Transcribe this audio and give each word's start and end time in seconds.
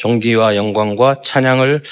존귀와 0.00 0.56
영광과 0.56 1.20
찬양을 1.20 1.82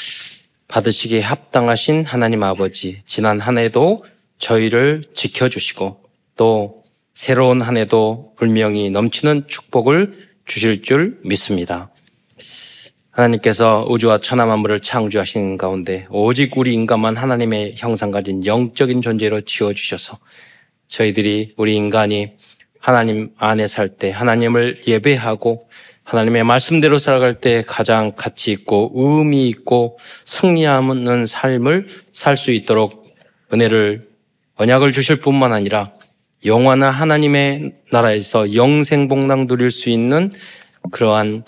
받으시기에 0.68 1.20
합당하신 1.20 2.06
하나님 2.06 2.42
아버지, 2.42 2.98
지난 3.04 3.38
한 3.38 3.58
해도 3.58 4.02
저희를 4.38 5.02
지켜주시고 5.12 6.00
또 6.36 6.82
새로운 7.12 7.60
한 7.60 7.76
해도 7.76 8.32
분명히 8.36 8.88
넘치는 8.88 9.44
축복을 9.46 10.28
주실 10.46 10.82
줄 10.82 11.18
믿습니다. 11.22 11.90
하나님께서 13.10 13.86
우주와 13.90 14.20
천하 14.20 14.46
만물을 14.46 14.80
창조하신 14.80 15.58
가운데 15.58 16.06
오직 16.08 16.56
우리 16.56 16.72
인간만 16.72 17.14
하나님의 17.14 17.74
형상 17.76 18.10
가진 18.10 18.46
영적인 18.46 19.02
존재로 19.02 19.42
지어 19.42 19.74
주셔서 19.74 20.18
저희들이 20.86 21.52
우리 21.58 21.76
인간이 21.76 22.32
하나님 22.78 23.32
안에 23.36 23.66
살 23.66 23.88
때 23.88 24.10
하나님을 24.10 24.84
예배하고 24.86 25.68
하나님의 26.08 26.42
말씀대로 26.42 26.96
살아갈 26.96 27.34
때 27.34 27.62
가장 27.66 28.12
가치 28.16 28.50
있고 28.50 28.90
의미 28.94 29.46
있고 29.50 29.98
승리하는 30.24 31.26
삶을 31.26 31.88
살 32.12 32.38
수 32.38 32.50
있도록 32.50 33.14
은혜를 33.52 34.08
언약을 34.54 34.92
주실 34.92 35.16
뿐만 35.16 35.52
아니라 35.52 35.92
영원한 36.46 36.94
하나님의 36.94 37.74
나라에서 37.92 38.54
영생복랑 38.54 39.48
누릴 39.48 39.70
수 39.70 39.90
있는 39.90 40.32
그러한 40.92 41.44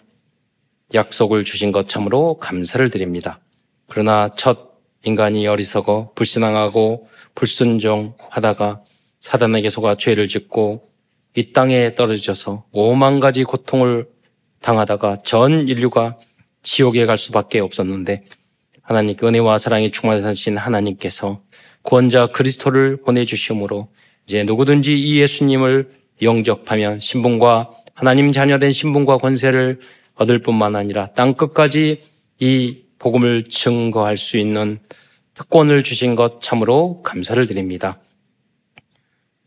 약속을 0.92 1.44
주신 1.44 1.72
것 1.72 1.88
참으로 1.88 2.38
감사를 2.38 2.90
드립니다. 2.90 3.40
그러나 3.88 4.28
첫 4.36 4.72
인간이 5.04 5.46
어리석어 5.46 6.12
불신앙하고 6.14 7.08
불순종하다가 7.34 8.82
사단에게 9.20 9.70
속아 9.70 9.94
죄를 9.94 10.28
짓고 10.28 10.90
이 11.34 11.52
땅에 11.54 11.94
떨어져서 11.94 12.64
오만 12.72 13.20
가지 13.20 13.42
고통을 13.44 14.06
당하다가 14.62 15.18
전 15.22 15.68
인류가 15.68 16.16
지옥에 16.62 17.06
갈 17.06 17.16
수밖에 17.18 17.60
없었는데 17.60 18.24
하나님 18.82 19.16
은혜와 19.22 19.58
사랑이 19.58 19.90
충만하신 19.90 20.56
하나님께서 20.56 21.40
구원자 21.82 22.26
그리스도를 22.26 22.98
보내주시므로 22.98 23.88
이제 24.26 24.44
누구든지 24.44 24.98
이 24.98 25.20
예수님을 25.20 25.90
영접하면 26.22 27.00
신분과 27.00 27.70
하나님 27.94 28.32
자녀된 28.32 28.70
신분과 28.70 29.18
권세를 29.18 29.80
얻을 30.14 30.40
뿐만 30.40 30.76
아니라 30.76 31.08
땅 31.12 31.34
끝까지 31.34 32.00
이 32.38 32.82
복음을 32.98 33.44
증거할 33.44 34.16
수 34.16 34.36
있는 34.36 34.78
특권을 35.34 35.82
주신 35.82 36.16
것 36.16 36.42
참으로 36.42 37.02
감사를 37.02 37.46
드립니다. 37.46 37.98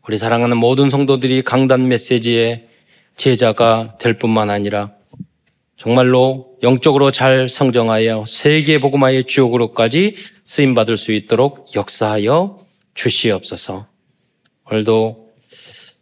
우리 0.06 0.16
사랑하는 0.16 0.56
모든 0.56 0.90
성도들이 0.90 1.42
강단 1.42 1.88
메시지의 1.88 2.68
제자가 3.16 3.96
될 4.00 4.18
뿐만 4.18 4.50
아니라 4.50 4.92
정말로 5.76 6.56
영적으로 6.62 7.10
잘 7.10 7.48
성정하여 7.48 8.24
세계 8.26 8.78
복음화의 8.78 9.24
주역으로까지 9.24 10.14
쓰임 10.44 10.74
받을 10.74 10.96
수 10.96 11.12
있도록 11.12 11.74
역사하여 11.74 12.64
주시옵소서. 12.94 13.86
오늘도 14.70 15.30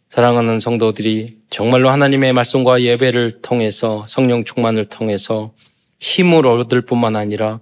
사랑하는 0.09 0.59
성도들이 0.59 1.37
정말로 1.49 1.89
하나님의 1.89 2.33
말씀과 2.33 2.83
예배를 2.83 3.41
통해서 3.41 4.05
성령 4.07 4.43
충만을 4.43 4.85
통해서 4.85 5.53
힘을 5.99 6.45
얻을 6.45 6.81
뿐만 6.81 7.15
아니라 7.15 7.59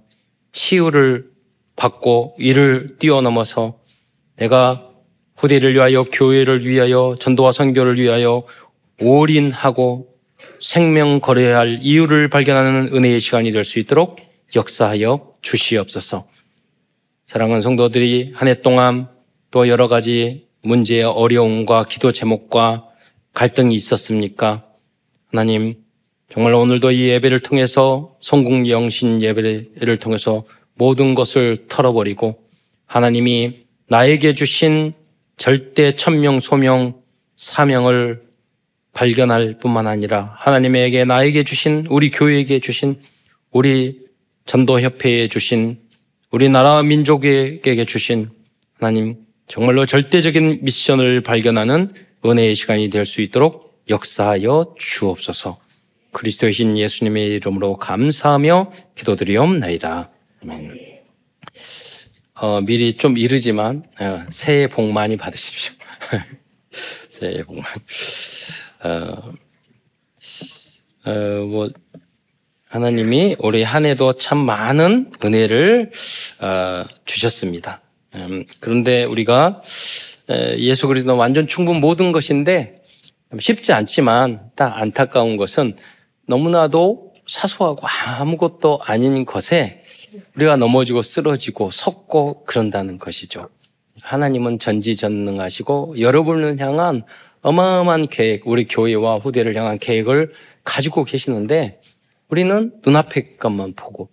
치유를 0.52 1.30
받고 1.76 2.36
이를 2.38 2.98
뛰어넘어서 2.98 3.78
내가 4.36 4.90
후대를 5.36 5.74
위하여 5.74 6.04
교회를 6.04 6.66
위하여 6.66 7.16
전도와 7.18 7.52
선교를 7.52 7.98
위하여 7.98 8.42
올인하고 9.00 10.11
생명 10.60 11.20
거래해야 11.20 11.58
할 11.58 11.78
이유를 11.80 12.28
발견하는 12.28 12.94
은혜의 12.94 13.20
시간이 13.20 13.50
될 13.50 13.64
수 13.64 13.78
있도록 13.78 14.20
역사하여 14.54 15.32
주시옵소서. 15.42 16.26
사랑하는 17.24 17.60
성도들이 17.60 18.32
한 18.34 18.48
해 18.48 18.54
동안 18.54 19.08
또 19.50 19.68
여러 19.68 19.88
가지 19.88 20.46
문제의 20.62 21.04
어려움과 21.04 21.84
기도 21.84 22.12
제목과 22.12 22.86
갈등이 23.34 23.74
있었습니까? 23.74 24.64
하나님, 25.30 25.74
정말 26.30 26.54
오늘도 26.54 26.90
이 26.92 27.08
예배를 27.08 27.40
통해서 27.40 28.16
성공 28.20 28.68
영신 28.68 29.22
예배를 29.22 29.96
통해서 29.98 30.44
모든 30.74 31.14
것을 31.14 31.66
털어버리고 31.68 32.38
하나님이 32.86 33.64
나에게 33.88 34.34
주신 34.34 34.94
절대 35.36 35.96
천명 35.96 36.40
소명 36.40 37.00
사명을 37.36 38.22
발견할 38.92 39.58
뿐만 39.60 39.86
아니라 39.86 40.34
하나님에게 40.38 41.04
나에게 41.04 41.44
주신 41.44 41.86
우리 41.88 42.10
교회에게 42.10 42.60
주신 42.60 43.00
우리 43.50 44.00
전도협회에 44.46 45.28
주신 45.28 45.78
우리나라 46.30 46.82
민족에게 46.82 47.84
주신 47.84 48.30
하나님 48.78 49.16
정말로 49.48 49.86
절대적인 49.86 50.60
미션을 50.62 51.22
발견하는 51.22 51.90
은혜의 52.24 52.54
시간이 52.54 52.90
될 52.90 53.04
수 53.04 53.20
있도록 53.20 53.82
역사하여 53.88 54.74
주옵소서. 54.78 55.58
그리스도의 56.12 56.52
신 56.52 56.78
예수님의 56.78 57.26
이름으로 57.34 57.76
감사하며 57.76 58.72
기도드리옵나이다. 58.96 60.10
아멘. 60.42 60.78
어, 62.34 62.60
미리 62.60 62.94
좀 62.94 63.16
이르지만 63.16 63.84
어, 64.00 64.24
새해 64.30 64.68
복 64.68 64.90
많이 64.92 65.16
받으십시오. 65.16 65.74
새해 67.10 67.42
복 67.44 67.56
많이. 67.56 68.31
어, 68.84 69.32
어, 71.04 71.10
뭐 71.46 71.68
하나님이 72.68 73.36
우리 73.38 73.62
한 73.62 73.84
해도 73.84 74.14
참 74.14 74.38
많은 74.38 75.12
은혜를 75.24 75.92
어, 76.40 76.84
주셨습니다. 77.04 77.80
음, 78.14 78.44
그런데 78.60 79.04
우리가 79.04 79.62
예수 80.58 80.88
그리스도 80.88 81.16
완전 81.16 81.46
충분 81.46 81.80
모든 81.80 82.12
것인데 82.12 82.82
쉽지 83.38 83.72
않지만 83.72 84.50
딱 84.54 84.76
안타까운 84.78 85.36
것은 85.36 85.76
너무나도 86.26 87.12
사소하고 87.26 87.86
아무것도 87.86 88.80
아닌 88.82 89.24
것에 89.24 89.82
우리가 90.36 90.56
넘어지고 90.56 91.02
쓰러지고 91.02 91.70
섰고 91.70 92.44
그런다는 92.44 92.98
것이죠. 92.98 93.48
하나님은 94.00 94.58
전지전능하시고 94.58 96.00
여러분을 96.00 96.58
향한 96.58 97.04
어마어마한 97.42 98.08
계획, 98.08 98.46
우리 98.46 98.66
교회와 98.66 99.18
후대를 99.18 99.54
향한 99.56 99.78
계획을 99.78 100.32
가지고 100.64 101.04
계시는데 101.04 101.80
우리는 102.28 102.72
눈앞의 102.84 103.36
것만 103.36 103.74
보고 103.74 104.08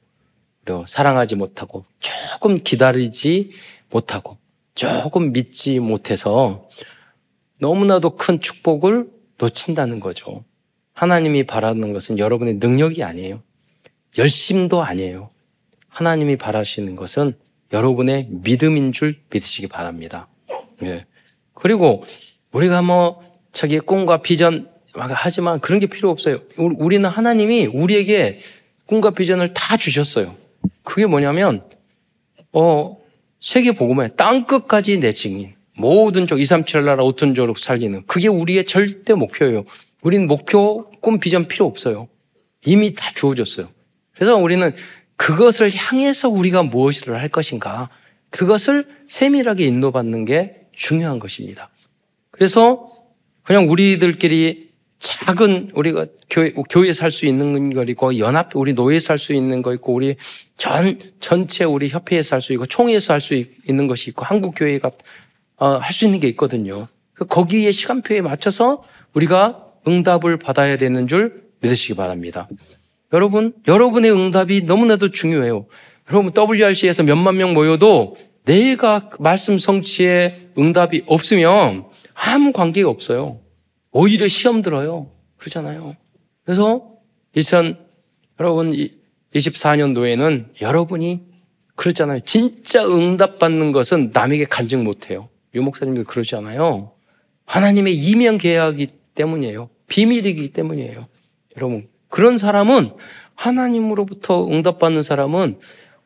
사랑하지 0.87 1.35
못하고 1.35 1.83
조금 1.99 2.55
기다리지 2.55 3.51
못하고 3.89 4.37
조금 4.75 5.31
믿지 5.31 5.79
못해서 5.79 6.67
너무나도 7.59 8.17
큰 8.17 8.39
축복을 8.39 9.09
놓친다는 9.37 9.99
거죠. 9.99 10.43
하나님이 10.93 11.45
바라는 11.45 11.93
것은 11.93 12.17
여러분의 12.17 12.55
능력이 12.55 13.03
아니에요. 13.03 13.41
열심도 14.17 14.83
아니에요. 14.83 15.29
하나님이 15.87 16.35
바라시는 16.35 16.95
것은 16.95 17.33
여러분의 17.71 18.27
믿음인 18.29 18.91
줄 18.91 19.19
믿으시기 19.31 19.67
바랍니다. 19.67 20.27
예. 20.83 21.05
그리고 21.53 22.03
우리가 22.51 22.81
뭐 22.81 23.23
자기 23.51 23.79
꿈과 23.79 24.21
비전 24.21 24.69
하지만 24.93 25.59
그런 25.59 25.79
게 25.79 25.87
필요 25.87 26.09
없어요. 26.09 26.39
우리는 26.57 27.07
하나님이 27.07 27.67
우리에게 27.67 28.39
꿈과 28.85 29.11
비전을 29.11 29.53
다 29.53 29.77
주셨어요. 29.77 30.35
그게 30.83 31.05
뭐냐면 31.05 31.63
어 32.51 32.97
세계 33.39 33.71
복음의 33.71 34.11
땅 34.17 34.45
끝까지 34.45 34.99
내 34.99 35.11
증인. 35.11 35.53
모든 35.77 36.27
쪽 36.27 36.41
2, 36.41 36.45
3, 36.45 36.65
7 36.65 36.83
나라 36.83 37.03
5천 37.03 37.35
조록 37.35 37.57
살리는 37.57 38.03
그게 38.05 38.27
우리의 38.27 38.65
절대 38.65 39.13
목표예요. 39.13 39.63
우리는 40.01 40.27
목표, 40.27 40.89
꿈, 41.01 41.19
비전 41.19 41.47
필요 41.47 41.65
없어요. 41.65 42.09
이미 42.65 42.93
다 42.93 43.11
주어졌어요. 43.15 43.69
그래서 44.13 44.35
우리는 44.35 44.73
그것을 45.15 45.71
향해서 45.73 46.29
우리가 46.29 46.63
무엇을 46.63 47.21
할 47.21 47.29
것인가 47.29 47.89
그것을 48.29 48.87
세밀하게 49.07 49.65
인도받는 49.65 50.25
게 50.25 50.55
중요한 50.73 51.19
것입니다. 51.19 51.69
그래서 52.39 52.89
그냥 53.43 53.69
우리들끼리 53.69 54.69
작은 54.99 55.71
우리가 55.73 56.05
교회, 56.29 56.51
교회에 56.51 56.93
살수 56.93 57.25
있는 57.25 57.73
거 57.73 57.83
있고 57.83 58.17
연합 58.17 58.55
우리 58.55 58.71
노예에 58.71 59.01
살수 59.01 59.33
있는 59.33 59.61
거 59.61 59.73
있고 59.73 59.93
우리 59.93 60.15
전 60.55 60.97
전체 61.19 61.65
우리 61.65 61.89
협회에서 61.89 62.37
할 62.37 62.41
수 62.41 62.53
있고 62.53 62.65
총회에서 62.65 63.11
할 63.13 63.19
수 63.19 63.33
있는 63.67 63.87
것이 63.87 64.09
있고 64.11 64.23
한국 64.23 64.53
교회가 64.55 64.89
어, 65.57 65.67
할 65.67 65.91
수 65.91 66.05
있는 66.05 66.21
게 66.21 66.29
있거든요. 66.29 66.87
거기에 67.27 67.73
시간표에 67.73 68.21
맞춰서 68.21 68.83
우리가 69.13 69.65
응답을 69.85 70.37
받아야 70.37 70.77
되는 70.77 71.07
줄 71.09 71.43
믿으시기 71.59 71.95
바랍니다. 71.95 72.47
여러분, 73.11 73.53
여러분의 73.67 74.13
응답이 74.13 74.61
너무나도 74.61 75.11
중요해요. 75.11 75.65
여러분, 76.09 76.31
WRC에서 76.33 77.03
몇만 77.03 77.35
명 77.35 77.53
모여도 77.53 78.15
내가 78.45 79.09
말씀 79.19 79.59
성취에 79.59 80.51
응답이 80.57 81.03
없으면 81.05 81.88
아무 82.21 82.51
관계가 82.51 82.89
없어요. 82.89 83.39
오히려 83.91 84.27
시험 84.27 84.61
들어요. 84.61 85.09
그러잖아요. 85.37 85.95
그래서 86.43 86.91
일선 87.33 87.77
여러분 88.39 88.73
24년도에는 89.33 90.61
여러분이 90.61 91.21
그렇잖아요. 91.75 92.19
진짜 92.25 92.85
응답받는 92.85 93.71
것은 93.71 94.11
남에게 94.13 94.43
간증 94.45 94.83
못해요. 94.83 95.29
유 95.55 95.61
목사님도 95.61 96.03
그러잖아요. 96.03 96.91
하나님의 97.45 97.95
이명 97.95 98.37
계약이기 98.37 98.93
때문이에요. 99.15 99.69
비밀이기 99.87 100.51
때문이에요. 100.53 101.07
여러분, 101.57 101.87
그런 102.09 102.37
사람은 102.37 102.93
하나님으로부터 103.35 104.45
응답받는 104.47 105.03
사람은 105.03 105.59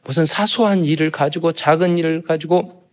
무슨 0.04 0.26
사소한 0.26 0.86
일을 0.86 1.12
가지고 1.12 1.52
작은 1.52 1.98
일을 1.98 2.22
가지고 2.22 2.84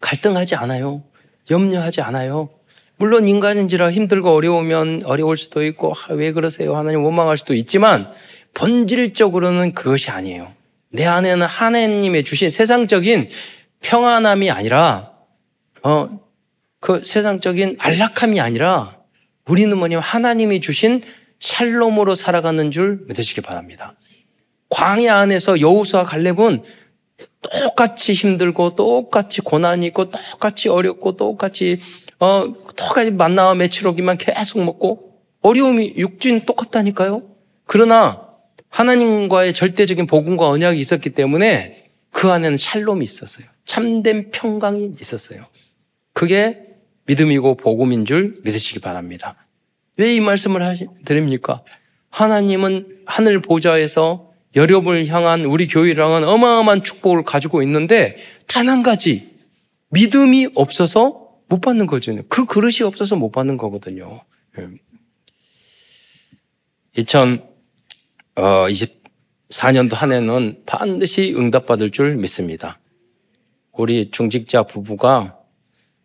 갈등하지 0.00 0.54
않아요. 0.54 1.02
염려하지 1.50 2.02
않아요. 2.02 2.50
물론 2.98 3.28
인간인지라 3.28 3.92
힘들고 3.92 4.34
어려우면 4.34 5.02
어려울 5.04 5.36
수도 5.36 5.64
있고 5.64 5.94
아, 5.94 6.14
왜 6.14 6.32
그러세요? 6.32 6.76
하나님 6.76 7.04
원망할 7.04 7.36
수도 7.36 7.54
있지만 7.54 8.10
본질적으로는 8.54 9.72
그것이 9.72 10.10
아니에요. 10.10 10.52
내 10.90 11.06
안에는 11.06 11.46
하나님의 11.46 12.24
주신 12.24 12.50
세상적인 12.50 13.28
평안함이 13.80 14.50
아니라 14.50 15.12
어, 15.84 16.20
그 16.80 17.04
세상적인 17.04 17.76
안락함이 17.78 18.40
아니라 18.40 18.98
우리는 19.46 19.76
뭐냐면 19.78 20.02
하나님이 20.02 20.60
주신 20.60 21.00
샬롬으로 21.38 22.16
살아가는 22.16 22.70
줄 22.72 23.04
믿으시기 23.06 23.42
바랍니다. 23.42 23.94
광야 24.70 25.16
안에서 25.16 25.60
여우수와 25.60 26.02
갈렙은 26.02 26.64
똑같이 27.42 28.12
힘들고 28.12 28.74
똑같이 28.74 29.40
고난이 29.40 29.86
있고 29.86 30.10
똑같이 30.10 30.68
어렵고 30.68 31.16
똑같이 31.16 31.78
어 32.20 32.52
똑같이 32.76 33.10
만나와 33.10 33.54
매치로기만 33.54 34.18
계속 34.18 34.62
먹고 34.64 35.20
어려움이 35.42 35.94
육진 35.96 36.40
똑같다니까요. 36.46 37.22
그러나 37.66 38.28
하나님과의 38.70 39.54
절대적인 39.54 40.06
복음과 40.06 40.48
언약이 40.48 40.78
있었기 40.80 41.10
때문에 41.10 41.84
그 42.10 42.30
안에는 42.30 42.56
샬롬이 42.56 43.04
있었어요. 43.04 43.46
참된 43.64 44.30
평강이 44.30 44.94
있었어요. 45.00 45.44
그게 46.12 46.58
믿음이고 47.06 47.56
복음인 47.56 48.04
줄 48.04 48.34
믿으시기 48.42 48.80
바랍니다. 48.80 49.36
왜 49.96 50.14
이 50.14 50.20
말씀을 50.20 50.62
하시, 50.62 50.86
드립니까? 51.04 51.62
하나님은 52.10 53.02
하늘 53.06 53.40
보좌에서 53.42 54.30
여러분을 54.56 55.06
향한 55.08 55.44
우리 55.44 55.68
향한 55.68 56.24
어마어마한 56.24 56.82
축복을 56.84 57.24
가지고 57.24 57.62
있는데 57.62 58.16
단 58.46 58.68
한 58.68 58.82
가지 58.82 59.30
믿음이 59.90 60.48
없어서 60.54 61.27
못 61.48 61.60
받는 61.60 61.86
거죠. 61.86 62.16
그 62.28 62.44
그릇이 62.44 62.82
없어서 62.84 63.16
못 63.16 63.30
받는 63.30 63.56
거거든요. 63.56 64.20
2024년도 68.36 69.94
한 69.94 70.12
해는 70.12 70.62
반드시 70.66 71.34
응답받을 71.36 71.90
줄 71.90 72.16
믿습니다. 72.16 72.78
우리 73.72 74.10
중직자 74.10 74.64
부부가 74.64 75.38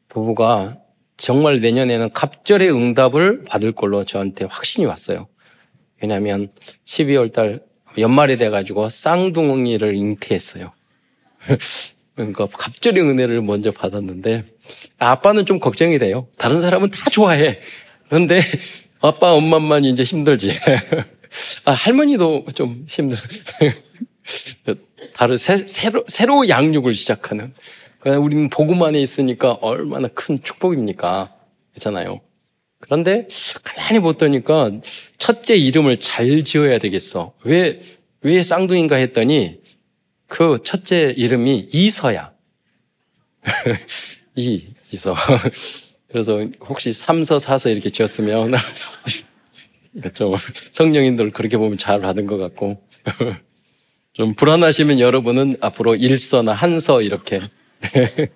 부부가 0.08 0.78
정말 1.18 1.60
내년에는 1.60 2.12
갑절의 2.12 2.72
응답을 2.72 3.46
받을 3.46 3.72
걸로 3.72 4.04
저한테 4.04 4.46
확신이 4.46 4.86
왔어요. 4.86 5.28
왜냐하면 6.02 6.50
12월 6.86 7.34
달 7.34 7.64
연말이 7.98 8.38
돼가지고 8.38 8.90
쌍둥이를 8.90 9.96
잉태했어요. 9.96 10.72
그러니까 12.16 12.48
갑절의 12.48 13.04
은혜를 13.04 13.42
먼저 13.42 13.72
받았는데 13.72 14.46
아빠는 15.00 15.46
좀 15.46 15.60
걱정이 15.60 15.98
돼요. 15.98 16.28
다른 16.38 16.62
사람은 16.62 16.92
다 16.92 17.10
좋아해. 17.10 17.60
그런데 18.08 18.40
아빠 19.02 19.34
엄마만 19.34 19.84
이제 19.84 20.04
힘들지. 20.04 20.54
아, 21.66 21.72
할머니도 21.72 22.46
좀 22.54 22.86
힘들어. 22.88 23.20
다른 25.16 25.38
새, 25.38 25.58
새로 25.58 26.04
새로 26.08 26.48
양육을 26.48 26.94
시작하는. 26.94 27.54
우리는 28.06 28.50
복음 28.50 28.84
안에 28.84 29.00
있으니까 29.02 29.54
얼마나 29.54 30.08
큰 30.10 30.42
축복입니까? 30.42 31.34
그렇잖아요. 31.72 32.22
그런데 32.80 33.28
가만히 33.64 34.00
보더니까 34.00 34.72
첫째 35.18 35.56
이름을 35.56 36.00
잘 36.00 36.44
지어야 36.44 36.80
되겠어. 36.80 37.34
왜, 37.44 37.82
왜 38.22 38.44
쌍둥이인가 38.44 38.98
했더니 38.98 39.63
그 40.28 40.60
첫째 40.64 41.14
이름이 41.16 41.70
이서야. 41.72 42.34
이, 44.36 44.68
이서. 44.92 45.16
그래서 46.10 46.46
혹시 46.62 46.94
삼서, 46.94 47.40
사서 47.40 47.70
이렇게 47.70 47.90
지었으면 47.90 48.54
좀 50.14 50.36
성령인들 50.72 51.32
그렇게 51.32 51.58
보면 51.58 51.78
잘 51.78 52.02
받은 52.02 52.28
것 52.28 52.38
같고 52.38 52.86
좀 54.14 54.36
불안하시면 54.36 55.00
여러분은 55.00 55.58
앞으로 55.60 55.96
일서나 55.96 56.54
한서 56.54 57.02
이렇게 57.02 57.42
예. 57.96 58.30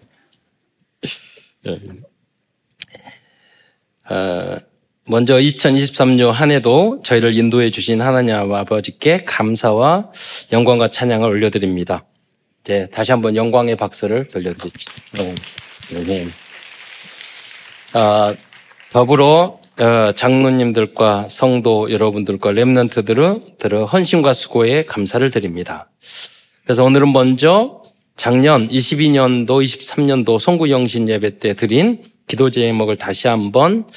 어, 5.08 5.10
먼저 5.10 5.36
2023년 5.36 6.32
한 6.32 6.52
해도 6.52 7.00
저희를 7.04 7.36
인도해 7.36 7.72
주신 7.72 8.02
하나님 8.02 8.36
아버지께 8.36 9.24
감사와 9.26 10.12
영광과 10.52 10.90
찬양을 10.90 11.28
올려드립니다. 11.28 12.06
이제 12.64 12.88
다시 12.92 13.12
한번 13.12 13.36
영광의 13.36 13.76
박수를 13.76 14.28
돌려드립시다. 14.28 14.94
네. 15.14 15.36
네. 16.06 16.28
아, 17.94 18.36
더불어 18.92 19.60
어, 19.80 20.12
장로님들과 20.16 21.28
성도 21.30 21.92
여러분들과 21.92 22.52
랩런트들은 22.52 23.92
헌신과 23.92 24.34
수고에 24.34 24.84
감사를 24.86 25.30
드립니다. 25.30 25.90
그래서 26.64 26.84
오늘은 26.84 27.14
먼저 27.14 27.84
작년 28.16 28.68
22년도, 28.68 29.48
23년도 29.64 30.40
송구영신 30.40 31.08
예배 31.08 31.38
때 31.38 31.54
드린 31.54 32.02
기도 32.26 32.50
제목을 32.50 32.98
다시 32.98 33.28
한번 33.28 33.86
어, 33.86 33.88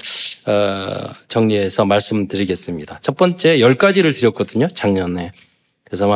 정리해서 1.29 1.85
말씀드리겠습니다. 1.85 2.99
첫 3.03 3.17
번째 3.17 3.59
10가지를 3.59 4.15
드렸거든요. 4.15 4.69
작년에. 4.69 5.33
그래서 5.85 6.09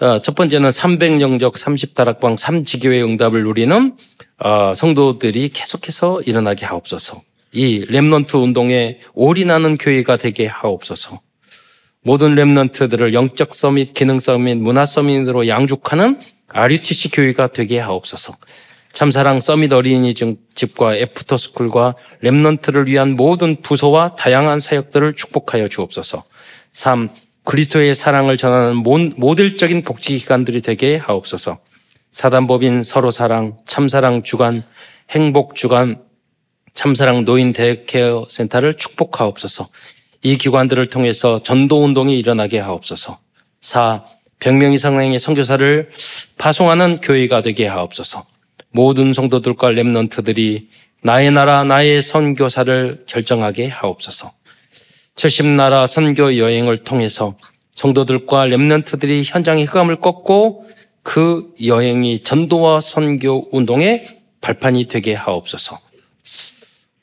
어, 0.00 0.20
첫 0.20 0.34
번째는 0.34 0.68
300영적 0.68 1.54
30다락방 1.54 2.36
3지교의 2.36 3.04
응답을 3.04 3.44
누리는 3.44 3.96
어, 4.38 4.74
성도들이 4.74 5.50
계속해서 5.50 6.20
일어나게 6.22 6.66
하옵소서. 6.66 7.22
이 7.52 7.86
Remnant 7.86 8.34
운동에 8.34 8.98
올인하는 9.14 9.76
교회가 9.78 10.16
되게 10.16 10.46
하옵소서. 10.46 11.20
모든 12.02 12.34
Remnant들을 12.34 13.14
영적 13.14 13.54
summit, 13.54 13.94
기능 13.94 14.18
summit, 14.18 14.58
문화 14.58 14.84
summit으로 14.84 15.48
양육하는 15.48 16.18
RUTC 16.48 17.10
교회가 17.12 17.48
되게 17.48 17.78
하옵소서. 17.78 18.36
참사랑 18.94 19.40
Summit 19.40 19.72
어린이 19.72 20.14
집과 20.14 20.96
after 20.96 21.32
school과 21.32 21.96
Remnant를 22.22 22.86
위한 22.86 23.16
모든 23.16 23.60
부서와 23.60 24.14
다양한 24.14 24.60
사역들을 24.60 25.16
축복하여 25.16 25.66
주옵소서. 25.66 26.22
3. 26.72 27.10
그리스도의 27.42 27.96
사랑을 27.96 28.36
전하는 28.36 28.76
모델적인 28.76 29.82
복지기관들이 29.82 30.62
되게 30.62 30.96
하옵소서. 30.96 31.58
사단법인 32.12 32.84
서로사랑, 32.84 33.56
참사랑 33.66 34.22
주간, 34.22 34.62
행복주간, 35.10 36.00
참사랑 36.72 37.24
노인 37.24 37.50
day 37.50 37.83
care 37.83 38.26
센터를 38.30 38.74
축복하옵소서. 38.74 39.68
이 40.22 40.38
기관들을 40.38 40.88
통해서 40.90 41.42
전도운동이 41.42 42.16
일어나게 42.16 42.60
하옵소서. 42.60 43.18
4. 43.60 44.04
100명 44.38 44.72
이상의 44.72 45.18
선교사를 45.18 45.90
파송하는 46.38 47.00
교회가 47.00 47.42
되게 47.42 47.66
하옵소서. 47.66 48.33
모든 48.74 49.12
성도들과 49.12 49.68
랩런트들이 49.70 50.66
나의 51.00 51.30
나라 51.30 51.62
나의 51.62 52.02
선교사를 52.02 53.04
결정하게 53.06 53.68
하옵소서. 53.68 54.32
70나라 55.14 55.86
선교 55.86 56.36
여행을 56.36 56.78
통해서 56.78 57.36
성도들과 57.74 58.48
랩런트들이 58.48 59.22
현장의 59.24 59.66
흑암을 59.66 60.00
꺾고 60.00 60.68
그 61.04 61.54
여행이 61.64 62.24
전도와 62.24 62.80
선교 62.80 63.48
운동의 63.56 64.06
발판이 64.40 64.88
되게 64.88 65.14
하옵소서. 65.14 65.78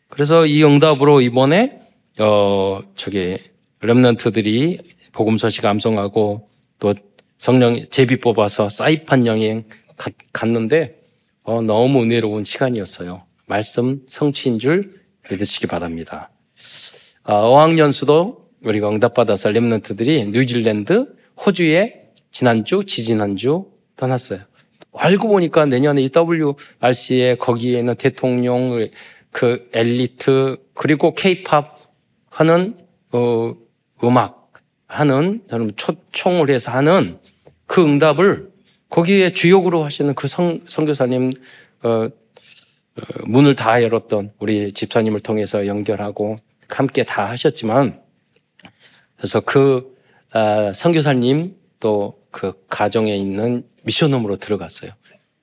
그래서 0.09 0.45
이 0.45 0.65
응답으로 0.65 1.21
이번에 1.21 1.79
어 2.19 2.81
저기 2.97 3.37
랩런트들이 3.79 4.83
복음 5.13 5.37
소식 5.37 5.63
암송하고 5.63 6.49
또 6.79 6.93
성령 7.37 7.85
제비 7.89 8.19
뽑아서 8.19 8.67
사이판 8.67 9.25
여행 9.25 9.63
갔는데 10.33 11.00
어, 11.43 11.61
너무 11.61 12.03
은혜로운 12.03 12.43
시간이었어요. 12.43 13.23
말씀 13.47 14.01
성취인 14.07 14.59
줄 14.59 15.01
믿으시기 15.29 15.67
바랍니다. 15.67 16.29
어, 17.23 17.33
어학연수도 17.33 18.49
우리가 18.63 18.89
응답받아서 18.89 19.49
랩런트들이 19.49 20.29
뉴질랜드, 20.29 21.15
호주에 21.45 22.09
지난주, 22.31 22.83
지지난주 22.85 23.65
떠났어요. 23.95 24.41
알고 24.93 25.27
보니까 25.27 25.65
내년에 25.65 26.07
WRC에 26.13 27.35
거기에 27.35 27.79
있는 27.79 27.95
대통령, 27.95 28.87
그 29.31 29.69
엘리트, 29.73 30.57
그리고 30.73 31.15
케이팝 31.15 31.77
하는, 32.29 32.77
어, 33.11 33.55
음악 34.03 34.51
하는, 34.87 35.41
초총을 35.75 36.49
해서 36.49 36.71
하는 36.71 37.17
그 37.65 37.81
응답을 37.81 38.50
거기에 38.91 39.33
주역으로 39.33 39.83
하시는 39.83 40.13
그 40.13 40.27
성, 40.27 40.59
선교사님, 40.67 41.31
어, 41.81 41.89
어, 41.89 42.09
문을 43.25 43.55
다 43.55 43.81
열었던 43.81 44.33
우리 44.37 44.71
집사님을 44.71 45.21
통해서 45.21 45.65
연결하고 45.65 46.37
함께 46.69 47.03
다 47.03 47.27
하셨지만 47.29 47.99
그래서 49.17 49.39
그 49.39 49.97
아, 50.31 50.71
선교사님 50.73 51.55
또 51.79 52.21
그 52.31 52.53
가정에 52.69 53.15
있는 53.15 53.63
미션홈으로 53.83 54.37
들어갔어요. 54.37 54.91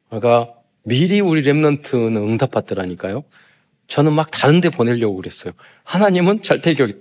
그러니까 0.08 0.54
미리 0.82 1.20
우리 1.20 1.42
랩런트는 1.42 2.16
응답받더라니까요. 2.16 3.24
저는 3.86 4.14
막 4.14 4.30
다른 4.30 4.60
데 4.60 4.70
보내려고 4.70 5.16
그랬어요. 5.16 5.52
하나님은 5.84 6.42
절대격이 6.42 6.94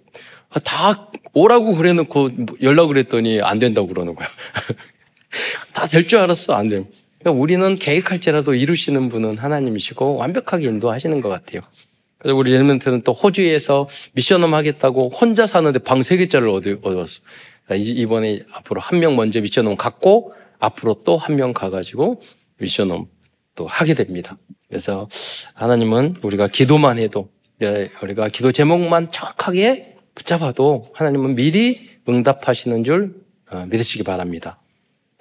아, 0.50 0.60
다 0.60 1.10
오라고 1.34 1.75
그래놓고 1.75 2.30
연락을 2.62 2.98
했더니 2.98 3.42
안 3.42 3.60
된다고 3.60 3.88
그러는 3.88 4.16
거야. 4.16 4.27
다 5.74 5.88
될 5.88 6.07
줄 6.07 6.19
알았어. 6.19 6.53
안 6.53 6.69
돼. 6.69 6.84
그러니까 7.19 7.41
우리는 7.41 7.75
계획할지라도 7.75 8.53
이루시는 8.53 9.10
분은 9.10 9.38
하나님이시고 9.38 10.15
완벽하게 10.15 10.67
인도하시는 10.67 11.19
것 11.22 11.29
같아요. 11.29 11.62
그래서 12.19 12.36
우리 12.36 12.51
랩런트는 12.51 13.03
또 13.03 13.13
호주에서 13.13 13.88
미션홈 14.13 14.53
하겠다고 14.53 15.10
혼자 15.10 15.46
사는데 15.46 15.79
방세 15.79 16.17
개짜리를 16.17 16.79
얻었어. 16.81 17.22
이번에 17.75 18.39
앞으로 18.53 18.79
한 18.81 19.00
명 19.00 19.15
먼저 19.15 19.41
미션홈 19.41 19.75
갔고 19.77 20.34
앞으로 20.60 20.96
또 21.03 21.17
한 21.17 21.36
명 21.36 21.53
가가지고 21.53 22.22
미션홈 22.60 23.07
또 23.55 23.67
하게 23.67 23.93
됩니다. 23.93 24.38
그래서 24.69 25.07
하나님은 25.53 26.15
우리가 26.24 26.48
기도만 26.48 26.98
해도 27.00 27.29
예, 27.62 27.89
우리가 28.01 28.29
기도 28.29 28.51
제목만 28.51 29.12
정확하게 29.12 29.96
붙잡아도 30.15 30.91
하나님은 30.93 31.36
미리 31.36 31.89
응답하시는 32.07 32.84
줄 32.84 33.15
어, 33.51 33.65
믿으시기 33.69 34.03
바랍니다. 34.03 34.60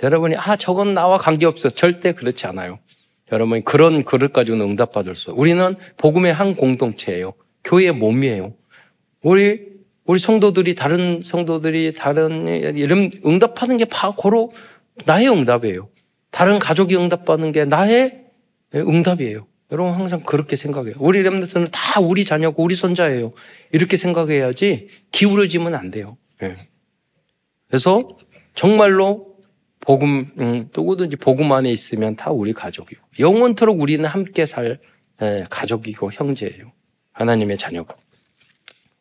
여러분이 0.02 0.36
아 0.36 0.56
저건 0.56 0.94
나와 0.94 1.18
관계없어 1.18 1.68
절대 1.68 2.12
그렇지 2.12 2.46
않아요. 2.46 2.78
여러분이 3.32 3.64
그런 3.64 4.04
그릇 4.04 4.32
가지고는 4.32 4.70
응답받을 4.70 5.14
수. 5.14 5.32
우리는 5.32 5.74
복음의 5.96 6.32
한 6.32 6.54
공동체예요. 6.54 7.32
교회의 7.64 7.92
몸이에요. 7.92 8.54
우리 9.22 9.76
우리 10.04 10.18
성도들이 10.18 10.74
다른 10.74 11.20
성도들이 11.22 11.92
다른 11.94 12.46
이런 12.76 13.10
응답하는 13.24 13.76
게 13.76 13.84
바로 13.86 14.52
나의 15.04 15.28
응답이에요. 15.28 15.88
다른 16.30 16.58
가족이 16.58 16.96
응답받는 16.96 17.52
게 17.52 17.64
나의 17.64 18.26
응답이에요. 18.74 19.46
여러분 19.72 19.94
항상 19.94 20.20
그렇게 20.20 20.54
생각해요. 20.54 20.94
우리 20.98 21.22
렘드트는 21.22 21.66
다 21.72 22.00
우리 22.00 22.24
자녀고 22.24 22.62
우리 22.62 22.76
손자예요. 22.76 23.32
이렇게 23.72 23.96
생각해야지 23.96 24.86
기울어지면 25.10 25.74
안 25.74 25.90
돼요. 25.90 26.16
네. 26.38 26.54
그래서 27.66 28.00
정말로 28.54 29.35
복음 29.86 30.32
음, 30.40 30.68
누구든지 30.76 31.16
복음 31.16 31.52
안에 31.52 31.70
있으면 31.70 32.16
다 32.16 32.32
우리 32.32 32.52
가족이요. 32.52 32.98
영원토록 33.20 33.80
우리는 33.80 34.04
함께 34.04 34.44
살 34.44 34.80
예, 35.22 35.46
가족이고 35.48 36.10
형제예요. 36.12 36.72
하나님의 37.12 37.56
자녀가. 37.56 37.94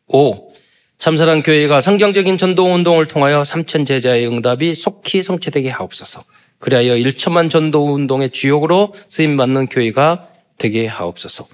5. 0.08 0.54
참사랑 0.98 1.42
교회가 1.42 1.82
성경적인 1.82 2.38
전도 2.38 2.72
운동을 2.72 3.08
통하여 3.08 3.44
삼천 3.44 3.86
제자의 3.86 4.27
응답이 4.27 4.75
속히 4.75 5.24
성취되게 5.24 5.70
하옵소서. 5.70 6.24
그리하여 6.60 6.94
1천만 6.94 7.50
전도 7.50 7.94
운동의 7.96 8.30
주역으로 8.30 8.94
쓰임 9.10 9.36
받는 9.38 9.68
교회가 9.68 10.30
되게 10.58 10.86
하옵소서. 10.86 11.48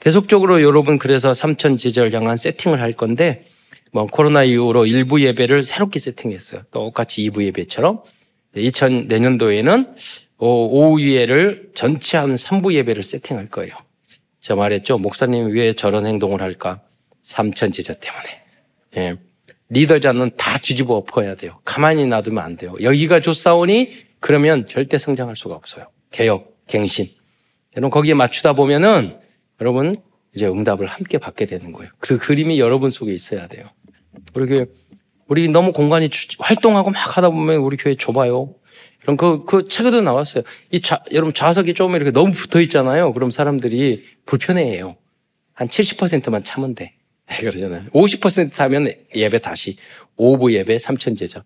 계속적으로 0.00 0.62
여러분 0.62 0.98
그래서 0.98 1.32
삼천 1.32 1.78
제자를 1.78 2.12
향한 2.12 2.36
세팅을 2.36 2.80
할 2.80 2.92
건데 2.92 3.44
뭐 3.92 4.06
코로나 4.06 4.42
이후로 4.42 4.84
일부 4.86 5.22
예배를 5.22 5.62
새롭게 5.62 6.00
세팅했어요. 6.00 6.62
똑같이 6.72 7.30
2부 7.30 7.44
예배처럼 7.44 8.02
2000 8.56 9.08
내년도에는 9.08 9.94
오후 10.38 11.02
예를 11.02 11.70
전체 11.74 12.18
한 12.18 12.34
3부 12.34 12.74
예배를 12.74 13.02
세팅할 13.02 13.48
거예요. 13.48 13.74
제가 14.40 14.58
말했죠. 14.58 14.98
목사님이 14.98 15.52
왜 15.52 15.72
저런 15.72 16.06
행동을 16.06 16.42
할까? 16.42 16.82
삼천 17.22 17.72
제자 17.72 17.94
때문에. 17.94 18.42
예. 18.96 19.16
리더자는 19.70 20.32
다 20.36 20.56
뒤집어 20.58 20.96
엎어야 20.96 21.34
돼요. 21.34 21.58
가만히 21.64 22.06
놔두면 22.06 22.44
안 22.44 22.56
돼요. 22.56 22.74
여기가 22.82 23.20
좋사오니 23.20 23.92
그러면 24.20 24.66
절대 24.66 24.98
성장할 24.98 25.36
수가 25.36 25.54
없어요. 25.54 25.86
개혁, 26.10 26.66
갱신. 26.66 27.08
여러분 27.76 27.90
거기에 27.90 28.14
맞추다 28.14 28.52
보면은 28.52 29.18
여러분 29.60 29.96
이제 30.34 30.46
응답을 30.46 30.86
함께 30.86 31.18
받게 31.18 31.46
되는 31.46 31.72
거예요. 31.72 31.90
그 31.98 32.18
그림이 32.18 32.58
여러분 32.60 32.90
속에 32.90 33.12
있어야 33.12 33.46
돼요. 33.48 33.68
우리 34.34 34.66
우리 35.28 35.48
너무 35.48 35.72
공간이 35.72 36.10
활동하고 36.38 36.90
막 36.90 37.16
하다 37.16 37.30
보면 37.30 37.58
우리 37.58 37.76
교회 37.76 37.94
좁아요. 37.94 38.54
그럼 39.02 39.16
그, 39.16 39.44
그 39.44 39.68
책에도 39.68 40.00
나왔어요. 40.00 40.44
이 40.70 40.80
좌, 40.80 41.00
여러분 41.12 41.32
좌석이 41.34 41.74
좀 41.74 41.94
이렇게 41.94 42.10
너무 42.10 42.32
붙어 42.32 42.60
있잖아요. 42.62 43.12
그럼 43.12 43.30
사람들이 43.30 44.04
불편해해요. 44.26 44.96
한 45.52 45.68
70%만 45.68 46.42
참으면 46.42 46.74
돼. 46.74 46.94
그러잖아요. 47.38 47.84
50% 47.92 48.56
하면 48.56 48.92
예배 49.14 49.38
다시. 49.40 49.76
오부 50.16 50.52
예배 50.52 50.76
3천 50.76 51.16
제자. 51.16 51.42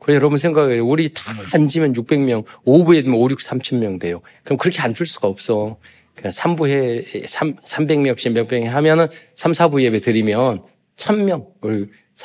그래 0.00 0.14
여러분 0.14 0.38
생각해요. 0.38 0.86
우리 0.86 1.12
다 1.12 1.32
앉으면 1.52 1.92
600명, 1.92 2.44
5부에 2.66 3.04
되면 3.04 3.20
5, 3.20 3.30
6, 3.30 3.38
3천 3.38 3.78
명 3.78 3.98
돼요. 3.98 4.22
그럼 4.44 4.56
그렇게 4.58 4.80
앉을 4.80 5.04
수가 5.04 5.28
없어. 5.28 5.78
그냥 6.14 6.32
3부에 6.32 7.26
3, 7.28 7.56
300명씩 7.56 8.30
몇 8.32 8.48
명이 8.50 8.66
하면은 8.66 9.08
3, 9.34 9.52
4부 9.52 9.82
예배 9.82 10.00
드리면 10.00 10.62
1000명, 10.96 11.46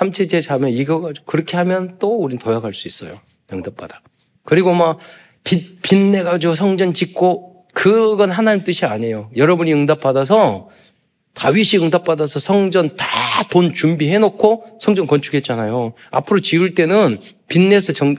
우리 0.01 0.09
3체 0.11 0.29
제자 0.29 0.55
하면 0.55 0.71
이거 0.71 1.01
가지고 1.01 1.25
그렇게 1.25 1.57
하면 1.57 1.97
또 1.99 2.17
우린 2.17 2.39
도약할 2.39 2.73
수 2.73 2.87
있어요. 2.87 3.19
응답받아. 3.51 4.01
그리고 4.43 4.73
뭐 4.73 4.97
빚, 5.43 5.81
빚내 5.81 6.23
가지고 6.23 6.55
성전 6.55 6.93
짓고 6.93 7.67
그건 7.73 8.31
하나님 8.31 8.63
뜻이 8.63 8.85
아니에요. 8.85 9.29
여러분이 9.35 9.73
응답받아서 9.73 10.69
다윗이 11.33 11.83
응답받아서 11.83 12.39
성전 12.39 12.95
다 12.95 13.23
돈 13.49 13.73
준비해 13.73 14.17
놓고 14.19 14.77
성전 14.79 15.05
건축했잖아요. 15.05 15.93
앞으로 16.11 16.39
지을 16.39 16.73
때는 16.75 17.21
빚내서 17.47 17.93
정, 17.93 18.15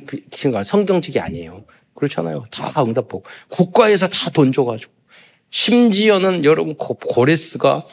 성경책이 0.62 1.18
아니에요. 1.18 1.64
그렇잖아요. 1.94 2.44
다 2.50 2.72
응답하고. 2.84 3.24
국가에서 3.48 4.08
다 4.08 4.30
돈 4.30 4.52
줘가지고. 4.52 4.92
심지어는 5.50 6.44
여러분 6.44 6.76
고레스가 6.76 7.86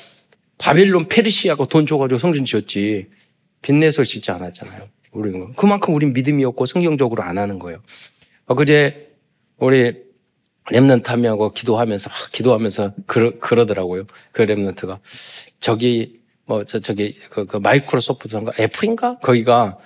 바벨론 0.57 1.07
페르시아가 1.07 1.65
돈 1.65 1.87
줘가지고 1.87 2.19
성전 2.19 2.45
지었지. 2.45 3.07
빚내서 3.61 4.03
짓지 4.03 4.31
않았잖아요. 4.31 4.87
우리는. 5.11 5.53
그만큼 5.53 5.93
우린 5.93 6.13
믿음이 6.13 6.43
없고 6.45 6.65
성경적으로 6.65 7.23
안 7.23 7.37
하는 7.37 7.59
거예요. 7.59 7.79
그제 8.55 9.11
우리 9.57 9.93
랩런트 10.71 11.23
하고 11.25 11.51
기도하면서 11.51 12.09
막 12.09 12.31
기도하면서 12.31 12.93
그러, 13.05 13.39
그러더라고요. 13.39 14.05
그 14.31 14.45
랩런트가 14.45 14.99
저기 15.59 16.21
뭐 16.45 16.63
저 16.65 16.79
저기 16.79 17.15
그, 17.29 17.45
그 17.45 17.57
마이크로소프트인가 17.57 18.51
애플인가 18.59 19.17
거기가 19.19 19.77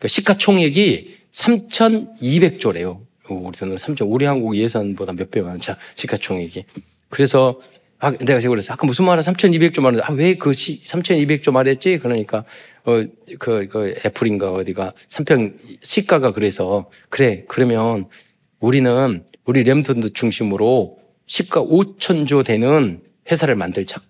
그 0.00 0.08
시가총액이 0.08 1.18
3,200조래요. 1.30 3.00
우리 3.28 3.58
돈으로 3.58 3.78
3조 3.78 4.06
우리 4.10 4.24
한국 4.24 4.56
예산보다 4.56 5.12
몇배자 5.12 5.76
시가총액이. 5.96 6.64
그래서 7.10 7.60
아, 8.00 8.12
내가 8.12 8.40
그랬어. 8.40 8.74
아까 8.74 8.86
무슨 8.86 9.04
말을 9.06 9.22
3,200조 9.22 9.80
말했는데, 9.80 10.06
아, 10.06 10.14
왜 10.14 10.34
그 10.34 10.50
3,200조 10.50 11.50
말했지? 11.50 11.98
그러니까, 11.98 12.44
어, 12.84 13.04
그, 13.38 13.66
그 13.66 13.94
애플인가 14.04 14.52
어디가, 14.52 14.92
삼평 15.08 15.58
시가가 15.80 16.32
그래서, 16.32 16.88
그래, 17.08 17.44
그러면 17.48 18.06
우리는 18.60 19.24
우리 19.44 19.64
렘턴드 19.64 20.12
중심으로 20.12 20.98
10가 21.26 21.68
5천조 21.68 22.44
되는 22.44 23.02
회사를 23.30 23.56
만들자. 23.56 24.00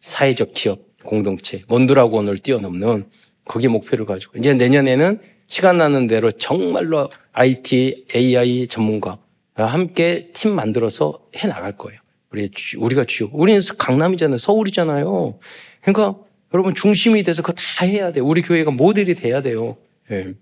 사회적 0.00 0.52
기업, 0.54 0.80
공동체, 1.04 1.62
몬드라곤을 1.68 2.38
뛰어넘는 2.38 3.06
거기에 3.44 3.68
목표를 3.68 4.04
가지고 4.04 4.38
이제 4.38 4.52
내년에는 4.54 5.20
시간 5.46 5.78
나는 5.78 6.06
대로 6.06 6.30
정말로 6.30 7.08
IT, 7.32 8.06
AI 8.14 8.66
전문가 8.68 9.18
함께 9.54 10.30
팀 10.34 10.54
만들어서 10.54 11.20
해 11.36 11.48
나갈 11.48 11.76
거예요. 11.76 12.00
우리 12.30 12.50
우리가 12.76 13.04
주요. 13.04 13.28
우리는 13.32 13.60
강남이잖아요. 13.78 14.38
서울이잖아요. 14.38 15.38
그러니까 15.82 16.18
여러분 16.52 16.74
중심이 16.74 17.22
돼서 17.22 17.42
그거 17.42 17.54
다 17.54 17.86
해야 17.86 18.12
돼요. 18.12 18.24
우리 18.24 18.42
교회가 18.42 18.70
모델이 18.70 19.14
돼야 19.14 19.42
돼요. 19.42 19.76
네. 20.08 20.34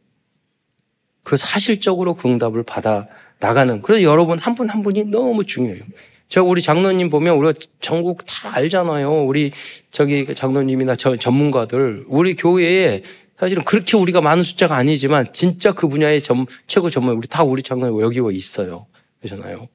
그 1.23 1.37
사실적으로 1.37 2.15
그 2.15 2.29
응답을 2.29 2.63
받아 2.63 3.09
나가는. 3.41 3.83
그래서 3.83 4.03
여러분 4.03 4.39
한 4.39 4.55
분한 4.55 4.77
한 4.77 4.83
분이 4.83 5.05
너무 5.05 5.45
중요해요. 5.45 5.83
저 6.29 6.43
우리 6.43 6.61
장로님 6.61 7.11
보면 7.11 7.37
우리가 7.37 7.59
전국 7.81 8.25
다 8.27 8.55
알잖아요. 8.55 9.25
우리 9.25 9.53
저기 9.91 10.35
장로님이나 10.35 10.97
저 10.97 11.17
전문가들 11.17 12.05
우리 12.09 12.35
교회에 12.35 13.03
사실은 13.39 13.65
그렇게 13.65 13.97
우리가 13.97 14.21
많은 14.21 14.43
숫자가 14.43 14.77
아니지만 14.77 15.33
진짜 15.33 15.73
그 15.73 15.89
분야의 15.89 16.23
전, 16.23 16.47
최고 16.67 16.91
전문 16.91 17.17
우리 17.17 17.29
다 17.29 17.45
우리 17.45 17.63
장로님 17.63 18.01
여기 18.01 18.21
와 18.21 18.31
있어요. 18.33 18.87
그러잖아요. 19.21 19.69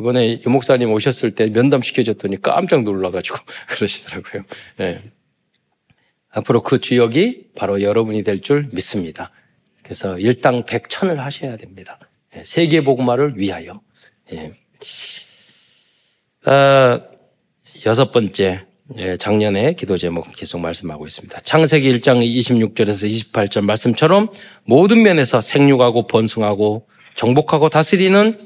이번에 0.00 0.40
유 0.44 0.50
목사님 0.50 0.92
오셨을 0.92 1.34
때 1.34 1.50
면담 1.50 1.82
시켜줬더니 1.82 2.40
깜짝 2.42 2.82
놀라가지고 2.82 3.38
그러시더라고요. 3.68 4.42
네. 4.76 5.02
앞으로 6.30 6.62
그 6.62 6.80
주역이 6.80 7.50
바로 7.56 7.82
여러분이 7.82 8.22
될 8.22 8.40
줄 8.40 8.68
믿습니다. 8.72 9.30
그래서 9.82 10.18
일당 10.18 10.64
백천을 10.66 11.18
하셔야 11.20 11.56
됩니다. 11.56 11.98
예, 12.36 12.42
세계 12.44 12.84
복음화를 12.84 13.38
위하여. 13.38 13.80
예. 14.32 14.52
어, 16.50 17.00
여섯 17.86 18.12
번째 18.12 18.66
예, 18.96 19.16
작년에 19.16 19.74
기도 19.74 19.96
제목 19.96 20.26
계속 20.36 20.58
말씀하고 20.60 21.06
있습니다. 21.06 21.40
창세기 21.40 21.98
1장 21.98 22.24
26절에서 22.24 23.32
28절 23.32 23.62
말씀처럼 23.62 24.28
모든 24.64 25.02
면에서 25.02 25.40
생육하고 25.40 26.06
번성하고 26.06 26.86
정복하고 27.14 27.68
다스리는 27.68 28.38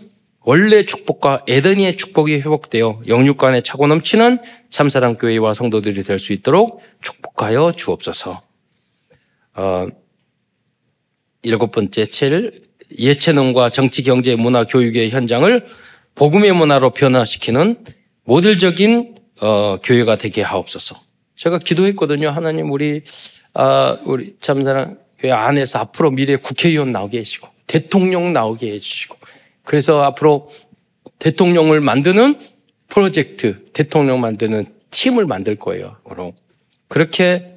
원래 0.45 0.85
축복과 0.85 1.45
에덴의 1.47 1.97
축복이 1.97 2.35
회복되어 2.37 3.03
영육간에 3.07 3.61
차고 3.61 3.87
넘치는 3.87 4.39
참사랑 4.71 5.15
교회와 5.15 5.55
성도들이 5.55 6.03
될 6.03 6.19
수 6.19 6.33
있도록 6.33 6.83
축복하여 7.01 7.73
주옵소서. 7.77 8.41
어, 9.55 9.87
일곱 11.43 11.71
번째, 11.73 12.07
7. 12.07 12.63
예체능과 12.99 13.71
정치, 13.71 14.03
경제, 14.03 14.37
문화, 14.37 14.65
교육의 14.65 15.11
현장을 15.11 15.67
복음의 16.15 16.53
문화로 16.53 16.91
변화시키는 16.91 17.85
모델적인 18.25 19.15
어, 19.41 19.79
교회가 19.83 20.17
되게 20.17 20.43
하옵소서. 20.43 21.01
제가 21.37 21.59
기도했거든요. 21.59 22.29
하나님 22.31 22.71
우리 22.71 23.03
아, 23.55 23.97
우리 24.05 24.37
참사랑 24.41 24.99
교회 25.19 25.33
안에서 25.33 25.79
앞으로 25.81 26.11
미래 26.11 26.37
국회의원 26.37 26.91
나오게 26.91 27.19
해주시고 27.19 27.49
대통령 27.67 28.33
나오게 28.33 28.73
해주시고 28.75 29.17
그래서 29.65 30.03
앞으로 30.03 30.51
대통령을 31.19 31.81
만드는 31.81 32.39
프로젝트, 32.89 33.65
대통령 33.73 34.21
만드는 34.21 34.67
팀을 34.91 35.27
만들 35.27 35.57
거예요. 35.57 35.97
그럼 36.05 36.33
그렇게 36.89 37.57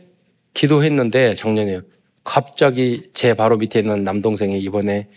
기도했는데 0.53 1.35
작년에 1.35 1.81
갑자기 2.24 3.09
제 3.13 3.33
바로 3.33 3.57
밑에 3.57 3.79
있는 3.79 4.03
남동생이 4.03 4.59
이번에 4.62 5.07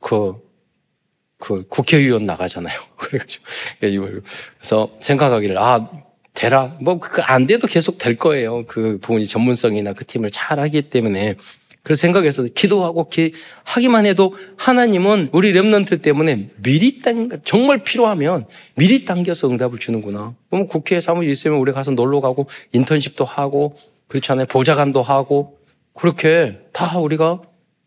그, 0.00 0.34
그 1.38 1.66
국회의원 1.68 2.26
나가잖아요. 2.26 2.78
그래가지고, 2.96 4.08
그래서 4.58 4.90
생각하기를, 5.00 5.58
아, 5.58 5.86
되라. 6.34 6.76
뭐, 6.82 6.98
그 7.00 7.22
안 7.22 7.46
돼도 7.46 7.66
계속 7.66 7.98
될 7.98 8.16
거예요. 8.16 8.62
그 8.64 8.98
부분이 9.00 9.26
전문성이나 9.26 9.92
그 9.92 10.04
팀을 10.04 10.30
잘 10.30 10.60
하기 10.60 10.82
때문에. 10.82 11.36
그래서 11.82 12.00
생각해서 12.00 12.44
기도하고 12.44 13.08
기, 13.08 13.32
하기만 13.64 14.06
해도 14.06 14.34
하나님은 14.56 15.30
우리 15.32 15.52
랩런트 15.52 16.02
때문에 16.02 16.50
미리 16.62 17.00
당, 17.00 17.30
정말 17.44 17.82
필요하면 17.82 18.46
미리 18.74 19.04
당겨서 19.04 19.48
응답을 19.48 19.78
주는구나. 19.78 20.34
그럼 20.50 20.66
국회에 20.66 21.00
사무실 21.00 21.30
있으면 21.30 21.58
우리 21.58 21.72
가서 21.72 21.92
놀러 21.92 22.20
가고 22.20 22.48
인턴십도 22.72 23.24
하고 23.24 23.74
그렇잖아요. 24.08 24.46
보좌관도 24.46 25.02
하고 25.02 25.58
그렇게 25.94 26.58
다 26.72 26.98
우리가 26.98 27.42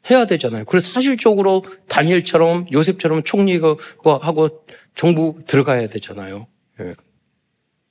해야 0.09 0.25
되잖아요. 0.25 0.65
그래서 0.65 0.89
사실적으로 0.89 1.63
다니엘처럼 1.87 2.67
요셉처럼 2.71 3.23
총리가 3.23 3.75
하고 4.03 4.65
정부 4.95 5.37
들어가야 5.45 5.87
되잖아요. 5.87 6.47
예. 6.79 6.93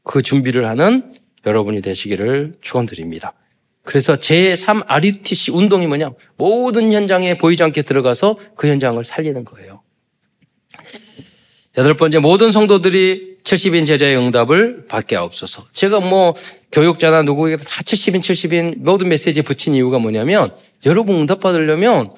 그 0.02 0.22
준비를 0.22 0.66
하는 0.66 1.12
여러분이 1.46 1.82
되시기를 1.82 2.54
축원드립니다. 2.60 3.34
그래서 3.90 4.14
제3 4.14 4.84
RUTC 4.86 5.50
운동이 5.50 5.88
뭐냐? 5.88 6.12
모든 6.36 6.92
현장에 6.92 7.34
보이지 7.34 7.64
않게 7.64 7.82
들어가서 7.82 8.36
그 8.54 8.68
현장을 8.68 9.04
살리는 9.04 9.44
거예요. 9.44 9.82
여덟 11.76 11.96
번째, 11.96 12.20
모든 12.20 12.52
성도들이 12.52 13.38
70인 13.42 13.86
제자의 13.86 14.16
응답을 14.16 14.86
받게 14.86 15.16
하옵소서. 15.16 15.66
제가 15.72 15.98
뭐 15.98 16.36
교육자나 16.70 17.22
누구에게도 17.22 17.64
다 17.64 17.82
70인, 17.82 18.20
70인 18.20 18.78
모든 18.78 19.08
메시지에 19.08 19.42
붙인 19.42 19.74
이유가 19.74 19.98
뭐냐면 19.98 20.54
여러분 20.86 21.16
응답 21.16 21.40
받으려면 21.40 22.12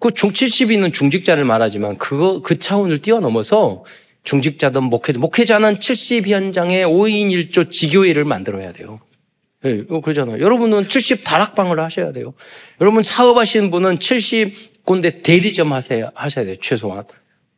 그 0.00 0.10
중 0.10 0.32
70인은 0.32 0.92
중직자를 0.92 1.44
말하지만 1.44 1.96
그거 1.98 2.42
그 2.42 2.58
차원을 2.58 3.02
뛰어넘어서 3.02 3.84
중직자든 4.24 4.82
목회자, 4.82 5.20
목회자는 5.20 5.78
70 5.78 6.26
현장에 6.26 6.82
5인 6.82 7.30
1조 7.52 7.70
지교회를 7.70 8.24
만들어야 8.24 8.72
돼요. 8.72 8.98
예, 9.64 9.72
네, 9.72 10.00
그러잖아요. 10.00 10.40
여러분은 10.40 10.88
70 10.88 11.24
다락방을 11.24 11.80
하셔야 11.80 12.12
돼요. 12.12 12.34
여러분 12.80 13.02
사업하시는 13.02 13.70
분은 13.70 13.98
70 13.98 14.84
군데 14.84 15.18
대리점 15.18 15.72
하셔야, 15.72 16.10
하셔야 16.14 16.44
돼요. 16.44 16.56
최소한. 16.60 17.04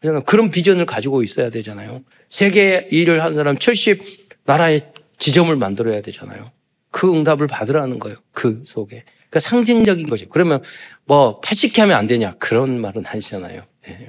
그잖아요. 0.00 0.22
그런 0.22 0.50
비전을 0.50 0.86
가지고 0.86 1.22
있어야 1.22 1.50
되잖아요. 1.50 2.02
세계 2.30 2.88
일을 2.90 3.22
한 3.22 3.34
사람 3.34 3.58
70 3.58 4.40
나라의 4.44 4.92
지점을 5.18 5.54
만들어야 5.54 6.00
되잖아요. 6.00 6.50
그 6.90 7.12
응답을 7.12 7.46
받으라는 7.46 7.98
거예요. 7.98 8.16
그 8.32 8.62
속에. 8.64 9.04
그러니까 9.28 9.38
상징적인 9.40 10.08
거죠. 10.08 10.28
그러면 10.28 10.62
뭐 11.04 11.40
80개 11.40 11.80
하면 11.80 11.98
안 11.98 12.06
되냐? 12.06 12.34
그런 12.38 12.80
말은 12.80 13.04
하시잖아요. 13.04 13.62
예. 13.88 14.08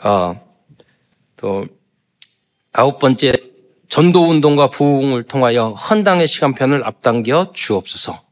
아, 0.00 0.40
또 1.36 1.64
아홉 2.72 2.98
번째 2.98 3.32
전도 3.88 4.28
운동과 4.28 4.70
부흥을 4.70 5.24
통하여 5.24 5.70
헌당의 5.70 6.28
시간편을 6.28 6.84
앞당겨 6.86 7.52
주옵소서. 7.52 8.22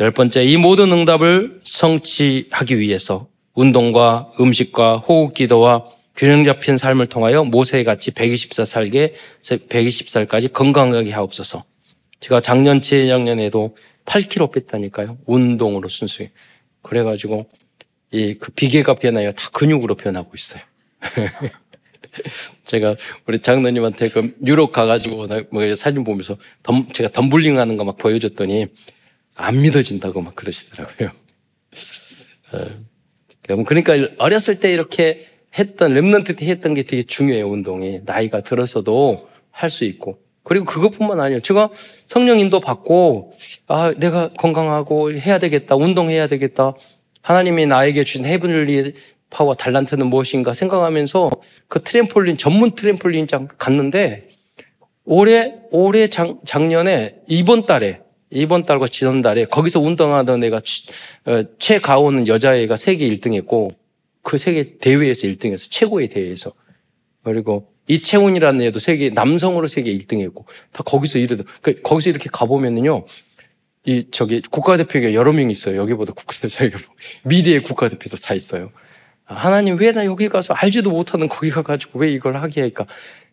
열 0.00 0.10
번째 0.10 0.44
이 0.44 0.56
모든 0.56 0.92
응답을 0.92 1.60
성취하기 1.62 2.78
위해서 2.78 3.28
운동과 3.54 4.32
음식과 4.38 4.98
호흡 4.98 5.34
기도와 5.34 5.86
균형 6.14 6.44
잡힌 6.44 6.76
삶을 6.76 7.06
통하여 7.06 7.44
모세같이 7.44 8.12
120살 8.12 8.64
살게 8.64 9.14
120살까지 9.42 10.52
건강하게 10.52 11.10
하옵소서. 11.12 11.64
제가 12.20 12.40
작년 12.40 12.80
재작년에도 12.80 13.76
8kg 14.06 14.52
뺐다니까요. 14.52 15.18
운동으로 15.26 15.88
순수히. 15.88 16.30
그래가지고 16.82 17.46
이 18.12 18.34
그 18.38 18.52
비계가 18.52 18.94
변하여 18.94 19.30
다 19.32 19.50
근육으로 19.52 19.94
변하고 19.94 20.30
있어요. 20.34 20.62
제가 22.64 22.96
우리 23.26 23.38
장로님한테 23.40 24.10
그 24.10 24.34
유럽 24.46 24.72
가가지고 24.72 25.26
뭐 25.50 25.74
사진 25.74 26.04
보면서 26.04 26.36
덤, 26.62 26.88
제가 26.92 27.10
덤블링 27.10 27.58
하는 27.58 27.76
거 27.76 27.84
막 27.84 27.96
보여줬더니 27.98 28.66
안 29.36 29.60
믿어진다고 29.60 30.20
막 30.22 30.34
그러시더라고요. 30.34 31.10
어, 32.52 33.64
그러니까 33.64 33.94
어렸을 34.18 34.60
때 34.60 34.72
이렇게 34.72 35.26
했던 35.58 35.94
랩런트 35.94 36.38
때 36.38 36.46
했던 36.46 36.74
게 36.74 36.82
되게 36.82 37.02
중요해요 37.02 37.48
운동이 37.48 38.00
나이가 38.04 38.40
들어서도 38.40 39.28
할 39.50 39.70
수 39.70 39.84
있고 39.84 40.18
그리고 40.42 40.64
그것뿐만 40.66 41.18
아니에요. 41.18 41.40
제가 41.40 41.70
성령 42.06 42.38
인도 42.38 42.60
받고 42.60 43.32
아 43.66 43.92
내가 43.98 44.28
건강하고 44.28 45.12
해야 45.12 45.38
되겠다 45.38 45.76
운동해야 45.76 46.26
되겠다 46.28 46.74
하나님이 47.22 47.66
나에게 47.66 48.04
주신 48.04 48.24
heavenly 48.26 48.92
power 49.30 49.54
달란트는 49.54 50.06
무엇인가 50.06 50.54
생각하면서 50.54 51.30
그 51.68 51.80
트램폴린 51.80 52.36
전문 52.36 52.72
트램폴린장 52.72 53.48
갔는데 53.58 54.28
올해 55.04 55.54
올해 55.70 56.08
작, 56.08 56.38
작년에 56.44 57.16
이번 57.26 57.66
달에 57.66 58.00
이번 58.30 58.66
달과 58.66 58.88
지난달에 58.88 59.44
거기서 59.46 59.80
운동하던 59.80 60.42
애가 60.44 60.60
어, 61.26 61.42
최가온 61.58 62.26
여자애가 62.28 62.76
세계 62.76 63.08
1등했고 63.08 63.70
그 64.22 64.38
세계 64.38 64.78
대회에서 64.78 65.28
1등했어 65.28 65.70
최고의 65.70 66.08
대회에서. 66.08 66.52
그리고 67.22 67.72
이채훈이라는 67.88 68.62
애도 68.66 68.80
세계 68.80 69.10
남성으로 69.10 69.68
세계 69.68 69.96
1등했고 69.96 70.44
다 70.72 70.82
거기서 70.82 71.18
이르다 71.18 71.44
그 71.62 71.80
거기서 71.82 72.10
이렇게 72.10 72.28
가보면은요 72.32 73.04
이 73.84 74.08
저기 74.10 74.42
국가대표가 74.42 75.14
여러 75.14 75.32
명 75.32 75.48
있어요. 75.50 75.80
여기보다 75.80 76.12
국가대표 76.12 76.76
미래의 77.22 77.62
국가대표도 77.62 78.16
다 78.16 78.34
있어요 78.34 78.72
하나님 79.26 79.76
왜 79.78 79.92
나 79.92 80.04
여기 80.04 80.28
가서 80.28 80.54
알지도 80.54 80.90
못하는 80.90 81.28
거기 81.28 81.50
가가지고 81.50 81.98
왜 81.98 82.10
이걸 82.12 82.36
하게 82.36 82.60
할까? 82.62 82.86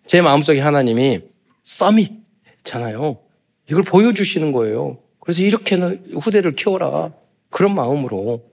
제 0.05 0.21
마음속에 0.21 0.59
하나님이 0.59 1.21
서밋잖아요. 1.63 3.19
이걸 3.69 3.83
보여주시는 3.83 4.51
거예요. 4.51 4.97
그래서 5.19 5.41
이렇게는 5.43 6.05
후대를 6.19 6.55
키워라. 6.55 7.13
그런 7.49 7.75
마음으로. 7.75 8.43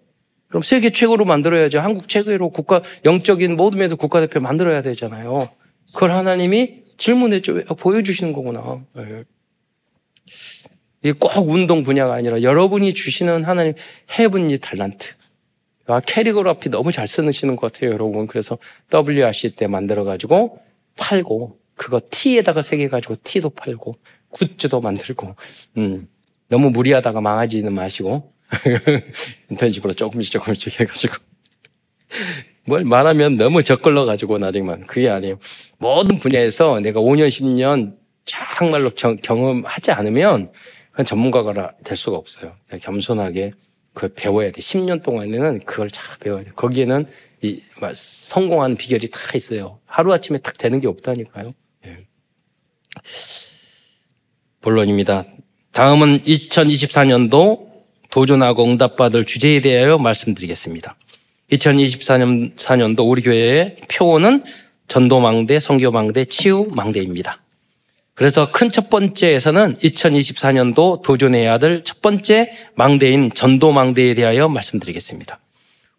그럼 0.48 0.62
세계 0.62 0.90
최고로 0.90 1.24
만들어야죠. 1.24 1.80
한국 1.80 2.08
최고로 2.08 2.50
국가, 2.50 2.82
영적인 3.04 3.56
모든 3.56 3.78
면에서 3.78 3.96
국가대표 3.96 4.40
만들어야 4.40 4.82
되잖아요. 4.82 5.50
그걸 5.92 6.12
하나님이 6.12 6.82
질문했죠. 6.98 7.64
보여주시는 7.76 8.32
거구나. 8.32 8.84
네. 8.94 9.24
이게 11.02 11.12
꼭 11.18 11.48
운동 11.48 11.82
분야가 11.82 12.14
아니라 12.14 12.42
여러분이 12.42 12.92
주시는 12.92 13.44
하나님 13.44 13.72
heavenly 14.18 14.58
달란트. 14.58 15.14
아, 15.92 16.00
캐리그라피 16.00 16.70
너무 16.70 16.92
잘 16.92 17.06
쓰시는 17.06 17.56
것 17.56 17.72
같아요, 17.72 17.92
여러분. 17.92 18.26
그래서 18.26 18.58
WRC 18.92 19.56
때 19.56 19.66
만들어가지고 19.66 20.58
팔고, 20.96 21.58
그거 21.74 21.98
T에다가 22.10 22.62
새겨가지고 22.62 23.14
T도 23.24 23.50
팔고, 23.50 23.94
굿즈도 24.30 24.80
만들고, 24.80 25.34
음, 25.78 26.08
너무 26.48 26.70
무리하다가 26.70 27.20
망하지는 27.20 27.72
마시고, 27.72 28.32
인턴십으로 29.50 29.94
조금씩 29.94 30.32
조금씩 30.32 30.80
해가지고. 30.80 31.14
뭘 32.66 32.84
말하면 32.84 33.36
너무 33.36 33.62
적걸러가지고 33.62 34.38
나중에만. 34.38 34.86
그게 34.86 35.08
아니에요. 35.08 35.38
모든 35.78 36.18
분야에서 36.18 36.80
내가 36.80 37.00
5년, 37.00 37.28
10년 37.28 37.96
정말로 38.24 38.90
경험하지 38.90 39.92
않으면 39.92 40.52
그건 40.90 41.06
전문가가 41.06 41.72
될 41.82 41.96
수가 41.96 42.16
없어요. 42.16 42.54
겸손하게 42.80 43.52
그걸 44.00 44.14
배워야 44.14 44.50
돼. 44.50 44.62
10년 44.62 45.02
동안에는 45.02 45.60
그걸 45.66 45.90
잘 45.90 46.18
배워야 46.18 46.42
돼. 46.42 46.50
거기에는 46.56 47.04
이 47.42 47.60
성공하는 47.92 48.76
비결이 48.76 49.10
다 49.10 49.18
있어요. 49.34 49.78
하루아침에 49.84 50.38
딱 50.38 50.56
되는 50.56 50.80
게 50.80 50.88
없다니까요. 50.88 51.52
예. 51.84 52.06
본론입니다. 54.62 55.24
다음은 55.72 56.22
2024년도 56.22 57.68
도전하고 58.10 58.64
응답받을 58.64 59.26
주제에 59.26 59.60
대하여 59.60 59.98
말씀드리겠습니다. 59.98 60.96
2024년도 61.52 63.06
우리 63.06 63.20
교회의 63.20 63.76
표어는 63.90 64.44
전도망대, 64.88 65.60
성교망대, 65.60 66.24
치유망대입니다. 66.24 67.42
그래서 68.14 68.50
큰 68.52 68.70
첫 68.70 68.90
번째에서는 68.90 69.76
2024년도 69.78 71.02
도전해야 71.02 71.58
될 71.58 71.82
첫 71.84 72.02
번째 72.02 72.52
망대인 72.74 73.30
전도 73.32 73.72
망대에 73.72 74.14
대하여 74.14 74.48
말씀드리겠습니다. 74.48 75.38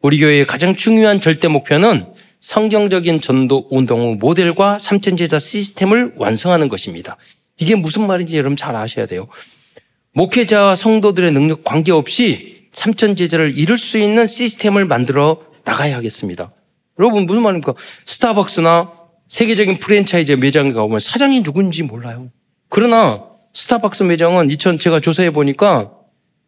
우리 0.02 0.20
교회의 0.20 0.48
가장 0.48 0.76
중요한 0.76 1.20
절대 1.22 1.48
목표는 1.48 2.08
성경적인 2.40 3.22
전도 3.22 3.68
운동 3.70 4.02
의 4.02 4.16
모델과 4.16 4.80
삼천제자 4.80 5.38
시스템을 5.40 6.14
완성하는 6.18 6.70
것입니다. 6.70 7.18
이게 7.60 7.76
무슨 7.76 8.08
말인지 8.08 8.36
여러분 8.36 8.58
잘 8.58 8.76
아셔야 8.76 9.06
돼요. 9.06 9.28
목회자와 10.14 10.76
성도들의 10.76 11.32
능력 11.32 11.64
관계없이 11.64 12.68
삼천제자를 12.72 13.58
이룰 13.58 13.78
수 13.78 13.98
있는 13.98 14.26
시스템을 14.26 14.86
만들어 14.86 15.42
나가야 15.66 15.96
하겠습니다. 15.98 16.52
여러분 17.00 17.26
무슨 17.26 17.44
말입니까? 17.44 17.74
스타벅스나 18.06 18.92
세계적인 19.32 19.78
프랜차이즈 19.78 20.34
매장에 20.34 20.74
가보면 20.74 21.00
사장이 21.00 21.42
누군지 21.42 21.84
몰라요. 21.84 22.30
그러나 22.68 23.24
스타벅스 23.54 24.04
매장은 24.04 24.50
2000 24.50 24.78
제가 24.78 25.00
조사해 25.00 25.32
보니까 25.32 25.94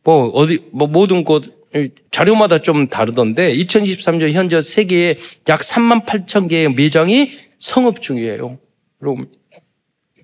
뭐 0.04 0.28
어디 0.32 0.65
뭐 0.74 0.88
모든 0.88 1.24
곳 1.24 1.65
자료마다 2.12 2.62
좀 2.62 2.89
다르던데 2.89 3.56
2023년 3.56 4.34
현재 4.34 4.60
세계에 4.60 5.17
약 5.48 5.62
3만 5.62 6.06
8천 6.06 6.50
개의 6.50 6.74
매장이 6.74 7.32
성업 7.58 8.02
중이에요. 8.02 8.60
여러분 9.02 9.32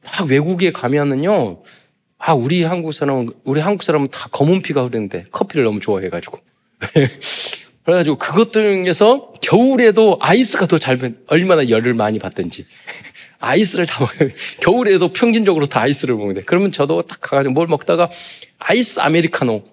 딱 0.04 0.28
외국에 0.28 0.74
가면은요. 0.74 1.64
아 2.18 2.34
우리 2.34 2.64
한국 2.64 2.92
사람 2.92 3.26
우리 3.46 3.62
한국 3.62 3.84
사람은 3.84 4.10
다 4.10 4.28
검은 4.34 4.64
피가 4.64 4.84
흐르는데 4.84 5.24
커피를 5.32 5.64
너무 5.64 5.80
좋아해가지고 5.80 6.38
그래가지고 7.90 8.18
그것 8.18 8.54
중에서 8.54 9.34
겨울에도 9.42 10.20
아이스가 10.22 10.68
더 10.68 10.78
잘, 10.78 11.16
얼마나 11.26 11.70
열을 11.70 11.96
많이 11.96 12.20
받든지. 12.20 12.68
아이스를 13.40 13.88
다 13.88 14.02
먹어요. 14.02 14.30
겨울에도 14.62 15.12
평균적으로 15.12 15.66
다 15.66 15.82
아이스를 15.82 16.16
먹는데. 16.16 16.44
그러면 16.44 16.72
저도 16.72 17.02
딱 17.02 17.20
가가지고 17.20 17.54
뭘 17.54 17.66
먹다가 17.66 18.12
아이스 18.60 19.00
아메리카노 19.00 19.64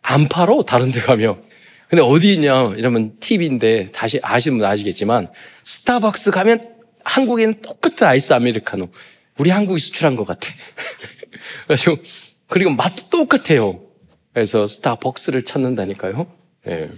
안 0.00 0.26
팔어. 0.26 0.62
다른 0.62 0.90
데 0.90 1.00
가면. 1.00 1.42
근데 1.90 2.02
어디 2.02 2.32
있냐. 2.32 2.72
이러면 2.78 3.18
팁인데 3.20 3.90
다시 3.92 4.20
아시는 4.22 4.56
분 4.56 4.66
아시겠지만 4.66 5.28
스타벅스 5.64 6.30
가면 6.30 6.76
한국에는 7.04 7.60
똑같은 7.60 8.06
아이스 8.06 8.32
아메리카노. 8.32 8.88
우리 9.36 9.50
한국이 9.50 9.80
수출한 9.80 10.16
것 10.16 10.26
같아. 10.26 10.48
그래가지고 11.66 11.98
그리고 12.46 12.70
맛도 12.70 13.10
똑같아요. 13.10 13.82
그래서 14.32 14.66
스타벅스를 14.66 15.42
찾는다니까요. 15.44 16.26
네. 16.64 16.90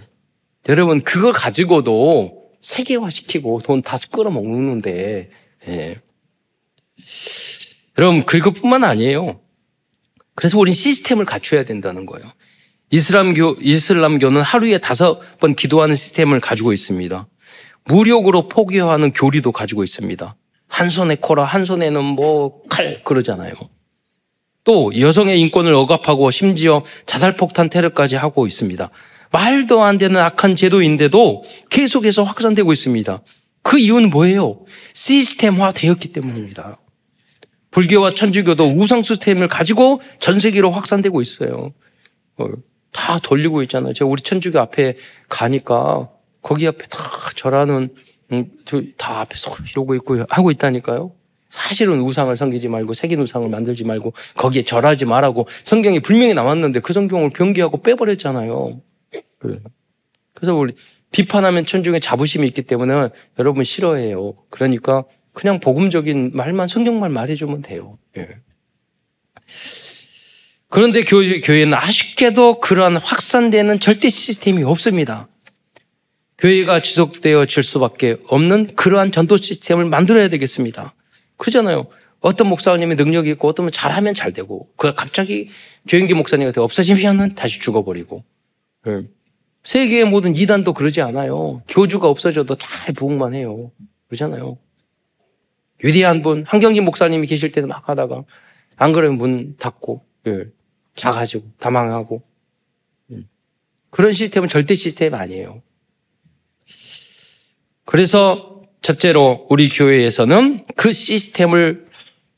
여러분 0.69 1.01
그거 1.01 1.31
가지고도 1.31 2.51
세계화시키고 2.61 3.61
돈 3.63 3.81
다시 3.81 4.09
끌어먹는데 4.11 5.31
예. 5.67 5.95
여러분 7.97 8.23
그것뿐만 8.23 8.83
아니에요. 8.83 9.41
그래서 10.35 10.59
우린 10.59 10.73
시스템을 10.73 11.25
갖춰야 11.25 11.65
된다는 11.65 12.05
거예요. 12.05 12.25
이슬람교 12.91 13.57
이슬람교는 13.61 14.41
하루에 14.41 14.77
다섯 14.77 15.19
번 15.39 15.55
기도하는 15.55 15.95
시스템을 15.95 16.39
가지고 16.39 16.71
있습니다. 16.71 17.27
무력으로 17.85 18.47
포기하는 18.47 19.11
교리도 19.11 19.51
가지고 19.51 19.83
있습니다. 19.83 20.35
한 20.67 20.89
손에 20.89 21.15
코라, 21.15 21.45
한 21.45 21.65
손에는 21.65 22.03
뭐 22.03 22.61
칼 22.69 23.03
그러잖아요. 23.03 23.53
또 24.63 24.91
여성의 24.97 25.41
인권을 25.41 25.73
억압하고 25.73 26.29
심지어 26.29 26.83
자살폭탄 27.07 27.71
테러까지 27.71 28.15
하고 28.15 28.45
있습니다. 28.45 28.91
말도 29.31 29.83
안 29.83 29.97
되는 29.97 30.19
악한 30.19 30.55
제도인데도 30.55 31.43
계속해서 31.69 32.23
확산되고 32.23 32.71
있습니다. 32.73 33.21
그 33.61 33.77
이유는 33.77 34.09
뭐예요? 34.09 34.65
시스템화 34.93 35.71
되었기 35.73 36.11
때문입니다. 36.11 36.79
불교와 37.71 38.11
천주교도 38.11 38.73
우상 38.75 39.03
시스템을 39.03 39.47
가지고 39.47 40.01
전 40.19 40.39
세계로 40.39 40.71
확산되고 40.71 41.21
있어요. 41.21 41.73
어, 42.37 42.45
다 42.91 43.19
돌리고 43.19 43.61
있잖아요. 43.63 43.93
제가 43.93 44.09
우리 44.09 44.21
천주교 44.21 44.59
앞에 44.59 44.97
가니까 45.27 46.09
거기 46.41 46.67
앞에 46.67 46.85
다 46.87 46.99
절하는 47.35 47.93
음, 48.31 48.51
다 48.97 49.19
앞에서 49.21 49.55
이러고 49.71 49.95
있고 49.95 50.25
하고 50.29 50.51
있다니까요. 50.51 51.11
사실은 51.49 51.99
우상을 52.01 52.35
섬기지 52.35 52.67
말고 52.67 52.93
색인 52.93 53.19
우상을 53.21 53.49
만들지 53.49 53.83
말고 53.83 54.13
거기에 54.35 54.63
절하지 54.63 55.05
말라고 55.05 55.47
성경에 55.63 55.99
분명히 55.99 56.33
나왔는데 56.33 56.79
그 56.79 56.93
성경을 56.93 57.31
변기하고 57.31 57.81
빼버렸잖아요. 57.81 58.81
그래서 59.39 60.55
우리 60.55 60.73
비판하면 61.11 61.65
천중에 61.65 61.99
자부심이 61.99 62.47
있기 62.47 62.61
때문에 62.63 63.09
여러분 63.39 63.63
싫어해요. 63.63 64.35
그러니까 64.49 65.03
그냥 65.33 65.59
복음적인 65.59 66.31
말만 66.33 66.67
성경말 66.67 67.09
말해주면 67.09 67.61
돼요. 67.61 67.97
예. 68.17 68.27
그런데 70.69 71.03
교회, 71.03 71.39
교회는 71.39 71.73
아쉽게도 71.73 72.59
그러한 72.59 72.97
확산되는 72.97 73.79
절대 73.79 74.09
시스템이 74.09 74.63
없습니다. 74.63 75.27
교회가 76.37 76.81
지속되어질 76.81 77.63
수밖에 77.63 78.17
없는 78.27 78.75
그러한 78.75 79.11
전도 79.11 79.37
시스템을 79.37 79.85
만들어야 79.85 80.29
되겠습니다. 80.29 80.93
그잖아요. 81.37 81.87
어떤 82.21 82.47
목사님이 82.47 82.95
능력이 82.95 83.29
있고 83.31 83.47
어떤 83.47 83.71
잘하면 83.71 84.13
잘 84.13 84.31
되고 84.31 84.69
그 84.75 84.93
갑자기 84.93 85.49
조영기 85.87 86.13
목사님 86.13 86.47
같은 86.47 86.61
없어지면 86.61 87.35
다시 87.35 87.59
죽어버리고 87.59 88.23
예. 88.87 89.03
세계의 89.63 90.05
모든 90.05 90.35
이단도 90.35 90.73
그러지 90.73 91.01
않아요. 91.01 91.61
교주가 91.67 92.07
없어져도 92.07 92.55
잘 92.55 92.93
부흥만 92.93 93.33
해요. 93.33 93.71
그러잖아요. 94.07 94.57
위대한 95.83 96.21
분, 96.21 96.43
한경진 96.47 96.83
목사님이 96.83 97.27
계실 97.27 97.51
때는 97.51 97.69
막 97.69 97.87
하다가, 97.87 98.23
안 98.75 98.93
그러면 98.93 99.17
문 99.17 99.55
닫고, 99.57 100.03
예, 100.27 100.45
작아지고, 100.95 101.45
다 101.59 101.69
망하고. 101.69 102.21
음. 103.11 103.27
그런 103.89 104.13
시스템은 104.13 104.49
절대 104.49 104.75
시스템 104.75 105.13
아니에요. 105.13 105.61
그래서 107.85 108.61
첫째로 108.81 109.47
우리 109.49 109.69
교회에서는 109.69 110.65
그 110.75 110.91
시스템을 110.91 111.87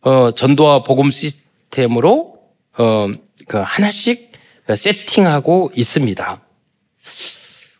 어, 0.02 0.32
전도와 0.32 0.84
복음 0.84 1.12
시스템으로 1.12 2.40
어, 2.78 3.08
그 3.48 3.58
하나씩 3.58 4.32
세팅하고 4.74 5.72
있습니다. 5.76 6.42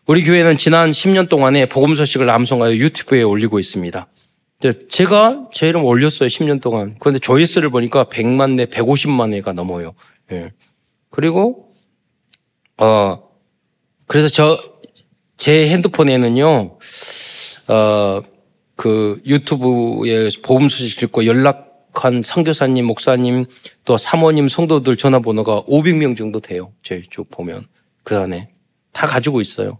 우리 0.06 0.24
교회는 0.24 0.58
지난 0.58 0.90
10년 0.90 1.28
동안에 1.28 1.66
복음 1.66 1.94
소식을 1.94 2.28
암송하여 2.28 2.74
유튜브에 2.74 3.22
올리고 3.22 3.58
있습니다. 3.58 4.06
제가 4.88 5.48
제 5.52 5.68
이름 5.68 5.84
올렸어요, 5.84 6.28
10년 6.28 6.60
동안. 6.60 6.94
그런데 7.00 7.18
조회수를 7.18 7.70
보니까 7.70 8.04
100만 8.04 8.54
내, 8.54 8.66
150만 8.66 9.32
회가 9.34 9.52
넘어요. 9.52 9.94
예. 10.30 10.52
그리고, 11.10 11.72
어, 12.78 13.22
그래서 14.06 14.28
저, 14.28 14.58
제 15.36 15.66
핸드폰에는요, 15.68 16.78
어, 17.68 18.22
그 18.76 19.20
유튜브에 19.26 20.28
복음 20.42 20.68
소식 20.68 20.98
듣고 21.00 21.26
연락한 21.26 22.22
선교사님, 22.22 22.84
목사님, 22.86 23.46
또 23.84 23.96
사모님, 23.96 24.48
성도들 24.48 24.96
전화번호가 24.96 25.62
500명 25.62 26.16
정도 26.16 26.40
돼요. 26.40 26.72
제 26.82 27.02
쭉 27.10 27.28
보면. 27.30 27.66
그 28.04 28.16
안에. 28.16 28.51
다 28.92 29.06
가지고 29.06 29.40
있어요. 29.40 29.78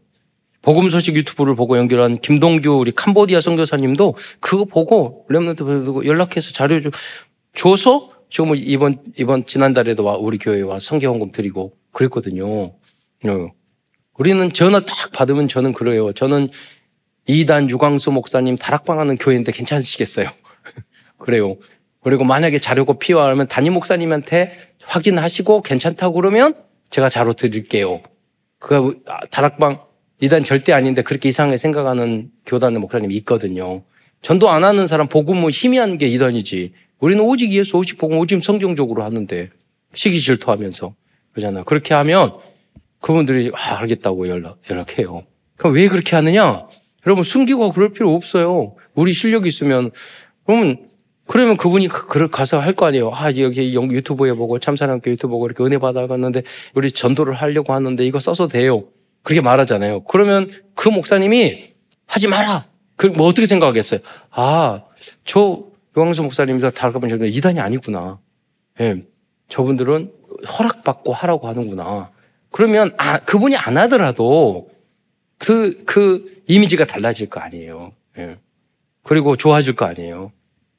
복음 0.62 0.88
소식 0.88 1.16
유튜브를 1.16 1.56
보고 1.56 1.76
연결한 1.76 2.20
김동규 2.20 2.70
우리 2.70 2.92
캄보디아 2.92 3.40
선교사님도 3.40 4.14
그거 4.40 4.64
보고 4.64 5.26
렘넌트 5.28 5.64
보고 5.64 6.06
연락해서 6.06 6.52
자료 6.52 6.80
줘서 7.54 8.10
지금 8.30 8.48
뭐 8.48 8.56
이번 8.56 9.02
이번 9.18 9.44
지난달에도 9.44 10.04
와 10.04 10.16
우리 10.16 10.38
교회에 10.38 10.62
와 10.62 10.78
성교 10.78 11.06
헌금 11.06 11.32
드리고 11.32 11.76
그랬거든요. 11.90 12.46
어. 12.46 13.48
우리는 14.14 14.52
전화 14.52 14.80
딱 14.80 15.12
받으면 15.12 15.48
저는 15.48 15.72
그래요. 15.72 16.12
저는 16.12 16.48
이단 17.26 17.70
유광수 17.70 18.10
목사님 18.12 18.56
다락방 18.56 19.00
하는 19.00 19.16
교회인데 19.16 19.52
괜찮으시겠어요? 19.52 20.30
그래요. 21.18 21.56
그리고 22.02 22.24
만약에 22.24 22.58
자료가 22.58 22.94
필요하면 22.94 23.48
담임 23.48 23.74
목사님한테 23.74 24.56
확인하시고 24.82 25.62
괜찮다고 25.62 26.14
그러면 26.14 26.54
제가 26.90 27.08
자료 27.08 27.32
드릴게요. 27.32 28.02
그 28.62 29.02
다락방 29.30 29.80
이단 30.20 30.44
절대 30.44 30.72
아닌데 30.72 31.02
그렇게 31.02 31.28
이상하게 31.28 31.56
생각하는 31.56 32.30
교단의 32.46 32.78
목사님이 32.78 33.16
있거든요. 33.16 33.82
전도 34.22 34.50
안 34.50 34.62
하는 34.62 34.86
사람 34.86 35.08
복음은 35.08 35.50
희미한 35.50 35.98
게 35.98 36.06
이단이지. 36.06 36.72
우리는 37.00 37.24
오직 37.24 37.50
예수, 37.50 37.76
오직 37.76 37.98
복음, 37.98 38.18
오직 38.18 38.42
성경적으로 38.42 39.02
하는데 39.02 39.50
시기 39.94 40.20
질투하면서 40.20 40.94
그러잖아. 41.32 41.64
그렇게 41.64 41.92
하면 41.94 42.34
그분들이 43.00 43.50
아, 43.52 43.78
알겠다고 43.78 44.28
연락, 44.28 44.58
연락해요. 44.70 45.24
그럼 45.56 45.74
왜 45.74 45.88
그렇게 45.88 46.14
하느냐? 46.14 46.68
여러분 47.04 47.24
숨기고 47.24 47.72
그럴 47.72 47.92
필요 47.92 48.14
없어요. 48.14 48.76
우리 48.94 49.12
실력이 49.12 49.48
있으면 49.48 49.90
그러면 50.46 50.88
그러면 51.32 51.56
그분이 51.56 51.88
그, 51.88 52.28
가서 52.28 52.58
할 52.58 52.74
거 52.74 52.84
아니에요. 52.84 53.10
아, 53.14 53.28
여기 53.38 53.74
유튜브에 53.74 54.34
보고 54.34 54.58
참사랑교 54.58 55.10
유튜브 55.10 55.32
보고 55.32 55.46
이렇게 55.46 55.64
은혜 55.64 55.78
받아갔는데 55.78 56.42
우리 56.74 56.92
전도를 56.92 57.32
하려고 57.32 57.72
하는데 57.72 58.04
이거 58.04 58.18
써서 58.18 58.48
돼요. 58.48 58.84
그렇게 59.22 59.40
말하잖아요. 59.40 60.04
그러면 60.04 60.50
그 60.74 60.90
목사님이 60.90 61.72
하지 62.06 62.28
마라. 62.28 62.66
그뭐 62.96 63.26
어떻게 63.28 63.46
생각하겠어요? 63.46 64.00
아, 64.30 64.82
저 65.24 65.64
요광수 65.96 66.22
목사님이다 66.22 66.70
달가본 66.70 67.08
적은 67.08 67.28
이단이 67.28 67.60
아니구나. 67.60 68.18
예. 68.80 69.02
저분들은 69.48 70.12
허락받고 70.58 71.14
하라고 71.14 71.48
하는구나. 71.48 72.10
그러면 72.50 72.92
아, 72.98 73.18
그분이 73.18 73.56
안 73.56 73.78
하더라도 73.78 74.68
그, 75.38 75.82
그 75.86 76.42
이미지가 76.46 76.84
달라질 76.84 77.30
거 77.30 77.40
아니에요. 77.40 77.92
예. 78.18 78.36
그리고 79.02 79.36
좋아질 79.36 79.76
거 79.76 79.86
아니에요. 79.86 80.30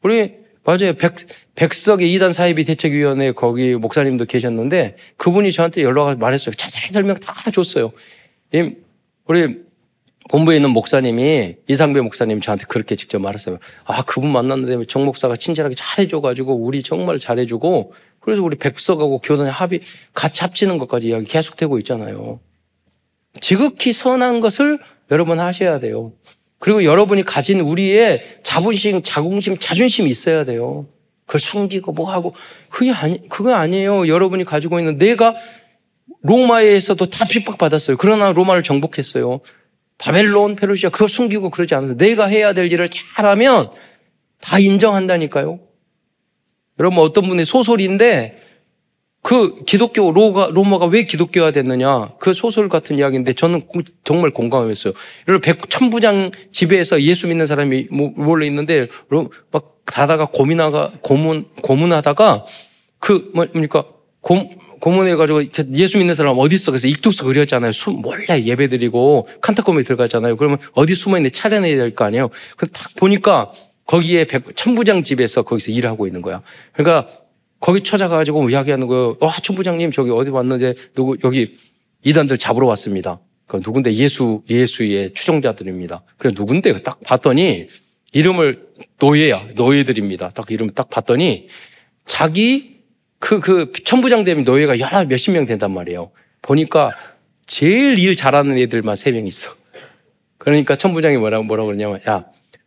우리, 0.03 0.42
맞아요. 0.63 0.93
백, 0.93 1.15
백석의 1.55 2.11
이단 2.13 2.31
사이비 2.31 2.63
대책위원회 2.63 3.33
거기 3.33 3.75
목사님도 3.75 4.25
계셨는데 4.25 4.95
그분이 5.17 5.51
저한테 5.51 5.83
연락을 5.83 6.15
말했어요. 6.15 6.55
자세히 6.55 6.91
설명 6.91 7.15
다 7.15 7.33
줬어요. 7.51 7.91
우리 9.25 9.63
본부에 10.29 10.55
있는 10.55 10.69
목사님이 10.69 11.57
이상배 11.67 11.99
목사님 12.01 12.39
저한테 12.39 12.65
그렇게 12.67 12.95
직접 12.95 13.19
말했어요. 13.19 13.59
아 13.83 14.03
그분 14.03 14.31
만났는데 14.31 14.85
정 14.85 15.03
목사가 15.03 15.35
친절하게 15.35 15.75
잘해줘가지고 15.75 16.55
우리 16.55 16.81
정말 16.81 17.19
잘해주고 17.19 17.93
그래서 18.21 18.41
우리 18.41 18.55
백석하고 18.55 19.19
교단의 19.19 19.51
합의 19.51 19.81
같이 20.13 20.41
합치는 20.41 20.77
것까지 20.77 21.09
이야기 21.09 21.25
계속되고 21.25 21.77
있잖아요. 21.79 22.39
지극히 23.41 23.91
선한 23.91 24.39
것을 24.39 24.79
여러분 25.11 25.39
하셔야 25.39 25.79
돼요. 25.79 26.13
그리고 26.63 26.85
여러분이 26.85 27.25
가진 27.25 27.59
우리의 27.59 28.37
자부심, 28.41 29.03
자긍심, 29.03 29.57
자존심이 29.59 30.09
있어야 30.09 30.45
돼요. 30.45 30.87
그걸 31.25 31.41
숨기고 31.41 31.91
뭐 31.91 32.09
하고 32.09 32.33
그게 32.69 32.89
아니 32.93 33.27
그거 33.27 33.53
아니에요. 33.53 34.07
여러분이 34.07 34.45
가지고 34.45 34.79
있는 34.79 34.97
내가 34.97 35.35
로마에서도 36.21 37.05
다 37.07 37.25
핍박받았어요. 37.25 37.97
그러나 37.97 38.31
로마를 38.31 38.63
정복했어요. 38.63 39.41
바벨론, 39.97 40.55
페르시아 40.55 40.89
그걸 40.89 41.09
숨기고 41.09 41.49
그러지 41.49 41.75
않아요. 41.75 41.97
내가 41.97 42.27
해야 42.27 42.53
될 42.53 42.71
일을 42.71 42.87
잘하면 42.87 43.69
다 44.39 44.57
인정한다니까요. 44.57 45.59
여러분 46.79 46.99
어떤 46.99 47.27
분의 47.27 47.43
소설인데 47.45 48.37
그 49.23 49.55
기독교 49.65 50.11
로가, 50.11 50.49
로마가 50.51 50.87
왜 50.87 51.05
기독교가 51.05 51.51
됐느냐 51.51 52.09
그 52.19 52.33
소설 52.33 52.67
같은 52.67 52.97
이야기인데 52.97 53.33
저는 53.33 53.61
정말 54.03 54.31
공감했어요. 54.31 54.93
여러분 55.29 55.41
백 55.41 55.69
천부장 55.69 56.31
집에서 56.51 57.01
예수 57.01 57.27
믿는 57.27 57.45
사람이 57.45 57.87
몰려 57.89 58.45
있는데 58.45 58.89
막 59.51 59.77
다다가 59.85 60.25
고민하가 60.25 60.91
고문 61.01 61.45
고문하다가 61.61 62.45
그 62.99 63.31
뭡니까 63.33 63.85
고, 64.19 64.49
고문해가지고 64.81 65.43
예수 65.73 65.97
믿는 65.99 66.15
사람 66.15 66.35
어디 66.37 66.55
있어? 66.55 66.71
그래서 66.71 66.89
익투스 66.89 67.23
그렸잖아요. 67.23 67.71
숨 67.71 68.01
몰래 68.01 68.43
예배드리고 68.43 69.29
칸타콤에 69.39 69.83
들어가잖아요. 69.83 70.35
그러면 70.35 70.57
어디 70.73 70.95
숨어 70.95 71.15
있는데 71.17 71.29
찾아내야 71.31 71.77
될 71.77 71.95
거 71.95 72.03
아니에요. 72.03 72.29
그래서 72.57 72.73
딱 72.73 72.91
보니까 72.97 73.51
거기에 73.85 74.27
천부장 74.55 75.03
집에서 75.03 75.43
거기서 75.43 75.71
일하고 75.71 76.07
있는 76.07 76.21
거야. 76.21 76.41
그러니까 76.73 77.07
거기 77.63 77.81
찾아가지고 77.81 78.49
이야기하는 78.49 78.87
거예요. 78.87 79.15
와, 79.21 79.31
천부장님 79.41 79.91
저기 79.91 80.11
어디 80.11 80.29
왔는데 80.29 80.73
누구 80.95 81.15
여기 81.23 81.55
이단들 82.03 82.37
잡으러 82.37 82.67
왔습니다. 82.67 83.21
그 83.47 83.55
누군데 83.55 83.93
예수 83.93 84.43
예수의 84.49 85.13
추종자들입니다. 85.13 86.03
그래 86.17 86.33
누군데 86.35 86.75
딱 86.83 86.99
봤더니 87.05 87.69
이름을 88.11 88.67
노예야 88.99 89.47
노예들입니다. 89.55 90.31
딱 90.31 90.51
이름 90.51 90.71
딱 90.71 90.89
봤더니 90.89 91.47
자기 92.05 92.81
그, 93.19 93.39
그, 93.39 93.71
천부장 93.85 94.25
되면 94.25 94.43
노예가 94.43 94.79
여러 94.79 95.05
몇십 95.05 95.31
명 95.31 95.45
된단 95.45 95.71
말이에요. 95.71 96.11
보니까 96.41 96.91
제일 97.45 97.97
일 97.97 98.17
잘하는 98.17 98.57
애들만 98.57 98.97
세 98.97 99.11
명 99.11 99.25
있어. 99.25 99.55
그러니까 100.37 100.75
천부장이 100.75 101.15
뭐라고, 101.15 101.45
뭐라고 101.45 101.67
그러냐면, 101.67 102.01
야, 102.05 102.25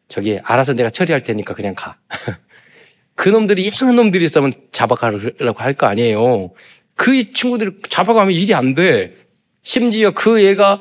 저기, 0.08 0.38
알아서 0.42 0.72
내가 0.72 0.88
처리할 0.88 1.22
테니까 1.22 1.52
그냥 1.52 1.74
가. 1.74 1.98
그 3.16 3.28
놈들이 3.30 3.64
이상한 3.64 3.96
놈들이 3.96 4.24
있으면 4.26 4.52
잡아가려고 4.70 5.58
할 5.58 5.74
거 5.74 5.86
아니에요. 5.86 6.52
그 6.94 7.32
친구들이 7.32 7.72
잡아가면 7.88 8.32
일이 8.32 8.54
안 8.54 8.74
돼. 8.74 9.14
심지어 9.62 10.12
그 10.12 10.38
애가 10.40 10.80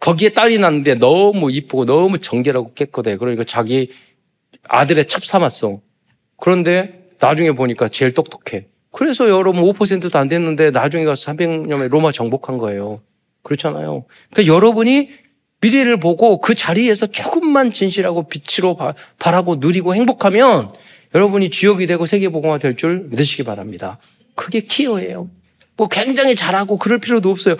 거기에 0.00 0.30
딸이 0.30 0.58
났는데 0.58 0.96
너무 0.96 1.50
이쁘고 1.50 1.86
너무 1.86 2.18
정결하고 2.18 2.74
깨끗해. 2.74 3.16
그러니까 3.16 3.44
자기 3.44 3.90
아들의 4.68 5.06
첩 5.08 5.24
삼았어. 5.24 5.80
그런데 6.36 7.08
나중에 7.18 7.52
보니까 7.52 7.88
제일 7.88 8.14
똑똑해. 8.14 8.66
그래서 8.92 9.28
여러분 9.28 9.62
5%도 9.62 10.18
안 10.18 10.28
됐는데 10.28 10.70
나중에 10.70 11.04
가서 11.04 11.32
300년에 11.32 11.88
로마 11.88 12.10
정복한 12.12 12.58
거예요. 12.58 13.00
그렇잖아요. 13.42 14.04
그러니까 14.32 14.54
여러분이 14.54 15.10
미래를 15.60 16.00
보고 16.00 16.40
그 16.40 16.54
자리에서 16.54 17.06
조금만 17.06 17.70
진실하고 17.70 18.28
빛으로 18.28 18.76
바라고 19.18 19.56
누리고 19.56 19.94
행복하면 19.94 20.72
여러분이 21.14 21.50
주역이 21.50 21.86
되고 21.86 22.06
세계보고가 22.06 22.58
될 22.58 22.74
줄 22.76 23.06
믿으시기 23.10 23.42
바랍니다. 23.44 23.98
그게 24.34 24.60
키어예요. 24.60 25.28
뭐 25.76 25.88
굉장히 25.88 26.34
잘하고 26.34 26.76
그럴 26.76 26.98
필요도 26.98 27.30
없어요. 27.30 27.56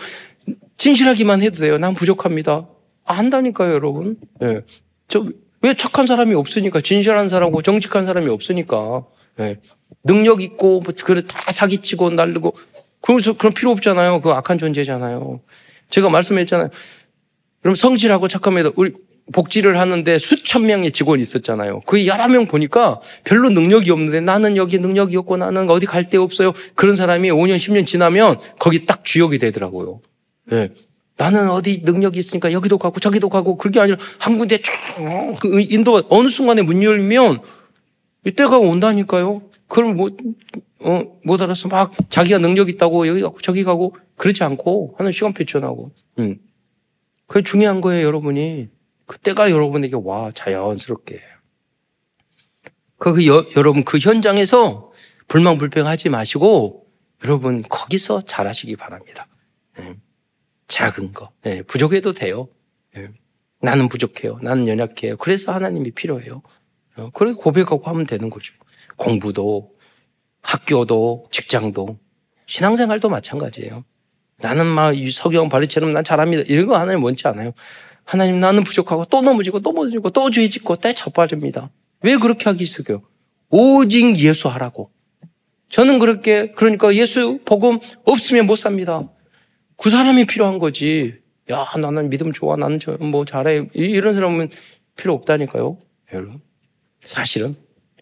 진실하기만 0.76 1.42
해도 1.42 1.56
돼요. 1.58 1.78
난 1.78 1.94
부족합니다. 1.94 2.66
아, 3.04 3.12
한다니까요, 3.14 3.72
여러분. 3.74 4.16
예. 4.42 4.62
저, 5.08 5.26
왜 5.62 5.74
착한 5.74 6.06
사람이 6.06 6.34
없으니까, 6.34 6.80
진실한 6.80 7.28
사람하고 7.28 7.62
정직한 7.62 8.06
사람이 8.06 8.28
없으니까. 8.28 9.04
예. 9.40 9.56
능력 10.04 10.42
있고 10.42 10.80
뭐 10.80 10.92
그래 11.04 11.22
다 11.26 11.50
사기치고 11.50 12.10
날르고 12.10 12.54
그러면서 13.00 13.34
그런 13.36 13.52
필요 13.52 13.70
없잖아요. 13.72 14.20
그 14.20 14.30
악한 14.30 14.58
존재잖아요. 14.58 15.40
제가 15.90 16.08
말씀했잖아요. 16.08 16.70
그럼 17.60 17.74
성실하고 17.74 18.28
착함에도 18.28 18.72
우리 18.76 18.92
복지를 19.32 19.78
하는데 19.78 20.18
수천 20.18 20.66
명의 20.66 20.90
직원이 20.92 21.22
있었잖아요. 21.22 21.80
그 21.86 22.06
여러 22.06 22.28
명 22.28 22.46
보니까 22.46 23.00
별로 23.24 23.50
능력이 23.50 23.90
없는데 23.90 24.20
나는 24.20 24.56
여기 24.56 24.78
능력이 24.78 25.16
없고 25.16 25.36
나는 25.36 25.68
어디 25.70 25.86
갈 25.86 26.10
데 26.10 26.18
없어요. 26.18 26.52
그런 26.74 26.96
사람이 26.96 27.30
5년, 27.30 27.56
10년 27.56 27.86
지나면 27.86 28.38
거기 28.58 28.86
딱 28.86 29.04
주역이 29.04 29.38
되더라고요. 29.38 30.00
네. 30.50 30.70
나는 31.16 31.50
어디 31.50 31.82
능력이 31.84 32.18
있으니까 32.18 32.50
여기도 32.52 32.78
가고 32.78 32.98
저기도 32.98 33.28
가고 33.28 33.56
그게 33.56 33.78
아니라 33.78 33.98
한 34.18 34.38
군데 34.38 34.58
쭉 34.58 34.72
그 35.40 35.60
인도가 35.60 36.02
어느 36.08 36.28
순간에 36.28 36.62
문 36.62 36.82
열면 36.82 37.40
이때가 38.26 38.58
온다니까요. 38.58 39.42
그걸 39.68 39.94
못, 39.94 40.16
어, 40.80 41.02
못 41.24 41.40
알아서 41.40 41.68
막 41.68 41.92
자기가 42.08 42.38
능력 42.38 42.68
있다고 42.68 43.06
여기 43.06 43.20
가고 43.20 43.38
저기 43.40 43.62
가고 43.64 43.94
그렇지 44.16 44.42
않고 44.42 44.94
하는 44.98 45.12
시간표 45.12 45.44
전하고. 45.44 45.92
음. 46.18 46.38
그게 47.26 47.44
중요한 47.44 47.80
거예요, 47.80 48.04
여러분이. 48.06 48.68
그때가 49.10 49.50
여러분에게 49.50 49.96
와, 50.04 50.30
자연스럽게. 50.32 51.20
그, 52.96 53.12
그 53.12 53.26
여, 53.26 53.44
여러분 53.56 53.82
그 53.82 53.98
현장에서 53.98 54.92
불망불평하지 55.26 56.10
마시고 56.10 56.86
여러분 57.24 57.62
거기서 57.62 58.22
잘하시기 58.22 58.76
바랍니다. 58.76 59.26
네. 59.76 59.96
작은 60.68 61.12
거. 61.12 61.32
네. 61.42 61.62
부족해도 61.62 62.12
돼요. 62.12 62.48
네. 62.94 63.08
나는 63.60 63.88
부족해요. 63.88 64.38
나는 64.42 64.68
연약해요. 64.68 65.16
그래서 65.16 65.50
하나님이 65.50 65.90
필요해요. 65.90 66.42
어, 66.96 67.10
그래 67.12 67.32
고백하고 67.32 67.82
하면 67.90 68.06
되는 68.06 68.30
거죠. 68.30 68.54
공부도, 68.94 69.74
학교도, 70.42 71.26
직장도, 71.32 71.98
신앙생활도 72.46 73.08
마찬가지예요. 73.08 73.84
나는 74.36 74.66
막 74.66 74.94
석영 75.10 75.48
바리처럼 75.48 75.90
난 75.90 76.04
잘합니다. 76.04 76.44
이런 76.46 76.66
거 76.66 76.78
하나님 76.78 77.02
원치 77.02 77.26
않아요. 77.26 77.52
하나님 78.10 78.40
나는 78.40 78.64
부족하고 78.64 79.04
또 79.04 79.22
넘어지고 79.22 79.60
또 79.60 79.70
넘어지고 79.70 80.10
또 80.10 80.30
죄 80.30 80.48
짓고 80.48 80.74
때 80.74 80.92
자빠집니다. 80.92 81.70
왜 82.02 82.16
그렇게 82.16 82.46
하기 82.46 82.64
있어요? 82.64 83.02
오직 83.50 84.18
예수 84.18 84.48
하라고. 84.48 84.90
저는 85.68 86.00
그렇게 86.00 86.50
그러니까 86.56 86.92
예수 86.96 87.38
복음 87.44 87.78
없으면 88.04 88.46
못 88.46 88.56
삽니다. 88.56 89.08
그 89.76 89.90
사람이 89.90 90.24
필요한 90.26 90.58
거지. 90.58 91.20
야 91.52 91.64
나는 91.78 92.10
믿음 92.10 92.32
좋아 92.32 92.56
나는 92.56 92.80
뭐 92.98 93.24
잘해 93.24 93.68
이런 93.74 94.16
사람은 94.16 94.50
필요 94.96 95.14
없다니까요. 95.14 95.78
여러분 96.12 96.40
사실은 97.04 97.54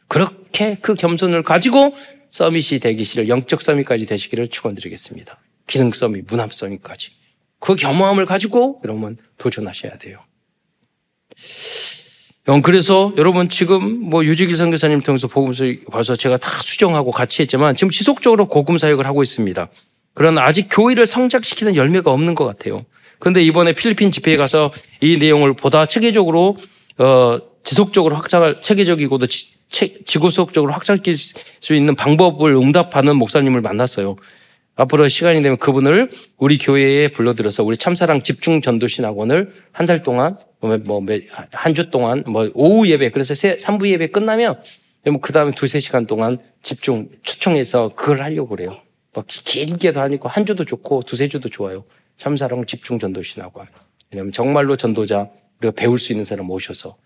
그렇게 0.08 0.78
그 0.80 0.94
겸손을 0.94 1.42
가지고 1.42 1.94
서밋이 2.30 2.80
되기시를 2.80 3.28
영적 3.28 3.60
서밋까지 3.60 4.06
되시기를 4.06 4.48
축원드리겠습니다. 4.48 5.38
기능 5.66 5.90
서밋, 5.90 6.24
문합 6.28 6.54
서밋까지. 6.54 7.17
그 7.60 7.74
겸허함을 7.74 8.26
가지고 8.26 8.80
여러분 8.84 9.16
도전하셔야 9.36 9.98
돼요. 9.98 10.18
그래서 12.62 13.12
여러분 13.18 13.50
지금 13.50 14.08
뭐 14.08 14.24
유지길 14.24 14.56
선교사님 14.56 15.00
통해서 15.00 15.28
복음서 15.28 15.64
벌써 15.90 16.16
제가 16.16 16.38
다 16.38 16.48
수정하고 16.62 17.10
같이 17.10 17.42
했지만 17.42 17.76
지금 17.76 17.90
지속적으로 17.90 18.48
복음 18.48 18.78
사역을 18.78 19.04
하고 19.04 19.22
있습니다. 19.22 19.68
그러나 20.14 20.42
아직 20.44 20.68
교회를 20.70 21.04
성장시키는 21.04 21.76
열매가 21.76 22.10
없는 22.10 22.34
것 22.34 22.46
같아요. 22.46 22.86
그런데 23.18 23.42
이번에 23.42 23.74
필리핀 23.74 24.10
집회에 24.10 24.36
가서 24.36 24.72
이 25.00 25.18
내용을 25.18 25.54
보다 25.54 25.84
체계적으로 25.84 26.56
어, 26.96 27.38
지속적으로 27.64 28.16
확장할 28.16 28.62
체계적이고도 28.62 29.26
지, 29.26 29.58
지구속적으로 30.06 30.72
확장시킬 30.72 31.16
수 31.16 31.74
있는 31.74 31.94
방법을 31.94 32.52
응답하는 32.52 33.16
목사님을 33.16 33.60
만났어요. 33.60 34.16
앞으로 34.80 35.08
시간이 35.08 35.42
되면 35.42 35.58
그분을 35.58 36.08
우리 36.36 36.56
교회에 36.56 37.08
불러들여서 37.08 37.64
우리 37.64 37.76
참사랑 37.76 38.22
집중 38.22 38.60
전도신 38.60 39.04
학원을 39.04 39.52
한 39.72 39.86
달 39.86 40.04
동안 40.04 40.38
뭐한 40.60 41.74
주 41.74 41.90
동안 41.90 42.22
뭐 42.26 42.48
오후 42.54 42.88
예배 42.88 43.10
그래서 43.10 43.34
3부 43.34 43.88
예배 43.88 44.08
끝나면 44.08 44.60
그 45.20 45.32
다음에 45.32 45.50
두세 45.50 45.80
시간 45.80 46.06
동안 46.06 46.38
집중 46.62 47.08
초청해서 47.22 47.94
그걸 47.96 48.22
하려고 48.22 48.50
그래요. 48.50 48.76
뭐 49.14 49.24
길게도 49.26 50.00
아니고 50.00 50.28
한 50.28 50.46
주도 50.46 50.64
좋고 50.64 51.02
두세 51.02 51.26
주도 51.28 51.48
좋아요. 51.48 51.84
참사랑 52.16 52.64
집중 52.66 53.00
전도신 53.00 53.42
학원. 53.42 53.66
왜냐하면 54.12 54.32
정말로 54.32 54.76
전도자 54.76 55.28
우리가 55.60 55.74
배울 55.74 55.98
수 55.98 56.12
있는 56.12 56.24
사람 56.24 56.46
모셔서 56.46 56.96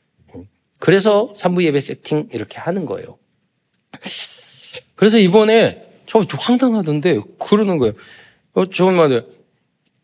그래서 0.78 1.32
3부 1.37 1.62
예배 1.62 1.80
세팅 1.80 2.28
이렇게 2.32 2.58
하는 2.58 2.85
거예요. 2.85 3.18
그래서 4.94 5.16
이번에 5.18 5.82
저, 6.12 6.27
저 6.27 6.37
황당하던데 6.38 7.20
그러는 7.38 7.79
거예요. 7.79 7.94
어, 8.53 8.68
정말 8.68 9.25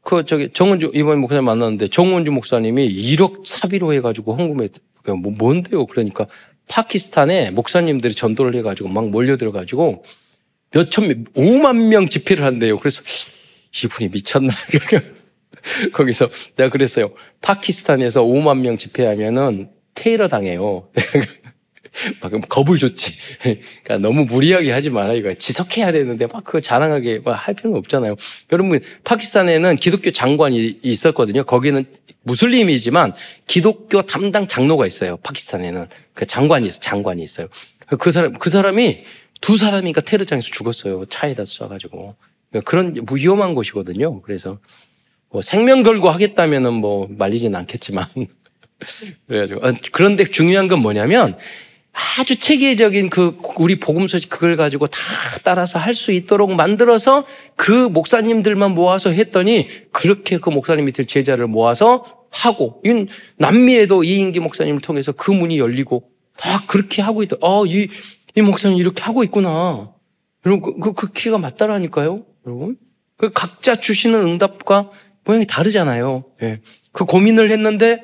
그 0.03 0.25
저기 0.25 0.49
정은주 0.51 0.93
이번 0.95 1.19
목사님 1.21 1.45
만났는데 1.45 1.89
정은주 1.89 2.33
목사님이 2.33 2.89
1억 2.89 3.45
사비로 3.45 3.93
해가지고 3.93 4.35
헌금에 4.35 4.69
뭐 5.05 5.33
뭔데요? 5.37 5.85
그러니까 5.85 6.27
파키스탄에 6.67 7.51
목사님들이 7.51 8.15
전도를 8.15 8.55
해가지고 8.55 8.89
막 8.89 9.11
몰려들어가지고 9.11 10.03
몇천 10.73 11.25
5만 11.35 11.89
명 11.89 12.09
집회를 12.09 12.43
한대요. 12.43 12.79
그래서 12.79 13.03
이분이 13.85 14.11
미쳤나? 14.11 14.55
거기서 15.93 16.31
내가 16.57 16.71
그랬어요. 16.71 17.11
파키스탄에서 17.43 18.25
5만 18.25 18.61
명 18.61 18.79
집회하면은 18.79 19.69
테러 19.93 20.29
당해요. 20.29 20.89
막 22.21 22.33
겁을 22.49 22.79
줬지. 22.79 23.13
그러니까 23.43 23.99
너무 23.99 24.25
무리하게 24.25 24.71
하지 24.71 24.91
마라 24.91 25.15
이거 25.15 25.35
지속해야 25.35 25.93
되는데 25.93 26.27
막 26.27 26.45
그거 26.45 26.61
자랑하게 26.61 27.23
할 27.25 27.55
필요는 27.55 27.79
없잖아요. 27.79 28.17
여러분 28.53 28.81
파키스탄에는 29.05 29.77
기독교 29.77 30.11
장관이 30.11 30.81
있었거든요. 30.83 31.45
거기는 31.45 31.85
무슬림이지만 32.23 33.15
기독교 33.47 34.03
담당 34.03 34.47
장로가 34.47 34.87
있어요. 34.87 35.17
파키스탄에는 35.19 35.87
그 36.15 36.27
장관이 36.27 36.67
있어 36.67 36.81
장관이 36.81 37.23
있어요. 37.23 37.49
그 37.99 38.11
사람 38.11 38.33
그 38.35 38.51
사람이 38.51 39.05
두 39.41 39.57
사람이니까 39.57 40.01
테러장에서 40.03 40.49
죽었어요. 40.51 41.07
차에다 41.07 41.45
쏴가지고 41.45 42.15
그러니까 42.51 42.71
그런 42.71 42.95
위험한 43.13 43.55
곳이거든요. 43.55 44.21
그래서 44.23 44.59
뭐 45.31 45.43
생명 45.43 45.83
걸고 45.83 46.11
하겠다면은 46.11 46.75
뭐 46.75 47.07
말리진 47.11 47.55
않겠지만 47.55 48.07
그래가지고 49.27 49.67
아, 49.67 49.73
그런데 49.93 50.25
중요한 50.25 50.69
건 50.69 50.81
뭐냐면 50.81 51.37
아주 51.93 52.39
체계적인 52.39 53.11
그 53.11 53.39
우리 53.59 53.81
복음 53.81 54.07
소식 54.07 54.29
그걸 54.31 54.57
가지고 54.57 54.87
다 54.87 54.99
따라서 55.45 55.79
할 55.79 55.95
수 55.95 56.13
있도록 56.13 56.55
만들어서 56.55 57.25
그 57.57 57.73
목사님들만 57.73 58.73
모아서 58.73 59.11
했더니 59.11 59.69
그렇게 59.93 60.39
그 60.39 60.51
목사님 60.51 60.85
밑에 60.85 61.05
제자를 61.05 61.47
모아서 61.47 62.05
하고 62.31 62.81
이 62.85 63.07
남미에도 63.39 64.05
이인기 64.05 64.41
목사님을 64.41 64.81
통해서 64.81 65.13
그 65.13 65.31
문이 65.31 65.59
열리고 65.59 66.11
다 66.37 66.65
그렇게 66.67 67.03
하고 67.03 67.23
있다. 67.23 67.37
아, 67.43 67.63
이, 67.67 67.89
이 68.37 68.41
목사님 68.41 68.79
이렇게 68.79 69.03
하고 69.03 69.25
있구나. 69.25 69.93
여러분, 70.47 70.63
그, 70.63 70.79
그, 70.79 70.93
그 70.93 71.13
키가 71.13 71.39
맞다라니까요, 71.39 72.25
여러분. 72.47 72.77
그 73.17 73.33
각자 73.33 73.75
주시는 73.75 74.21
응답과 74.21 74.91
모양이 75.25 75.47
다르잖아요. 75.47 76.25
예. 76.43 76.61
그 76.93 77.05
고민을 77.05 77.51
했는데 77.51 78.01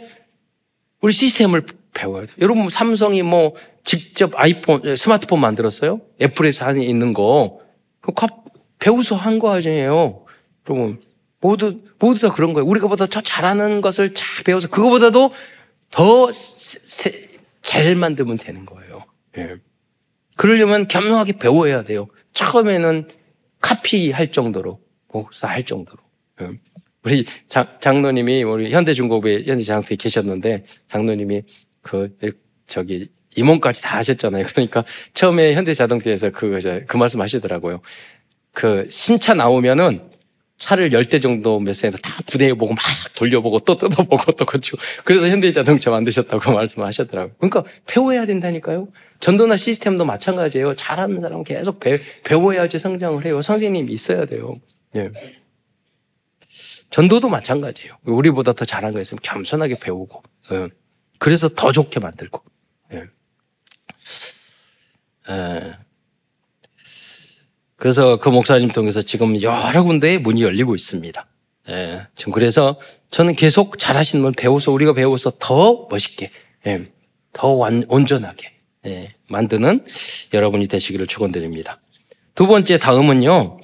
우리 1.01 1.13
시스템을 1.13 1.65
배워야 1.95 2.27
돼요. 2.27 2.37
여러분, 2.41 2.69
삼성이 2.69 3.23
뭐 3.23 3.55
직접 3.85 4.33
아이폰, 4.35 4.83
예, 4.85 4.97
스마트폰 4.97 5.41
만들었어요? 5.41 6.01
애플에서 6.21 6.67
하는 6.67 6.83
있는 6.83 7.13
거. 7.13 7.61
그 8.01 8.13
배우서 8.79 9.17
한 9.17 9.39
거 9.39 9.55
아니에요. 9.55 10.25
여러분, 10.69 11.01
모두, 11.41 11.81
모두 11.99 12.21
다 12.21 12.35
그런 12.35 12.53
거예요. 12.53 12.67
우리가 12.67 12.89
보다 12.89 13.07
더 13.07 13.21
잘하는 13.21 13.81
것을 13.81 14.13
잘 14.15 14.45
배워서 14.45 14.69
그거보다도 14.69 15.31
더 15.91 16.29
잘 17.63 17.97
만들면 17.97 18.37
되는 18.37 18.67
거예요. 18.67 19.05
예. 19.39 19.57
그러려면 20.37 20.87
겸손하게 20.87 21.39
배워야 21.39 21.83
돼요. 21.83 22.09
처음에는 22.35 23.09
카피할 23.61 24.33
정도로, 24.33 24.81
목사할 25.09 25.63
정도로. 25.65 25.99
예. 26.43 26.49
우리 27.05 27.25
장, 27.49 27.67
장로님이 27.81 28.43
우리 28.43 28.73
현대중공업에 28.73 29.45
현대장학교에 29.45 29.97
계셨는데 29.97 30.65
장로님이 30.91 31.43
그 31.85 32.17
저기 32.67 33.09
임원까지 33.37 33.83
다 33.83 33.99
하셨잖아요. 33.99 34.45
그러니까 34.47 34.85
처음에 35.13 35.55
현대자동차에서 35.55 36.31
그, 36.31 36.59
그 36.87 36.97
말씀 36.97 37.21
하시더라고요. 37.21 37.81
그 38.53 38.89
신차 38.91 39.35
나오면은 39.35 40.11
차를 40.57 40.93
열 40.93 41.05
대 41.05 41.19
정도 41.21 41.59
몇 41.59 41.75
세나 41.75 41.97
다 42.01 42.23
부대해보고 42.27 42.75
막 42.75 42.83
돌려보고 43.17 43.59
또 43.61 43.77
뜯어보고 43.77 44.33
또 44.33 44.47
고치고 44.47 44.79
그래서 45.05 45.29
현대자동차 45.29 45.91
만드셨다고 45.91 46.53
말씀하셨더라고요. 46.55 47.35
그러니까 47.39 47.65
배워야 47.87 48.25
된다니까요. 48.25 48.89
전도나 49.21 49.57
시스템도 49.57 50.05
마찬가지예요. 50.05 50.75
잘하는 50.75 51.21
사람은 51.21 51.45
계속 51.45 51.81
배, 51.81 51.99
배워야지 52.23 52.79
성장을 52.79 53.25
해요. 53.25 53.43
선생님이 53.43 53.93
있어야 53.93 54.25
돼요. 54.27 54.55
예. 54.97 55.11
전도도 56.91 57.29
마찬가지예요. 57.29 57.97
우리보다 58.05 58.53
더 58.53 58.65
잘한 58.65 58.93
거 58.93 59.01
있으면 59.01 59.19
겸손하게 59.23 59.75
배우고, 59.81 60.23
예. 60.53 60.69
그래서 61.19 61.49
더 61.49 61.73
좋게 61.73 62.01
만들고. 62.01 62.43
예. 62.93 63.05
예. 65.31 65.77
그래서 67.77 68.19
그 68.19 68.29
목사님 68.29 68.71
통해서 68.71 69.03
지금 69.03 69.41
여러 69.43 69.83
군데에 69.83 70.19
문이 70.19 70.43
열리고 70.43 70.75
있습니다. 70.75 71.27
예. 71.69 72.07
지금 72.17 72.33
그래서 72.33 72.79
저는 73.11 73.35
계속 73.35 73.79
잘하시는 73.79 74.23
분 74.23 74.33
배워서 74.33 74.73
우리가 74.73 74.95
배워서 74.95 75.33
더 75.39 75.87
멋있게, 75.91 76.31
예. 76.67 76.91
더 77.33 77.49
완, 77.49 77.85
온전하게 77.89 78.53
예. 78.87 79.15
만드는 79.29 79.85
여러분이 80.33 80.67
되시기를 80.69 81.07
축원드립니다. 81.07 81.81
두 82.35 82.47
번째 82.47 82.79
다음은요. 82.79 83.61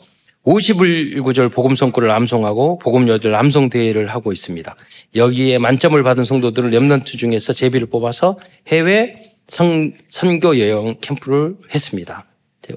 51구절 0.50 1.52
복음 1.52 1.74
성구를 1.76 2.10
암송하고 2.10 2.78
복음 2.80 3.06
여절 3.06 3.36
암송 3.36 3.70
대회를 3.70 4.08
하고 4.08 4.32
있습니다. 4.32 4.74
여기에 5.14 5.58
만점을 5.58 6.02
받은 6.02 6.24
성도들을 6.24 6.70
렘넌트 6.70 7.16
중에서 7.16 7.52
제비를 7.52 7.88
뽑아서 7.88 8.36
해외 8.66 9.32
성, 9.46 9.92
선교 10.08 10.58
여행 10.58 10.96
캠프를 11.00 11.56
했습니다. 11.72 12.26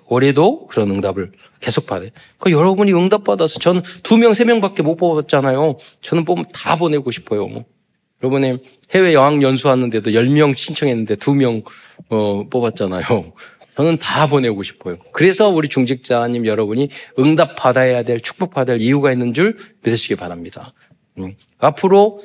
올해도 0.07 0.67
그런 0.67 0.91
응답을 0.91 1.31
계속 1.59 1.87
받아요. 1.87 2.09
그 2.37 2.51
여러분이 2.51 2.93
응답 2.93 3.23
받아서 3.23 3.59
저는 3.59 3.81
두 4.01 4.17
명, 4.17 4.33
세 4.33 4.43
명밖에 4.43 4.83
못 4.83 4.95
뽑았잖아요. 4.95 5.77
저는 6.01 6.25
뽑으면 6.25 6.45
다 6.53 6.77
보내고 6.77 7.11
싶어요. 7.11 7.65
여러분이 8.21 8.57
해외 8.93 9.13
여행 9.13 9.41
연수 9.41 9.67
왔는데도 9.67 10.11
10명 10.11 10.55
신청했는데 10.55 11.15
두명 11.17 11.63
어, 12.09 12.43
뽑았잖아요. 12.49 13.03
저는 13.75 13.97
다 13.97 14.27
보내고 14.27 14.63
싶어요. 14.63 14.97
그래서 15.11 15.49
우리 15.49 15.67
중직자님 15.67 16.45
여러분이 16.45 16.89
응답 17.19 17.55
받아야 17.55 18.03
될, 18.03 18.19
축복 18.19 18.57
할 18.57 18.79
이유가 18.79 19.11
있는 19.11 19.33
줄 19.33 19.57
믿으시기 19.83 20.15
바랍니다. 20.15 20.73
음. 21.17 21.35
앞으로 21.57 22.21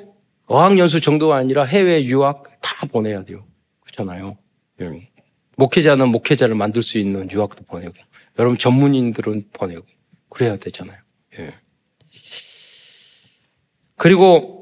어학연수 0.47 1.01
정도가 1.01 1.37
아니라 1.37 1.65
해외 1.65 2.05
유학 2.05 2.45
다 2.61 2.87
보내야 2.87 3.25
돼요. 3.25 3.47
그렇잖아요. 3.81 4.37
음. 4.81 5.01
목회자는 5.57 6.09
목회자를 6.09 6.55
만들 6.55 6.83
수 6.83 6.99
있는 6.99 7.31
유학도 7.31 7.65
보내고, 7.65 7.95
여러분 8.39 8.57
전문인들은 8.57 9.43
보내고, 9.53 9.85
그래야 10.29 10.57
되잖아요. 10.57 10.99
예. 11.39 11.53
그리고 13.97 14.58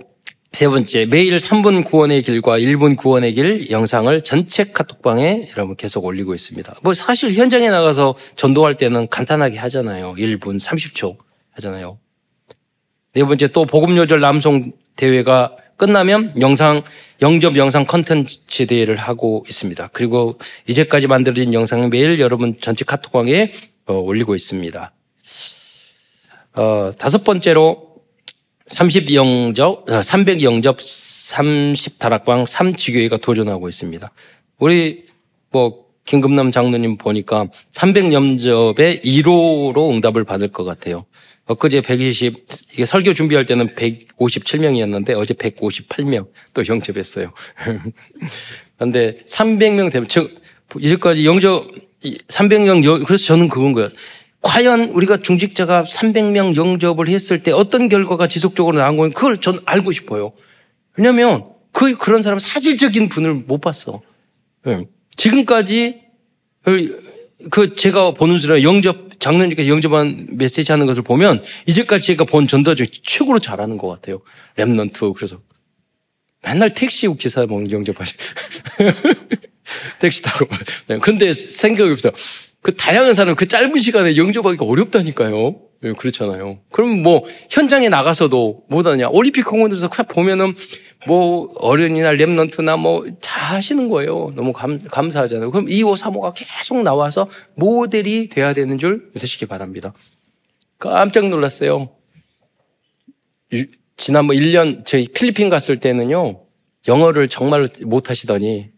세 0.52 0.68
번째, 0.68 1.06
매일 1.06 1.36
3분 1.36 1.84
구원의 1.84 2.22
길과 2.22 2.58
1분 2.58 2.96
구원의 2.96 3.34
길 3.34 3.70
영상을 3.70 4.22
전체 4.22 4.64
카톡방에 4.64 5.48
여러분 5.52 5.76
계속 5.76 6.04
올리고 6.04 6.34
있습니다. 6.34 6.76
뭐 6.82 6.94
사실 6.94 7.34
현장에 7.34 7.68
나가서 7.68 8.16
전도할 8.36 8.76
때는 8.76 9.08
간단하게 9.08 9.58
하잖아요. 9.58 10.14
1분 10.14 10.58
30초 10.58 11.16
하잖아요. 11.52 11.98
네 13.12 13.24
번째, 13.24 13.48
또 13.48 13.64
복음요절 13.66 14.20
남송 14.20 14.72
대회가 14.96 15.56
끝나면 15.76 16.32
영상, 16.40 16.82
영접 17.20 17.56
영상 17.56 17.84
컨텐츠 17.84 18.66
대회를 18.66 18.96
하고 18.96 19.44
있습니다. 19.48 19.90
그리고 19.92 20.38
이제까지 20.66 21.06
만들어진 21.06 21.52
영상은 21.52 21.90
매일 21.90 22.18
여러분 22.18 22.56
전체 22.58 22.84
카톡방에 22.84 23.52
어, 23.86 23.94
올리고 23.94 24.34
있습니다. 24.34 24.92
어, 26.54 26.90
다섯 26.98 27.24
번째로 27.24 27.85
30 28.68 29.14
영접, 29.14 29.86
300 30.02 30.42
영접 30.42 30.80
30 30.80 31.98
다락방 31.98 32.44
3지교회가 32.44 33.20
도전하고 33.20 33.68
있습니다. 33.68 34.10
우리 34.58 35.04
뭐 35.50 35.86
김금남 36.04 36.50
장로님 36.50 36.98
보니까 36.98 37.48
300 37.72 38.12
영접에 38.12 39.00
1호로 39.00 39.92
응답을 39.92 40.24
받을 40.24 40.48
것 40.48 40.64
같아요. 40.64 41.04
엊그제 41.46 41.80
120, 41.80 42.46
이게 42.72 42.84
설교 42.84 43.14
준비할 43.14 43.46
때는 43.46 43.68
157명이었는데 43.68 45.16
어제 45.16 45.34
158명 45.34 46.26
또 46.54 46.62
영접했어요. 46.66 47.32
그런데 48.76 49.16
300명 49.28 49.92
되면, 49.92 50.08
즉, 50.08 50.40
이제까지 50.76 51.24
영접, 51.24 51.68
300명, 52.02 53.06
그래서 53.06 53.24
저는 53.24 53.48
그건 53.48 53.72
거예요. 53.72 53.90
과연 54.46 54.90
우리가 54.90 55.22
중직자가 55.22 55.82
300명 55.82 56.54
영접을 56.54 57.08
했을 57.08 57.42
때 57.42 57.50
어떤 57.50 57.88
결과가 57.88 58.28
지속적으로 58.28 58.78
나온 58.78 58.96
거예요? 58.96 59.10
그걸 59.10 59.40
전 59.40 59.58
알고 59.64 59.90
싶어요. 59.90 60.32
왜냐면 60.96 61.46
그, 61.72 61.98
그런 61.98 62.22
사람 62.22 62.38
사실적인 62.38 63.08
분을 63.08 63.34
못 63.34 63.60
봤어. 63.60 64.02
예. 64.68 64.86
지금까지 65.16 66.00
그 67.50 67.74
제가 67.74 68.12
보는 68.12 68.38
수는 68.38 68.62
영접 68.62 69.18
장로님께서 69.18 69.68
영접한 69.68 70.28
메시지 70.38 70.70
하는 70.70 70.86
것을 70.86 71.02
보면 71.02 71.42
이제까지 71.66 72.06
제가 72.06 72.24
본 72.24 72.46
전도 72.46 72.76
중에 72.76 72.86
최고로 73.02 73.40
잘하는 73.40 73.76
것 73.78 73.88
같아요. 73.88 74.20
Remnant 74.56 75.12
그래서 75.14 75.40
맨날 76.44 76.72
택시 76.72 77.08
기사 77.18 77.44
뭐 77.46 77.64
영접하시 77.68 78.14
택시 79.98 80.22
타고 80.22 80.46
그런데 81.02 81.34
생각이 81.34 81.90
없어. 81.90 82.12
그 82.66 82.74
다양한 82.74 83.14
사람 83.14 83.36
그 83.36 83.46
짧은 83.46 83.78
시간에 83.78 84.16
영접하기가 84.16 84.64
어렵다니까요. 84.64 85.54
예, 85.84 85.92
그렇잖아요. 85.92 86.58
그럼 86.72 87.00
뭐 87.00 87.22
현장에 87.48 87.88
나가서도 87.88 88.64
못하냐. 88.68 89.08
올림픽 89.10 89.42
공원에서 89.42 89.88
보면은 89.88 90.52
뭐 91.06 91.52
어른이나 91.54 92.10
Remnant나 92.14 92.76
뭐 92.76 93.04
다 93.22 93.54
하시는 93.54 93.88
거예요. 93.88 94.32
너무 94.34 94.52
감, 94.52 94.80
감사하잖아요. 94.80 95.52
그럼 95.52 95.66
2호, 95.66 95.96
3호가 95.96 96.32
계속 96.34 96.82
나와서 96.82 97.30
모델이 97.54 98.30
돼야 98.30 98.52
되는 98.52 98.78
줄 98.78 99.10
믿으시기 99.14 99.46
바랍니다. 99.46 99.92
깜짝 100.80 101.28
놀랐어요. 101.28 101.90
지난번 103.96 104.36
1년 104.38 104.84
저희 104.84 105.06
필리핀 105.06 105.50
갔을 105.50 105.78
때는요. 105.78 106.40
영어를 106.88 107.28
정말 107.28 107.68
못 107.84 108.10
하시더니 108.10 108.70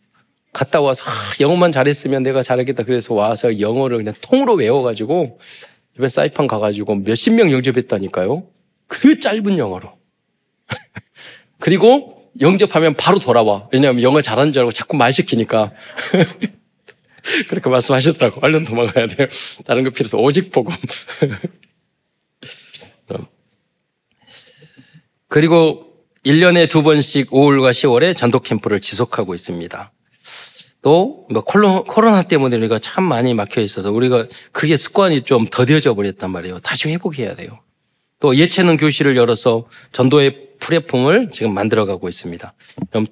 갔다 0.53 0.80
와서 0.80 1.05
아, 1.05 1.12
영어만 1.40 1.72
잘했으면 1.72 2.22
내가 2.22 2.42
잘하겠다 2.42 2.84
그래서 2.84 3.14
와서 3.14 3.61
영어를 3.61 3.99
그냥 3.99 4.14
통으로 4.20 4.55
외워가지고 4.55 5.38
이번 5.96 6.09
사이판 6.09 6.46
가가지고 6.46 6.96
몇십 6.96 7.34
명 7.34 7.51
영접했다니까요. 7.51 8.46
그 8.86 9.18
짧은 9.18 9.59
영어로. 9.59 9.92
그리고 11.59 12.30
영접하면 12.40 12.94
바로 12.94 13.18
돌아와. 13.18 13.68
왜냐하면 13.72 14.03
영어 14.03 14.22
잘하는 14.22 14.53
줄 14.53 14.61
알고 14.61 14.72
자꾸 14.72 14.96
말 14.96 15.12
시키니까. 15.12 15.72
그렇게 17.49 17.68
말씀하셨더라고. 17.68 18.40
얼른 18.42 18.64
도망가야 18.64 19.07
돼요. 19.07 19.28
다른 19.66 19.84
거 19.84 19.90
필요 19.90 20.07
없어. 20.07 20.18
오직 20.18 20.53
복음. 20.53 20.74
그리고 25.28 25.84
1년에 26.24 26.70
두 26.70 26.82
번씩 26.82 27.30
5월과 27.30 27.70
10월에 27.70 28.16
전도 28.16 28.40
캠프를 28.40 28.80
지속하고 28.80 29.34
있습니다. 29.34 29.92
또뭐 30.89 31.43
코로나 31.84 32.22
때문에 32.22 32.57
우리가 32.57 32.78
참 32.78 33.05
많이 33.05 33.34
막혀 33.34 33.61
있어서 33.61 33.93
우리가 33.93 34.26
그게 34.53 34.76
습관이 34.76 35.20
좀 35.22 35.45
더뎌져 35.45 35.95
버렸단 35.95 36.30
말이에요. 36.30 36.61
다시 36.61 36.89
회복해야 36.89 37.34
돼요. 37.34 37.59
또 38.20 38.34
예체능 38.36 38.78
교실을 38.78 39.16
열어서 39.16 39.66
전도의 39.93 40.49
플랫폼을 40.61 41.30
지금 41.30 41.53
만들어가고 41.53 42.09
있습니다. 42.09 42.55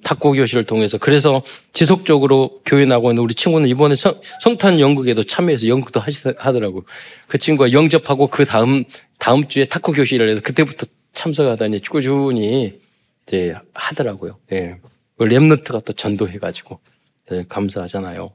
탁구 0.03 0.33
교실을 0.33 0.65
통해서 0.65 0.97
그래서 0.97 1.43
지속적으로 1.71 2.59
교회 2.65 2.85
나고 2.85 3.11
있는 3.11 3.23
우리 3.23 3.35
친구는 3.35 3.69
이번에 3.69 3.95
성, 3.95 4.19
성탄 4.41 4.79
연극에도 4.79 5.23
참여해서 5.23 5.67
연극도 5.67 6.01
하더라고. 6.37 6.83
그 7.27 7.37
친구가 7.37 7.71
영접하고 7.71 8.27
그 8.27 8.43
다음 8.43 8.83
다음 9.19 9.47
주에 9.47 9.63
탁구 9.65 9.93
교실을 9.93 10.29
해서 10.29 10.41
그때부터 10.41 10.87
참석하다니 11.13 11.83
꾸준히 11.83 12.79
이제 13.27 13.53
하더라고요. 13.73 14.39
예. 14.51 14.77
그 15.17 15.25
랩너트가 15.25 15.85
또 15.85 15.93
전도해가지고 15.93 16.79
네, 16.79 16.96
감사하잖아요. 17.49 18.31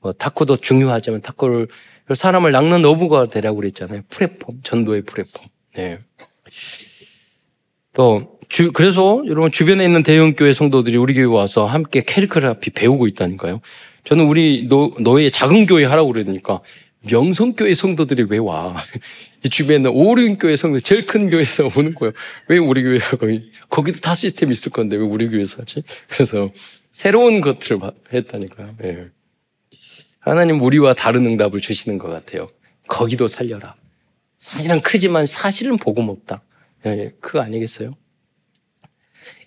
뭐 0.00 0.12
탁구도 0.12 0.58
중요하지만 0.58 1.20
탁구를 1.22 1.68
사람을 2.14 2.52
낚는 2.52 2.84
어부가 2.84 3.24
되라고 3.24 3.56
그랬잖아요. 3.56 4.02
플랫폼, 4.08 4.60
전도의 4.62 5.02
플랫폼. 5.02 5.46
네. 5.74 5.98
또 7.92 8.38
주, 8.48 8.72
그래서 8.72 9.22
여러분 9.26 9.50
주변에 9.50 9.84
있는 9.84 10.02
대형 10.02 10.34
교회 10.34 10.52
성도들이 10.52 10.96
우리 10.96 11.14
교회 11.14 11.24
와서 11.24 11.66
함께 11.66 12.00
캐리크라피 12.00 12.70
배우고 12.70 13.06
있다니까요. 13.08 13.60
저는 14.04 14.26
우리 14.26 14.66
노, 14.68 14.94
노회 15.00 15.28
작은 15.28 15.66
교회 15.66 15.84
하라고 15.84 16.12
그러니까 16.12 16.62
명성교회 17.02 17.74
성도들이 17.74 18.26
왜 18.30 18.38
와? 18.38 18.76
이 19.44 19.48
주변에 19.48 19.88
오륜교회 19.88 20.56
성도 20.56 20.80
제일 20.80 21.06
큰 21.06 21.30
교회에서 21.30 21.70
오는 21.76 21.94
거예요. 21.94 22.12
왜 22.48 22.58
우리 22.58 22.82
교회가 22.82 23.16
거기 23.18 23.50
거기도 23.68 24.00
다 24.00 24.14
시스템이 24.14 24.52
있을 24.52 24.72
건데 24.72 24.96
왜 24.96 25.02
우리 25.02 25.28
교회에서 25.28 25.58
하지? 25.60 25.82
그래서 26.08 26.50
새로운 26.98 27.40
것들을 27.40 27.78
했다니까요. 28.12 28.74
예. 28.82 29.06
하나님 30.18 30.60
우리와 30.60 30.94
다른 30.94 31.26
응답을 31.26 31.60
주시는 31.60 31.96
것 31.96 32.08
같아요. 32.08 32.48
거기도 32.88 33.28
살려라. 33.28 33.76
사실은 34.40 34.80
크지만 34.80 35.24
사실은 35.24 35.76
복음 35.76 36.08
없다. 36.08 36.42
예, 36.86 37.12
그거 37.20 37.40
아니겠어요? 37.40 37.92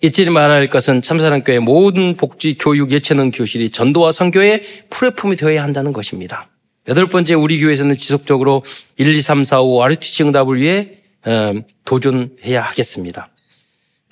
잊지 0.00 0.30
말할 0.30 0.70
것은 0.70 1.02
참사랑교회 1.02 1.58
모든 1.58 2.16
복지, 2.16 2.56
교육, 2.56 2.90
예체능 2.90 3.30
교실이 3.30 3.68
전도와 3.68 4.12
선교의 4.12 4.62
플랫폼이 4.88 5.36
되어야 5.36 5.62
한다는 5.62 5.92
것입니다. 5.92 6.48
여덟 6.88 7.10
번째 7.10 7.34
우리 7.34 7.60
교회에서는 7.60 7.98
지속적으로 7.98 8.64
1, 8.96 9.14
2, 9.14 9.20
3, 9.20 9.44
4, 9.44 9.60
5 9.60 9.82
RTC 9.82 10.22
응답을 10.22 10.58
위해 10.58 11.02
어, 11.26 11.52
도전해야 11.84 12.62
하겠습니다. 12.62 13.28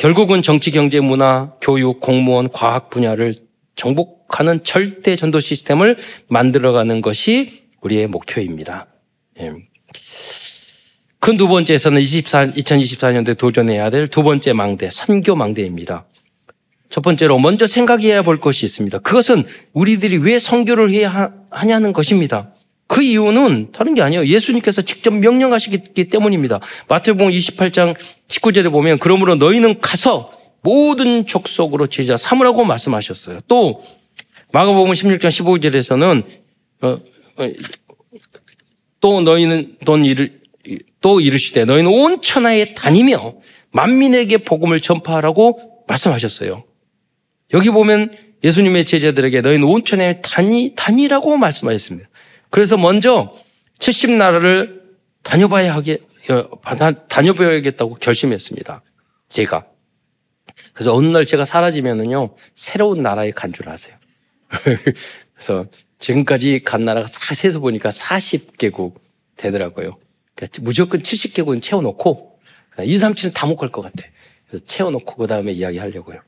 결국은 0.01 0.41
정치, 0.41 0.71
경제, 0.71 0.99
문화, 0.99 1.53
교육, 1.61 2.01
공무원, 2.01 2.49
과학 2.51 2.89
분야를 2.89 3.35
정복하는 3.77 4.65
절대 4.65 5.15
전도 5.15 5.41
시스템을 5.41 5.99
만들어가는 6.27 7.03
것이 7.03 7.65
우리의 7.83 8.07
목표입니다. 8.07 8.87
예. 9.41 9.53
큰두 11.19 11.49
번째에서는 11.49 12.01
24, 12.01 12.47
2024년도에 12.47 13.37
도전해야 13.37 13.91
될 13.91 14.09
두 14.09 14.23
번째 14.23 14.55
망대, 14.55 14.89
선교 14.91 15.37
망대입니다. 15.37 16.07
첫 16.89 17.03
번째로 17.03 17.39
먼저 17.39 17.67
생각해야 17.67 18.23
볼 18.23 18.41
것이 18.41 18.65
있습니다. 18.65 19.01
그것은 19.01 19.45
우리들이 19.75 20.17
왜 20.17 20.39
선교를 20.39 20.93
해야 20.93 21.31
하냐는 21.51 21.93
것입니다. 21.93 22.55
그 22.91 23.05
이유는 23.05 23.69
다른 23.71 23.95
게 23.95 24.03
아니에요. 24.03 24.27
예수님께서 24.27 24.83
직접 24.83 25.15
명령하시기 25.15 26.11
때문입니다. 26.11 26.59
마태복음 26.89 27.31
28장 27.31 27.95
19절에 28.27 28.69
보면 28.73 28.99
그러므로 28.99 29.37
너희는 29.37 29.81
가서 29.81 30.33
모든 30.63 31.25
족속으로 31.25 31.87
제자 31.87 32.17
삼으라고 32.17 32.65
말씀하셨어요. 32.65 33.43
또 33.47 33.81
마가복음 34.53 34.91
16장 34.91 35.29
15절에서는 35.29 36.25
어, 36.83 36.89
어, 37.37 37.49
또 38.99 39.21
너희는 39.21 39.77
돈 39.87 40.05
이를 40.05 40.41
또 41.01 41.21
이르시되 41.21 41.65
너희는 41.67 41.93
온 41.93 42.21
천하에 42.21 42.75
다니며 42.75 43.35
만민에게 43.71 44.39
복음을 44.39 44.81
전파하라고 44.81 45.85
말씀하셨어요. 45.87 46.65
여기 47.55 47.71
보면 47.71 48.11
예수님의 48.43 48.85
제자들에게 48.85 49.43
너희는 49.43 49.69
온 49.69 49.85
천하에 49.85 50.21
다니 50.23 50.73
다니라고 50.75 51.37
말씀하셨습니다. 51.37 52.10
그래서 52.51 52.77
먼저 52.77 53.33
70나라를 53.79 54.81
다녀봐야 55.23 55.75
하게, 55.75 55.99
어, 56.31 56.61
다녀봐야겠다고 57.09 57.95
결심했습니다. 57.97 58.83
제가. 59.29 59.67
그래서 60.75 60.93
어느 60.95 61.07
날 61.09 61.25
제가 61.27 61.45
사라지면은요, 61.45 62.35
새로운 62.55 63.03
나라에 63.03 63.31
간 63.31 63.53
줄 63.53 63.69
아세요. 63.69 63.97
그래서 65.35 65.65
지금까지 65.99 66.63
간 66.65 66.85
나라가 66.85 67.07
세서 67.07 67.61
보니까 67.61 67.91
40개국 67.91 68.95
되더라고요. 69.37 69.99
그러니까 70.35 70.63
무조건 70.63 71.01
70개국은 71.03 71.63
채워놓고, 71.63 72.39
2, 72.83 72.99
3, 72.99 73.15
7은 73.15 73.35
다 73.35 73.47
못 73.47 73.57
갈 73.57 73.71
것 73.71 73.83
같아. 73.83 74.03
그래서 74.49 74.65
채워놓고 74.67 75.17
그 75.17 75.27
다음에 75.27 75.53
이야기 75.53 75.79
하려고요. 75.79 76.21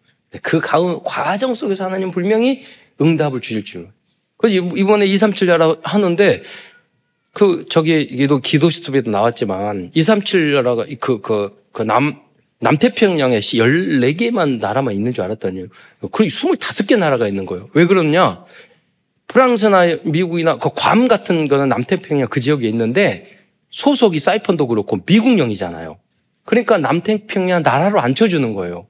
그 0.43 0.61
과정 0.61 1.55
속에서 1.55 1.85
하나님 1.85 2.11
분명히 2.11 2.63
응답을 3.01 3.41
주실 3.41 3.65
줄. 3.65 3.91
그래서 4.43 4.67
이번에 4.77 5.07
237 5.07 5.57
하는데 5.83 6.43
그 7.33 7.65
저기 7.71 8.03
이게도 8.03 8.41
기도 8.41 8.69
시스템에도 8.69 9.11
나왔지만 9.11 9.93
237 9.95 10.53
나라가 10.55 10.85
그그그남 10.99 12.21
남태평양에 12.61 13.39
14개만 13.39 14.61
나라만 14.61 14.95
있는 14.95 15.13
줄 15.13 15.25
알았더니 15.25 15.67
그 16.11 16.25
25개 16.25 16.99
나라가 16.99 17.27
있는 17.29 17.47
거예요. 17.47 17.69
왜 17.73 17.87
그러냐? 17.87 18.45
프랑스나 19.29 19.99
미국이나 20.05 20.59
그 20.59 20.71
괌 20.75 21.09
같은 21.09 21.49
거는 21.49 21.69
남태평양 21.69 22.29
그 22.29 22.41
지역에 22.41 22.69
있는데 22.69 23.27
소속이 23.71 24.19
사이판도 24.19 24.67
그렇고 24.67 24.99
미국령이잖아요. 25.07 25.99
그러니까 26.45 26.79
남태평양 26.79 27.63
나라로 27.63 28.01
앉혀주는 28.01 28.53
거예요. 28.53 28.87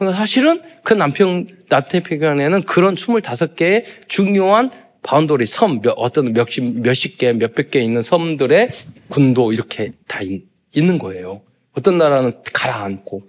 사실은 0.00 0.60
그 0.84 0.94
남평, 0.94 1.46
남태평양에는 1.68 2.62
그런 2.62 2.94
25개의 2.94 3.84
중요한 4.08 4.70
boundary 5.02 5.46
섬, 5.46 5.80
몇, 5.80 5.92
어떤 5.92 6.32
몇십, 6.32 6.80
몇십 6.80 7.18
개, 7.18 7.32
몇백 7.32 7.70
개 7.70 7.80
있는 7.80 8.02
섬들의 8.02 8.70
군도 9.08 9.52
이렇게 9.52 9.92
다 10.06 10.20
있 10.22 10.42
는 10.76 10.98
거예요. 10.98 11.42
어떤 11.72 11.98
나라는 11.98 12.30
가라앉고. 12.52 13.22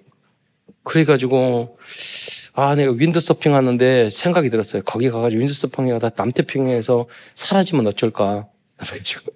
그래가지고, 0.84 1.78
아, 2.54 2.76
내가 2.76 2.92
윈드서핑 2.92 3.54
하는데 3.56 4.10
생각이 4.10 4.50
들었어요. 4.50 4.84
거기 4.84 5.10
가가지고 5.10 5.40
윈드서핑 5.40 5.94
하다 5.94 6.12
남태평양에서 6.16 7.08
사라지면 7.36 7.88
어쩔까. 7.88 8.48
그래가지고. 8.78 9.32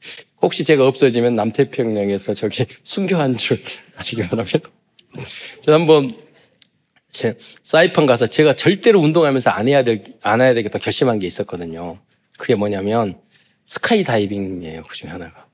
혹시 0.42 0.64
제가 0.64 0.86
없어지면 0.86 1.34
남태평양에서 1.36 2.34
저기 2.34 2.66
순교한 2.82 3.36
줄 3.36 3.58
아시기 3.96 4.22
바랍니다. 4.22 4.68
저 5.62 5.72
한번 5.72 6.10
제 7.16 7.36
사이판 7.62 8.04
가서 8.04 8.26
제가 8.26 8.54
절대로 8.54 9.00
운동하면서 9.00 9.50
안 9.50 9.68
해야 9.68 9.82
될, 9.82 10.04
안 10.22 10.40
해야 10.40 10.52
되겠다 10.52 10.78
결심한 10.78 11.18
게 11.18 11.26
있었거든요. 11.26 11.98
그게 12.36 12.54
뭐냐면 12.54 13.18
스카이 13.64 14.04
다이빙이에요. 14.04 14.82
그 14.82 14.94
중에 14.94 15.10
하나가. 15.10 15.46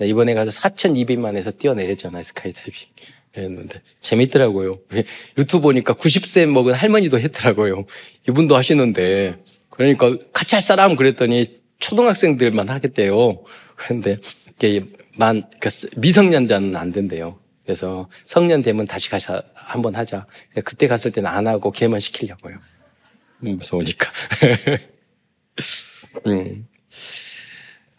이번에 0.00 0.32
가서 0.32 0.50
4,200만에서 0.50 1.58
뛰어내렸잖아요. 1.58 2.22
스카이 2.22 2.52
다이빙. 2.52 2.88
했는데 3.36 3.80
재밌더라고요. 4.00 4.80
유튜브 5.38 5.62
보니까 5.62 5.94
90세 5.94 6.46
먹은 6.46 6.72
할머니도 6.72 7.20
했더라고요. 7.20 7.84
이분도 8.28 8.56
하시는데 8.56 9.38
그러니까 9.68 10.16
같이 10.32 10.56
할 10.56 10.62
사람 10.62 10.96
그랬더니 10.96 11.60
초등학생들만 11.78 12.68
하겠대요. 12.68 13.44
그런데 13.76 14.16
이게 14.56 14.84
만그 15.16 15.68
미성년자는 15.96 16.74
안 16.74 16.90
된대요. 16.90 17.38
그래서 17.70 18.08
성년 18.24 18.62
되면 18.62 18.84
다시 18.84 19.08
가서 19.10 19.40
한번 19.54 19.94
하자. 19.94 20.26
그때 20.64 20.88
갔을 20.88 21.12
때는 21.12 21.30
안 21.30 21.46
하고 21.46 21.70
걔만 21.70 22.00
시키려고요. 22.00 22.56
음, 23.44 23.58
무서우니까. 23.58 24.10
음. 26.26 26.66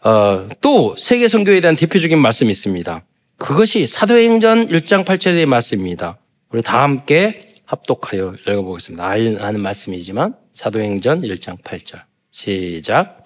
어, 0.04 0.48
또 0.60 0.94
세계 0.96 1.26
선교에 1.26 1.62
대한 1.62 1.74
대표적인 1.74 2.18
말씀이 2.18 2.50
있습니다. 2.50 3.02
그것이 3.38 3.86
사도행전 3.86 4.68
1장 4.68 5.06
8절의 5.06 5.46
말씀입니다. 5.46 6.18
우리 6.50 6.60
다 6.60 6.82
함께 6.82 7.54
합독하여 7.64 8.34
읽어보겠습니다. 8.46 9.02
아는 9.06 9.60
말씀이지만 9.62 10.36
사도행전 10.52 11.22
1장 11.22 11.62
8절. 11.62 12.02
시작. 12.30 13.24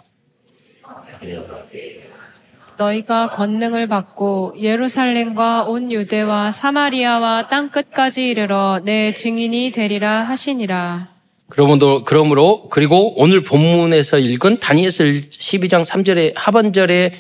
너희가 2.79 3.31
권능을 3.31 3.87
받고 3.87 4.55
예루살렘과 4.61 5.65
온 5.65 5.91
유대와 5.91 6.53
사마리아와 6.53 7.49
땅 7.49 7.71
끝까지 7.71 8.29
이르러 8.29 8.81
내 8.85 9.13
증인이 9.13 9.73
되리라 9.73 10.23
하시니라. 10.23 11.09
그러므로, 11.49 12.05
그러므로 12.05 12.69
그리고 12.71 13.21
오늘 13.21 13.43
본문에서 13.43 14.19
읽은 14.19 14.59
다니엘서 14.59 15.05
12장 15.05 15.85
3절의 15.85 16.33
하반절에 16.35 17.13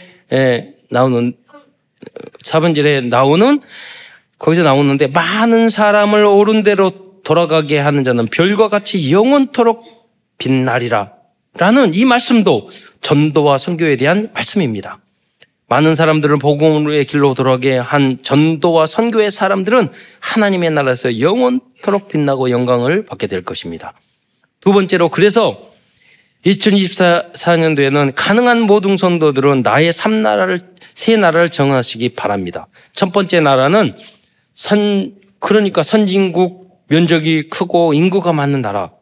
나오는 0.90 1.32
4번절에 2.44 3.07
나오는 3.07 3.61
거기서 4.38 4.62
나오는데 4.62 5.09
많은 5.09 5.70
사람을 5.70 6.24
옳은 6.24 6.62
대로 6.62 6.90
돌아가게 7.24 7.78
하는 7.78 8.04
자는 8.04 8.26
별과 8.26 8.68
같이 8.68 9.11
영원토록 9.12 9.84
빛나리라 10.38 11.12
라는 11.59 11.94
이 11.94 12.04
말씀도 12.04 12.68
전도와 13.00 13.59
선교에 13.59 13.96
대한 13.96 14.30
말씀입니다. 14.34 14.98
많은 15.68 15.96
사람들을 15.96 16.36
복음의 16.36 17.06
길로 17.06 17.34
돌아가게 17.34 17.76
한 17.76 18.18
전도와 18.22 18.86
선교의 18.86 19.32
사람들은 19.32 19.88
하나님의 20.20 20.70
나라에서 20.70 21.18
영원토록 21.18 22.08
빛나고 22.08 22.50
영광을 22.50 23.04
받게 23.04 23.26
될 23.26 23.42
것입니다. 23.42 23.92
두 24.60 24.72
번째로 24.72 25.08
그래서 25.08 25.60
2024년도에는 26.44 28.12
가능한 28.14 28.60
모든 28.60 28.96
선도들은 28.96 29.62
나의 29.62 29.92
삼나라를 29.92 30.60
세 30.94 31.16
나라를 31.16 31.48
정하시기 31.48 32.10
바랍니다. 32.10 32.68
첫 32.92 33.12
번째 33.12 33.40
나라는 33.40 33.96
선 34.54 35.16
그러니까 35.40 35.82
선진국 35.82 36.84
면적이 36.88 37.48
크고 37.50 37.92
인구가 37.92 38.32
많은 38.32 38.62
나라. 38.62 38.92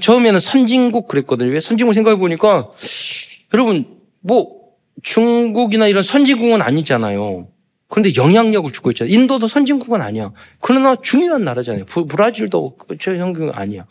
처음에는 0.00 0.40
선진국 0.40 1.06
그랬거든요. 1.06 1.50
왜 1.50 1.60
선진국 1.60 1.92
생각해 1.92 2.16
보니까 2.16 2.70
여러분 3.52 3.98
뭐 4.20 4.61
중국이나 5.02 5.88
이런 5.88 6.02
선진국은 6.02 6.62
아니잖아요. 6.62 7.48
그런데 7.88 8.14
영향력을 8.16 8.72
주고 8.72 8.90
있잖아요. 8.90 9.12
인도도 9.14 9.48
선진국은 9.48 10.00
아니야. 10.00 10.32
그러나 10.60 10.96
중요한 10.96 11.44
나라잖아요. 11.44 11.84
부, 11.84 12.06
브라질도 12.06 12.78
저 12.98 13.16
선진국 13.16 13.56
아니야. 13.56 13.84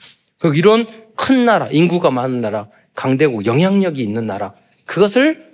이런 0.55 0.88
큰 1.16 1.45
나라, 1.45 1.68
인구가 1.68 2.09
많은 2.09 2.41
나라, 2.41 2.68
강대국, 2.95 3.45
영향력이 3.45 4.01
있는 4.01 4.26
나라, 4.26 4.53
그것을 4.86 5.51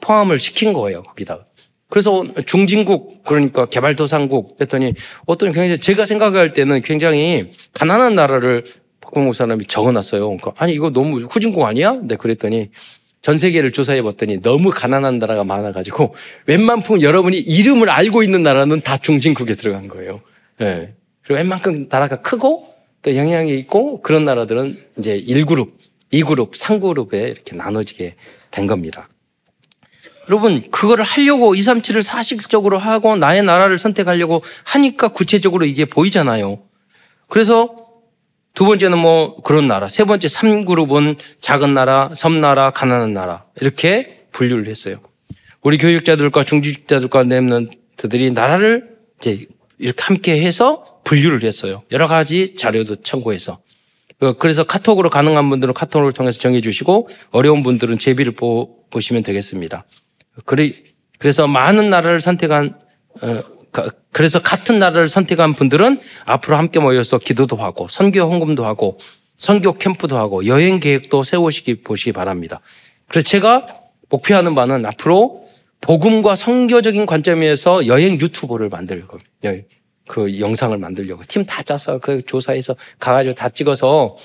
포함을 0.00 0.38
시킨 0.38 0.72
거예요, 0.72 1.02
거기다가. 1.02 1.44
그래서 1.90 2.24
중진국, 2.46 3.22
그러니까 3.24 3.66
개발도상국 3.66 4.56
했더니 4.58 4.94
어떤 5.26 5.52
굉장히 5.52 5.78
제가 5.78 6.06
생각할 6.06 6.54
때는 6.54 6.80
굉장히 6.80 7.50
가난한 7.74 8.14
나라를 8.14 8.64
박봉국 9.02 9.34
사람이 9.34 9.66
적어놨어요. 9.66 10.22
그러니까 10.26 10.52
아니, 10.56 10.72
이거 10.72 10.90
너무 10.90 11.20
후진국 11.20 11.62
아니야? 11.64 11.98
네, 12.02 12.16
그랬더니 12.16 12.70
전 13.22 13.38
세계를 13.38 13.70
조사해 13.70 14.02
봤더니 14.02 14.42
너무 14.42 14.70
가난한 14.70 15.20
나라가 15.20 15.44
많아가지고 15.44 16.14
웬만큼 16.46 17.02
여러분이 17.02 17.38
이름을 17.38 17.88
알고 17.88 18.24
있는 18.24 18.42
나라는 18.42 18.80
다 18.80 18.98
중진국에 18.98 19.54
들어간 19.54 19.86
거예요. 19.86 20.20
네. 20.58 20.94
그리고 21.22 21.38
웬만큼 21.38 21.86
나라가 21.88 22.20
크고 22.20 22.66
또 23.02 23.16
영향이 23.16 23.56
있고 23.60 24.02
그런 24.02 24.24
나라들은 24.24 24.76
이제 24.98 25.22
1그룹, 25.22 25.70
2그룹, 26.12 26.52
3그룹에 26.52 27.14
이렇게 27.30 27.54
나눠지게 27.54 28.16
된 28.50 28.66
겁니다. 28.66 29.08
여러분, 30.28 30.62
그거를 30.70 31.04
하려고 31.04 31.54
2, 31.54 31.62
3, 31.62 31.80
7을 31.80 32.02
사실적으로 32.02 32.78
하고 32.78 33.16
나의 33.16 33.42
나라를 33.42 33.78
선택하려고 33.78 34.40
하니까 34.64 35.08
구체적으로 35.08 35.64
이게 35.64 35.84
보이잖아요. 35.84 36.60
그래서 37.28 37.81
두 38.54 38.66
번째는 38.66 38.98
뭐 38.98 39.36
그런 39.42 39.66
나라. 39.66 39.88
세 39.88 40.04
번째 40.04 40.28
3그룹은 40.28 41.18
작은 41.38 41.74
나라, 41.74 42.10
섬나라, 42.14 42.70
가난한 42.70 43.12
나라. 43.12 43.44
이렇게 43.60 44.26
분류를 44.32 44.66
했어요. 44.66 45.00
우리 45.62 45.78
교육자들과 45.78 46.44
중직자들과 46.44 47.24
랩런트들이 47.24 48.32
나라를 48.32 48.90
이제 49.18 49.46
이렇게 49.78 50.02
함께 50.02 50.40
해서 50.40 51.00
분류를 51.04 51.42
했어요. 51.44 51.82
여러 51.92 52.08
가지 52.08 52.54
자료도 52.56 53.02
참고해서. 53.02 53.60
어, 54.20 54.36
그래서 54.38 54.64
카톡으로 54.64 55.10
가능한 55.10 55.48
분들은 55.50 55.74
카톡을 55.74 56.12
통해서 56.12 56.38
정해 56.38 56.60
주시고 56.60 57.08
어려운 57.30 57.62
분들은 57.62 57.98
제비를 57.98 58.34
보시면 58.90 59.22
되겠습니다. 59.22 59.84
그래서 61.18 61.46
많은 61.46 61.90
나라를 61.90 62.20
선택한 62.20 62.78
어, 63.20 63.42
그래서 64.12 64.40
같은 64.40 64.78
나라를 64.78 65.08
선택한 65.08 65.54
분들은 65.54 65.96
앞으로 66.26 66.56
함께 66.56 66.78
모여서 66.78 67.18
기도도 67.18 67.56
하고 67.56 67.88
선교 67.88 68.20
헌금도 68.22 68.64
하고 68.64 68.98
선교 69.36 69.72
캠프도 69.72 70.18
하고 70.18 70.46
여행 70.46 70.78
계획도 70.78 71.22
세우시기 71.22 71.82
보시기 71.82 72.12
바랍니다. 72.12 72.60
그래서 73.08 73.26
제가 73.26 73.66
목표하는 74.10 74.54
바는 74.54 74.84
앞으로 74.86 75.48
복음과 75.80 76.36
성교적인 76.36 77.06
관점에서 77.06 77.86
여행 77.86 78.20
유튜브를 78.20 78.68
만들 78.68 79.06
겁니다. 79.06 79.30
그 80.06 80.38
영상을 80.40 80.76
만들려고 80.76 81.22
팀 81.26 81.44
다 81.44 81.62
짜서 81.62 81.98
그 81.98 82.22
조사해서 82.24 82.76
가가지고 82.98 83.34
다 83.34 83.48
찍어서 83.48 84.16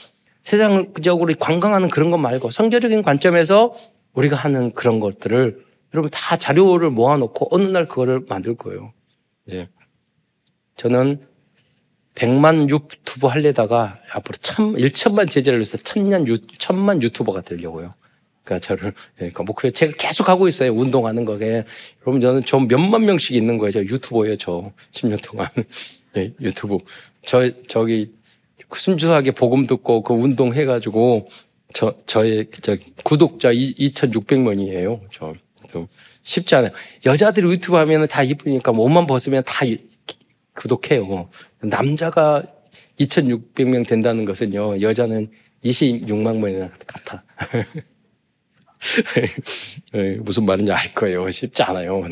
세상적으로 0.44 1.34
관광하는 1.40 1.90
그런 1.90 2.12
것 2.12 2.18
말고 2.18 2.52
성교적인 2.52 3.02
관점에서 3.04 3.74
우리가 4.14 4.36
하는 4.36 4.74
그런 4.74 5.00
것들을 5.00 5.66
여러분 5.94 6.12
다 6.12 6.38
자료를 6.38 6.90
모아놓고 6.90 7.48
어느 7.52 7.66
날 7.68 7.88
그거를 7.88 8.22
만들 8.28 8.56
거예요. 8.56 8.92
이제 9.48 9.68
저는 10.76 11.22
100만 12.16 12.70
유튜브 12.70 13.28
할래다가 13.28 14.00
앞으로 14.12 14.34
천, 14.42 14.74
1천만 14.74 15.30
제자를 15.30 15.60
위해서 15.60 15.78
천년 15.78 16.28
유, 16.28 16.38
천만 16.58 17.02
유튜버가 17.02 17.42
되려고요. 17.42 17.94
그러니까 18.44 18.66
저를, 18.66 18.88
예, 18.88 18.94
그러니까 19.18 19.44
목표, 19.44 19.70
제가 19.70 19.94
계속 19.98 20.30
하고 20.30 20.48
있어요. 20.48 20.72
운동하는 20.72 21.26
거게. 21.26 21.66
여러분, 22.02 22.22
저는 22.22 22.44
저 22.46 22.58
몇만 22.60 23.06
명씩 23.06 23.36
있는 23.36 23.58
거예요. 23.58 23.72
저 23.72 23.82
유튜버예요, 23.82 24.38
저. 24.38 24.72
10년 24.94 25.22
동안. 25.22 25.48
예, 26.18 26.34
유튜브. 26.40 26.78
저, 27.24 27.52
저기, 27.68 28.14
순수하게 28.74 29.32
복음 29.32 29.68
듣고 29.68 30.02
그 30.02 30.14
운동 30.14 30.56
해가지고, 30.56 31.28
저, 31.74 31.94
저의, 32.06 32.48
저, 32.62 32.78
구독자 33.04 33.52
2,600만이에요. 33.52 35.02
저, 35.12 35.34
좀 35.68 35.88
쉽지 36.28 36.56
않아요. 36.56 36.72
여자들이 37.06 37.50
유튜브 37.50 37.78
하면 37.78 38.08
다 38.08 38.22
이쁘니까 38.22 38.74
몸만 38.74 39.08
벗으면 39.08 39.44
다 39.46 39.66
구독해요. 40.54 41.30
남자가 41.62 42.44
2,600명 43.00 43.88
된다는 43.88 44.26
것은요, 44.26 44.82
여자는 44.82 45.28
26만 45.64 46.38
명이나 46.38 46.70
같아. 46.86 47.24
예, 49.96 50.16
무슨 50.16 50.46
말인지 50.46 50.72
알 50.72 50.94
거예요. 50.94 51.30
쉽지 51.32 51.64
않아요. 51.64 52.04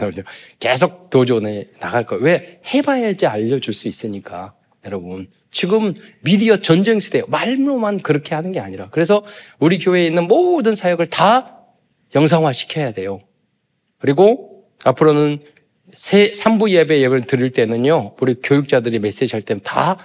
계속 0.59 1.09
도전해 1.09 1.68
나갈 1.80 2.05
거예요. 2.05 2.24
왜? 2.24 2.61
해봐야지 2.74 3.28
알려줄 3.28 3.74
수 3.74 3.88
있으니까. 3.88 4.55
여러분. 4.86 5.28
지금 5.51 5.93
미디어 6.22 6.57
전쟁 6.57 6.99
시대예요. 6.99 7.26
말로만 7.28 7.99
그렇게 7.99 8.34
하는 8.36 8.51
게 8.51 8.59
아니라. 8.59 8.89
그래서 8.91 9.24
우리 9.59 9.78
교회에 9.78 10.05
있는 10.05 10.28
모든 10.28 10.76
사역을 10.76 11.07
다 11.07 11.59
영상화 12.13 12.51
시켜야 12.53 12.91
돼요. 12.91 13.22
그리고 14.06 14.66
앞으로는 14.84 15.39
세, 15.93 16.32
3부 16.32 16.70
예배 16.70 17.01
예배를 17.01 17.22
드릴 17.22 17.49
때는요, 17.49 18.14
우리 18.22 18.36
교육자들이 18.36 18.99
메시지 18.99 19.36
할 19.36 19.41
때는 19.41 19.64
다, 19.64 19.97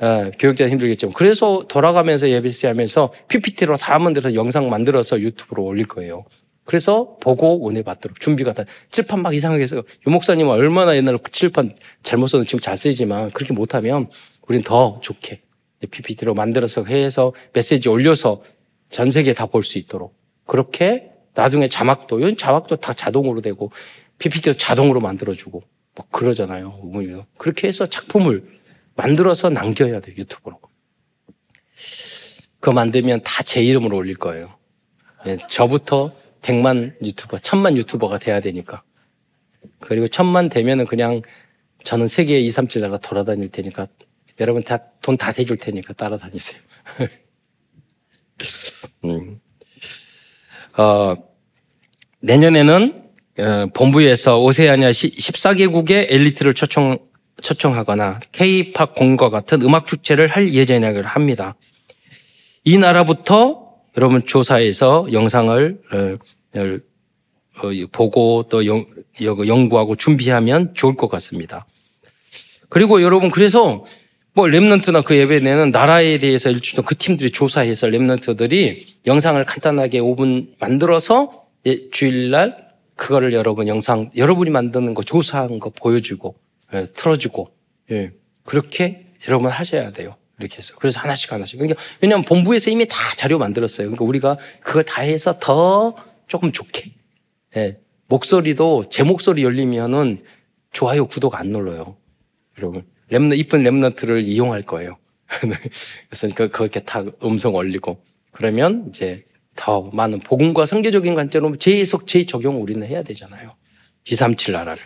어, 0.00 0.32
교육자 0.36 0.68
힘들겠죠. 0.68 1.10
그래서 1.10 1.64
돌아가면서 1.68 2.28
예배 2.28 2.50
하면서 2.64 3.12
PPT로 3.28 3.76
다 3.76 4.00
만들어서 4.00 4.34
영상 4.34 4.68
만들어서 4.68 5.20
유튜브로 5.20 5.62
올릴 5.62 5.86
거예요. 5.86 6.24
그래서 6.64 7.18
보고 7.20 7.68
은혜 7.68 7.82
받도록 7.82 8.18
준비가 8.18 8.52
다, 8.52 8.64
칠판 8.90 9.22
막 9.22 9.32
이상하게 9.32 9.62
해서, 9.62 9.76
유 9.76 10.10
목사님은 10.10 10.50
얼마나 10.50 10.96
옛날에 10.96 11.16
그 11.22 11.30
칠판 11.30 11.70
잘못 12.02 12.26
써도 12.26 12.42
지금 12.42 12.58
잘 12.58 12.76
쓰지만 12.76 13.30
그렇게 13.30 13.54
못하면 13.54 14.08
우린 14.48 14.62
더 14.64 14.98
좋게 15.04 15.40
PPT로 15.88 16.34
만들어서 16.34 16.82
해서 16.84 17.32
메시지 17.52 17.88
올려서 17.88 18.42
전 18.90 19.12
세계에 19.12 19.34
다 19.34 19.46
볼 19.46 19.62
수 19.62 19.78
있도록. 19.78 20.16
그렇게 20.46 21.12
나중에 21.36 21.68
자막도, 21.68 22.18
이건 22.20 22.36
자막도 22.36 22.76
다 22.76 22.92
자동으로 22.94 23.40
되고 23.42 23.70
PPT도 24.18 24.54
자동으로 24.54 25.00
만들어주고 25.00 25.62
뭐 25.94 26.06
그러잖아요. 26.10 26.70
뭐 26.70 27.02
그렇게 27.38 27.68
해서 27.68 27.86
작품을 27.86 28.58
만들어서 28.96 29.50
남겨야 29.50 30.00
돼요. 30.00 30.14
유튜브로. 30.18 30.58
그거 32.60 32.72
만들면 32.72 33.22
다 33.22 33.42
제 33.44 33.62
이름으로 33.62 33.96
올릴 33.96 34.16
거예요. 34.16 34.56
예, 35.26 35.36
저부터 35.48 36.12
100만 36.42 37.00
유튜버, 37.04 37.36
1000만 37.38 37.76
유튜버가 37.76 38.18
돼야 38.18 38.40
되니까. 38.40 38.82
그리고 39.80 40.06
1000만 40.06 40.50
되면은 40.50 40.86
그냥 40.86 41.22
저는 41.84 42.06
세계 42.08 42.40
2, 42.40 42.50
3, 42.50 42.68
7 42.68 42.82
나라 42.82 42.98
돌아다닐 42.98 43.48
테니까 43.50 43.86
여러분 44.40 44.62
다 44.64 44.78
돈 45.02 45.16
다 45.16 45.32
대줄 45.32 45.56
테니까 45.58 45.92
따라다니세요. 45.94 46.60
음. 49.04 49.40
어, 50.78 51.14
내년에는 52.20 53.02
어, 53.38 53.66
본부에서 53.74 54.40
오세아니아 54.42 54.90
14개국의 54.90 56.06
엘리트를 56.08 56.54
초청, 56.54 56.98
초청하거나 57.42 58.20
K-팝 58.32 58.94
공과 58.94 59.28
같은 59.28 59.60
음악 59.62 59.86
축제를 59.86 60.28
할 60.28 60.54
예정이라고 60.54 61.06
합니다. 61.06 61.54
이 62.64 62.78
나라부터 62.78 63.66
여러분 63.96 64.24
조사해서 64.24 65.08
영상을 65.12 65.78
어, 65.92 66.58
어, 66.58 67.70
보고 67.92 68.44
또 68.48 68.66
영, 68.66 68.86
연구하고 69.20 69.96
준비하면 69.96 70.74
좋을 70.74 70.96
것 70.96 71.08
같습니다. 71.08 71.66
그리고 72.68 73.02
여러분 73.02 73.30
그래서 73.30 73.84
뭐 74.32 74.46
랩런트나 74.46 75.04
그 75.04 75.16
예배 75.16 75.40
내는 75.40 75.70
나라에 75.70 76.18
대해서 76.18 76.50
일주일 76.50 76.84
그 76.84 76.94
팀들이 76.96 77.30
조사해서 77.30 77.86
랩런트들이 77.86 78.82
영상을 79.06 79.42
간단하게 79.44 80.00
5분 80.00 80.58
만들어서 80.58 81.45
예, 81.66 81.90
주일날 81.90 82.74
그거를 82.94 83.32
여러분 83.32 83.68
영상 83.68 84.10
여러분이 84.16 84.50
만드는 84.50 84.94
거 84.94 85.02
조사한 85.02 85.58
거 85.58 85.70
보여주고 85.70 86.36
예, 86.74 86.86
틀어주고 86.86 87.48
예, 87.90 88.12
그렇게 88.44 89.06
여러분 89.28 89.50
하셔야 89.50 89.92
돼요. 89.92 90.16
이렇게 90.38 90.58
해서 90.58 90.74
그래서 90.78 91.00
하나씩 91.00 91.32
하나씩 91.32 91.58
그러니까 91.58 91.80
왜냐하면 92.00 92.24
본부에서 92.24 92.70
이미 92.70 92.86
다 92.86 92.96
자료 93.16 93.38
만들었어요. 93.38 93.88
그러니까 93.88 94.04
우리가 94.04 94.38
그걸 94.62 94.84
다 94.84 95.02
해서 95.02 95.38
더 95.38 95.96
조금 96.26 96.52
좋게 96.52 96.92
예, 97.56 97.78
목소리도 98.08 98.84
제 98.90 99.02
목소리 99.02 99.42
열리면은 99.42 100.18
좋아요 100.72 101.06
구독 101.06 101.34
안 101.34 101.46
눌러요, 101.48 101.96
여러분. 102.58 102.84
랩너, 103.10 103.38
이쁜 103.38 103.62
랩너트를 103.62 104.26
이용할 104.26 104.62
거예요. 104.62 104.98
그래서 106.08 106.28
그, 106.34 106.50
그렇게 106.50 106.80
다 106.80 107.02
음성 107.24 107.54
올리고. 107.54 108.02
그러면 108.30 108.86
이제 108.90 109.24
더 109.56 109.88
많은 109.92 110.20
복음과 110.20 110.66
성계적인 110.66 111.14
관점으로 111.14 111.56
재해석, 111.56 112.06
재적용 112.06 112.62
우리는 112.62 112.86
해야 112.86 113.02
되잖아요. 113.02 113.54
237 114.04 114.52
나라를. 114.52 114.82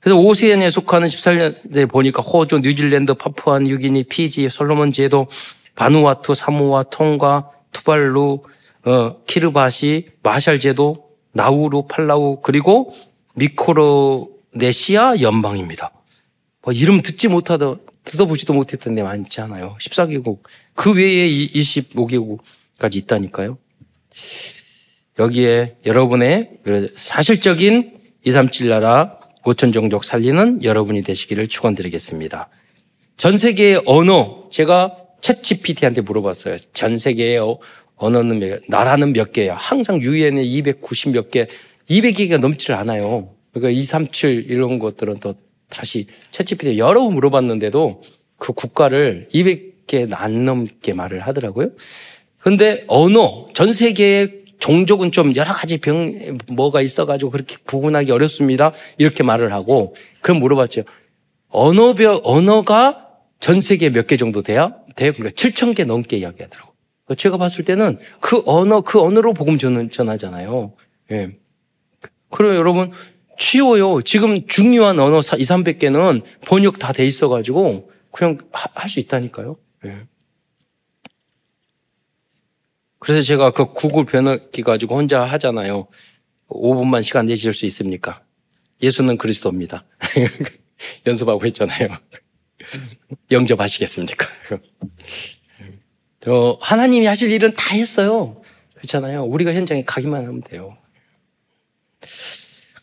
그래서 0.00 0.18
오세안에 0.18 0.70
속하는 0.70 1.08
14년에 1.08 1.90
보니까 1.90 2.22
호주, 2.22 2.60
뉴질랜드, 2.60 3.14
파푸아 3.14 3.60
뉴기니, 3.60 4.04
피지, 4.04 4.48
솔로몬 4.48 4.92
제도, 4.92 5.26
바누아투, 5.74 6.34
사모아, 6.34 6.84
통과, 6.84 7.50
투발루, 7.72 8.42
어, 8.84 9.22
키르바시, 9.24 10.08
마샬 10.22 10.60
제도, 10.60 11.08
나우루, 11.32 11.86
팔라우, 11.88 12.40
그리고 12.42 12.92
미코로네시아 13.34 15.20
연방입니다. 15.20 15.92
뭐 16.62 16.72
이름 16.72 17.02
듣지 17.02 17.28
못하다, 17.28 17.76
듣어보지도 18.04 18.54
못했던 18.54 18.94
데 18.94 19.02
많잖아요. 19.02 19.76
14개국. 19.80 20.40
그 20.74 20.94
외에 20.94 21.28
25개국까지 21.28 22.96
있다니까요. 22.96 23.58
여기에 25.18 25.76
여러분의 25.84 26.50
사실적인 26.94 27.98
237 28.24 28.68
나라 28.68 29.18
5천 29.44 29.72
종족 29.72 30.04
살리는 30.04 30.62
여러분이 30.62 31.02
되시기를 31.02 31.48
축원드리겠습니다. 31.48 32.48
전 33.16 33.36
세계의 33.36 33.82
언어 33.86 34.48
제가 34.50 34.94
챗 35.20 35.42
GPT한테 35.42 36.02
물어봤어요. 36.02 36.56
전 36.72 36.98
세계의 36.98 37.38
어, 37.38 37.58
언어는 37.96 38.38
몇, 38.38 38.60
나라는 38.68 39.12
몇 39.12 39.32
개야? 39.32 39.56
항상 39.56 40.00
유엔에 40.00 40.42
290 40.42 41.12
몇 41.12 41.30
개, 41.30 41.46
200개가 41.90 42.38
넘질 42.38 42.74
않아요. 42.74 43.34
그러니까 43.52 43.70
237 43.70 44.46
이런 44.48 44.78
것들은 44.78 45.18
더 45.18 45.34
다시 45.68 46.06
채찌피티 46.30 46.78
여러 46.78 47.02
번 47.02 47.14
물어봤는데도 47.14 48.02
그 48.36 48.52
국가를 48.52 49.28
200개 49.32 50.08
안 50.12 50.44
넘게 50.44 50.92
말을 50.92 51.20
하더라고요. 51.26 51.70
근데 52.40 52.84
언어, 52.86 53.46
전 53.54 53.72
세계의 53.72 54.44
종족은 54.58 55.12
좀 55.12 55.34
여러 55.36 55.52
가지 55.52 55.78
병, 55.78 56.38
뭐가 56.52 56.80
있어가지고 56.82 57.30
그렇게 57.30 57.56
구분하기 57.64 58.10
어렵습니다. 58.10 58.72
이렇게 58.96 59.22
말을 59.22 59.52
하고, 59.52 59.94
그럼 60.20 60.38
물어봤죠. 60.40 60.82
언어별, 61.48 62.20
언어가 62.24 63.06
전 63.40 63.60
세계에 63.60 63.90
몇 63.90 64.06
개 64.06 64.16
정도 64.16 64.42
돼요? 64.42 64.74
돼요? 64.96 65.12
그러니까 65.12 65.30
7천 65.34 65.76
개 65.76 65.84
넘게 65.84 66.16
이야기하더라고요. 66.18 66.72
제가 67.16 67.36
봤을 67.38 67.64
때는 67.64 67.98
그 68.20 68.42
언어, 68.46 68.80
그 68.80 69.00
언어로 69.00 69.32
복음 69.32 69.56
전하잖아요. 69.88 70.72
예. 71.12 71.36
그럼 72.30 72.54
여러분, 72.56 72.90
쉬워요. 73.38 74.02
지금 74.02 74.46
중요한 74.46 74.98
언어 74.98 75.18
2, 75.18 75.20
300개는 75.20 76.22
번역 76.46 76.78
다 76.78 76.92
돼 76.92 77.06
있어가지고 77.06 77.90
그냥 78.10 78.38
할 78.52 78.88
수 78.88 78.98
있다니까요. 79.00 79.54
네. 79.84 80.02
그래서 82.98 83.22
제가 83.22 83.52
그 83.52 83.72
구글 83.72 84.04
번역기 84.04 84.62
가지고 84.62 84.96
혼자 84.96 85.22
하잖아요. 85.24 85.88
5분만 86.48 87.02
시간 87.02 87.26
내실 87.26 87.52
수 87.52 87.66
있습니까? 87.66 88.22
예수는 88.82 89.16
그리스도입니다. 89.18 89.84
연습하고 91.06 91.44
있잖아요. 91.46 91.88
영접하시겠습니까? 93.30 94.26
저 96.20 96.58
하나님이 96.60 97.06
하실 97.06 97.30
일은 97.30 97.54
다 97.54 97.74
했어요. 97.74 98.42
그렇잖아요. 98.74 99.24
우리가 99.24 99.52
현장에 99.54 99.84
가기만 99.84 100.24
하면 100.24 100.42
돼요. 100.42 100.76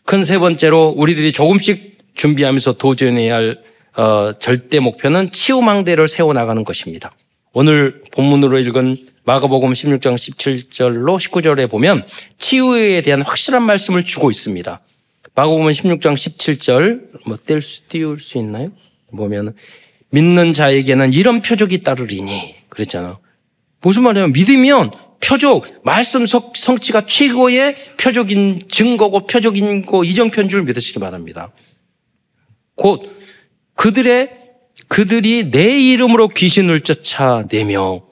큰 0.04 0.22
세 0.22 0.38
번째로 0.38 0.94
우리들이 0.96 1.32
조금씩 1.32 1.98
준비하면서 2.14 2.74
도전해야 2.74 3.34
할 3.34 3.62
어, 3.96 4.32
절대 4.34 4.78
목표는 4.78 5.32
치유망대를 5.32 6.06
세워나가는 6.06 6.62
것입니다. 6.64 7.12
오늘 7.52 8.02
본문으로 8.12 8.58
읽은 8.60 8.94
마가복음 9.26 9.72
16장 9.72 10.14
17절로 10.14 11.18
19절에 11.18 11.68
보면 11.68 12.06
치유에 12.38 13.00
대한 13.02 13.22
확실한 13.22 13.60
말씀을 13.64 14.04
주고 14.04 14.30
있습니다. 14.30 14.80
마가복음 15.34 15.66
16장 15.66 16.14
17절 16.14 17.26
뭐 17.26 17.36
뗄 17.36 17.60
수, 17.60 17.82
띄울 17.88 18.20
수 18.20 18.38
있나요? 18.38 18.70
보면 19.10 19.54
믿는 20.10 20.52
자에게는 20.52 21.12
이런 21.12 21.42
표적이 21.42 21.82
따르리니 21.82 22.54
그랬잖아. 22.68 23.18
무슨 23.82 24.04
말이냐면 24.04 24.32
믿으면 24.32 24.92
표적, 25.20 25.82
말씀 25.82 26.24
성취가 26.24 27.06
최고의 27.06 27.74
표적인 27.96 28.68
증거고 28.70 29.26
표적인 29.26 29.86
거 29.86 30.04
이정표인 30.04 30.48
줄 30.48 30.62
믿으시기 30.62 31.00
바랍니다. 31.00 31.50
곧 32.76 33.18
그들의 33.74 34.30
그들이 34.86 35.50
내 35.50 35.80
이름으로 35.80 36.28
귀신을 36.28 36.80
쫓아내며 36.80 38.06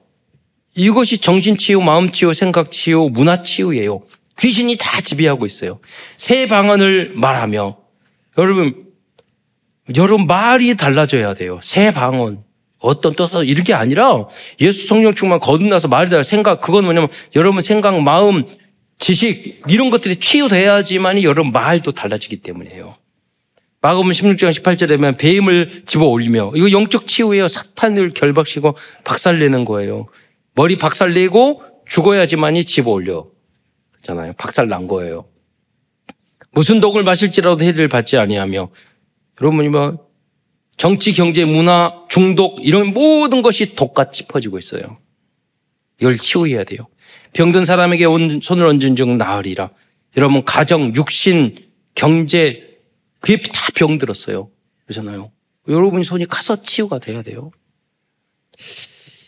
이것이 0.77 1.18
정신치유, 1.18 1.81
마음치유, 1.81 2.33
생각치유, 2.33 3.11
문화치유예요. 3.12 4.03
귀신이 4.39 4.77
다 4.77 5.01
지배하고 5.01 5.47
있어요. 5.47 5.79
새 6.16 6.49
방언을 6.49 7.12
말하며 7.14 7.77
여러분 8.39 8.85
여러분 9.97 10.27
말이 10.27 10.77
달라져야 10.77 11.35
돼요. 11.35 11.61
새 11.62 11.91
방언. 11.91 12.43
어떤 12.79 13.14
또 13.14 13.43
이렇게 13.43 13.72
아니라 13.72 14.27
예수 14.61 14.87
성령 14.87 15.14
충만 15.14 15.41
거듭나서 15.41 15.89
말이 15.89 16.11
달 16.11 16.22
생각 16.22 16.61
그건 16.61 16.85
뭐냐면 16.85 17.09
여러분 17.35 17.62
생각 17.62 17.99
마음 18.03 18.45
지식 18.99 19.62
이런 19.68 19.89
것들이 19.89 20.16
치유돼야지만이 20.16 21.25
여러분 21.25 21.51
말도 21.53 21.93
달라지기 21.93 22.37
때문이에요. 22.39 22.95
마가음 23.81 24.09
16장 24.11 24.51
18절에 24.51 24.97
보면 24.97 25.16
배임을 25.16 25.83
집어 25.87 26.07
올리며 26.07 26.53
이거 26.57 26.70
영적 26.70 27.07
치유예요. 27.07 27.49
사탄을 27.49 28.12
결박시고 28.14 28.77
박살내는 29.05 29.64
거예요. 29.64 30.07
머리 30.55 30.79
박살내고 30.79 31.63
죽어야지만이 31.87 32.65
집어 32.65 32.93
올려. 32.93 33.27
그잖아요. 33.93 34.33
박살 34.35 34.69
난 34.69 34.87
거예요. 34.87 35.27
무슨 36.53 36.81
독을 36.81 37.03
마실지라도 37.03 37.65
해를 37.65 37.89
받지 37.89 38.17
아니하며 38.17 38.69
여러분이 39.41 39.69
뭐 39.69 40.09
정치, 40.77 41.13
경제, 41.13 41.45
문화, 41.45 42.05
중독 42.09 42.65
이런 42.65 42.93
모든 42.93 43.43
것이 43.43 43.75
독같이 43.75 44.27
퍼지고 44.27 44.59
있어요. 44.59 44.99
이걸 46.01 46.17
치유해야 46.17 46.65
돼요. 46.65 46.87
병든 47.33 47.65
사람에게 47.65 48.05
온 48.05 48.41
손을 48.41 48.67
얹은 48.67 48.97
즉 48.97 49.09
나으리라. 49.17 49.71
여러분 50.17 50.45
가정, 50.45 50.95
육신, 50.95 51.57
경제 51.95 52.79
그게 53.21 53.41
다 53.43 53.69
병들었어요. 53.75 54.51
그러잖아요. 54.87 55.33
여러분이 55.69 56.05
손이 56.05 56.27
가서 56.27 56.63
치유가 56.63 56.99
돼야 56.99 57.23
돼요. 57.23 57.51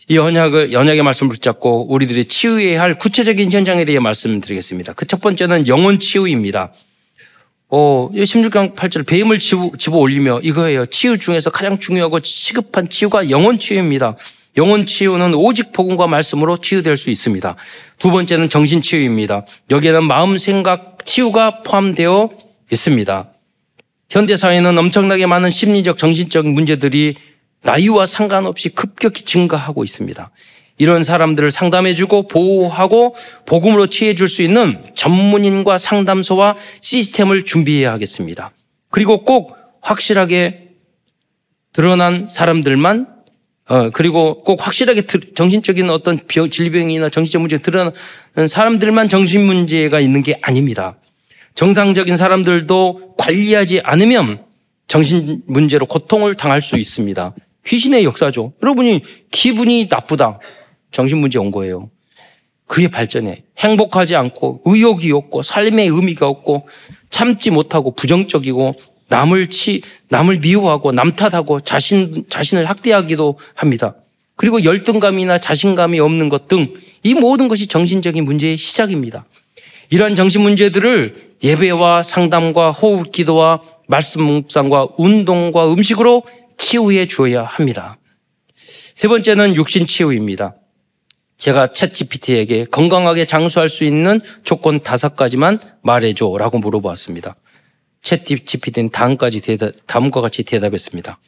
이 0.08 0.18
언약을, 0.18 0.74
언약의 0.74 1.02
말씀을 1.02 1.30
붙잡고 1.30 1.92
우리들이 1.92 2.26
치유해야 2.26 2.80
할 2.80 2.94
구체적인 2.94 3.50
현장에 3.50 3.84
대해 3.84 3.98
말씀드리겠습니다. 3.98 4.92
그 4.92 5.06
첫 5.06 5.20
번째는 5.20 5.66
영혼 5.66 5.98
치유입니다. 5.98 6.72
어, 7.68 8.10
16강 8.12 8.76
8절 8.76 9.06
뱀을 9.06 9.38
집어, 9.40 9.72
집어 9.76 9.96
올리며 9.96 10.40
이거예요. 10.42 10.86
치유 10.86 11.18
중에서 11.18 11.50
가장 11.50 11.78
중요하고 11.78 12.20
시급한 12.22 12.88
치유가 12.88 13.28
영혼 13.30 13.58
치유입니다. 13.58 14.16
영혼 14.56 14.86
치유는 14.86 15.34
오직 15.34 15.72
복음과 15.72 16.06
말씀으로 16.06 16.58
치유될 16.58 16.96
수 16.96 17.10
있습니다. 17.10 17.56
두 17.98 18.10
번째는 18.10 18.48
정신 18.48 18.80
치유입니다. 18.82 19.44
여기에는 19.70 20.04
마음 20.04 20.38
생각 20.38 21.04
치유가 21.04 21.62
포함되어 21.62 22.30
있습니다. 22.70 23.32
현대 24.08 24.36
사회는 24.36 24.78
엄청나게 24.78 25.26
많은 25.26 25.50
심리적 25.50 25.98
정신적 25.98 26.46
문제들이 26.48 27.16
나이와 27.66 28.06
상관없이 28.06 28.70
급격히 28.70 29.24
증가하고 29.24 29.84
있습니다. 29.84 30.30
이런 30.78 31.02
사람들을 31.02 31.50
상담해주고 31.50 32.28
보호하고 32.28 33.14
복음으로 33.44 33.88
치해줄 33.88 34.28
수 34.28 34.42
있는 34.42 34.82
전문인과 34.94 35.76
상담소와 35.76 36.56
시스템을 36.80 37.44
준비해야 37.44 37.92
하겠습니다. 37.92 38.52
그리고 38.90 39.24
꼭 39.24 39.56
확실하게 39.80 40.68
드러난 41.72 42.28
사람들만 42.28 43.14
어, 43.68 43.90
그리고 43.90 44.38
꼭 44.38 44.64
확실하게 44.64 45.02
정신적인 45.34 45.90
어떤 45.90 46.18
질병이나 46.50 47.08
정신적 47.08 47.42
문제가 47.42 47.62
드러나는 47.62 48.48
사람들만 48.48 49.08
정신 49.08 49.44
문제가 49.44 49.98
있는 49.98 50.22
게 50.22 50.38
아닙니다. 50.40 50.96
정상적인 51.56 52.16
사람들도 52.16 53.16
관리하지 53.18 53.80
않으면 53.82 54.44
정신 54.86 55.42
문제로 55.46 55.86
고통을 55.86 56.36
당할 56.36 56.62
수 56.62 56.76
있습니다. 56.78 57.34
귀신의 57.66 58.04
역사죠. 58.04 58.52
여러분이 58.62 59.02
기분이 59.30 59.88
나쁘다. 59.90 60.38
정신 60.92 61.18
문제 61.18 61.38
온 61.38 61.50
거예요. 61.50 61.90
그게 62.66 62.88
발전해. 62.88 63.44
행복하지 63.58 64.16
않고 64.16 64.62
의욕이 64.64 65.12
없고 65.12 65.42
삶의 65.42 65.88
의미가 65.88 66.26
없고 66.26 66.68
참지 67.10 67.50
못하고 67.50 67.94
부정적이고 67.94 68.72
남을 69.08 69.50
치 69.50 69.82
남을 70.08 70.40
미워하고 70.40 70.92
남 70.92 71.12
탓하고 71.12 71.60
자신 71.60 72.24
자신을 72.28 72.68
학대하기도 72.68 73.38
합니다. 73.54 73.94
그리고 74.34 74.64
열등감이나 74.64 75.38
자신감이 75.38 76.00
없는 76.00 76.28
것 76.28 76.48
등 76.48 76.74
이 77.06 77.14
모든 77.14 77.46
것이 77.46 77.68
정신적인 77.68 78.24
문제의 78.24 78.56
시작입니다. 78.56 79.26
이러한 79.90 80.16
정신 80.16 80.42
문제들을 80.42 81.34
예배와 81.44 82.02
상담과 82.02 82.72
호흡 82.72 83.12
기도와 83.12 83.60
말씀 83.86 84.24
묵상과 84.24 84.88
운동과 84.98 85.72
음식으로 85.72 86.24
치유해 86.58 87.06
주어야 87.06 87.44
합니다. 87.44 87.98
세 88.94 89.08
번째는 89.08 89.56
육신 89.56 89.86
치유입니다. 89.86 90.56
제가 91.38 91.68
챗 91.68 91.92
GPT에게 91.92 92.64
건강하게 92.66 93.26
장수할 93.26 93.68
수 93.68 93.84
있는 93.84 94.20
조건 94.42 94.78
다섯 94.80 95.16
가지만 95.16 95.58
말해줘 95.82 96.36
라고 96.38 96.58
물어보았습니다. 96.58 97.36
챗 98.02 98.46
GPT는 98.46 98.90
다음까지 98.90 99.40
대답, 99.40 99.72
다음과 99.86 100.20
같이 100.20 100.44
대답했습니다. 100.44 101.18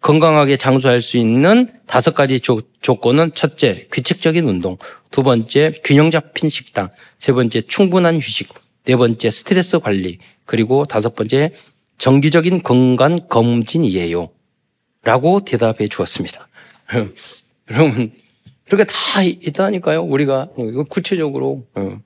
건강하게 0.00 0.56
장수할 0.56 1.00
수 1.00 1.16
있는 1.16 1.68
다섯 1.86 2.14
가지 2.14 2.40
조, 2.40 2.60
조건은 2.80 3.34
첫째, 3.34 3.86
규칙적인 3.92 4.48
운동. 4.48 4.76
두 5.12 5.22
번째, 5.22 5.72
균형 5.84 6.10
잡힌 6.10 6.48
식당. 6.48 6.90
세 7.20 7.32
번째, 7.32 7.60
충분한 7.62 8.16
휴식. 8.16 8.52
네 8.84 8.96
번째, 8.96 9.30
스트레스 9.30 9.78
관리. 9.78 10.18
그리고 10.44 10.84
다섯 10.84 11.14
번째, 11.14 11.52
정기적인 11.98 12.64
건강 12.64 13.28
검진이에요. 13.28 14.30
라고 15.04 15.40
대답해 15.40 15.88
주었습니다. 15.88 16.48
여러분, 17.70 18.12
그렇게 18.66 18.84
다 18.84 19.22
있다니까요. 19.22 20.02
우리가 20.02 20.48
구체적으로 20.88 21.66
어. 21.74 21.98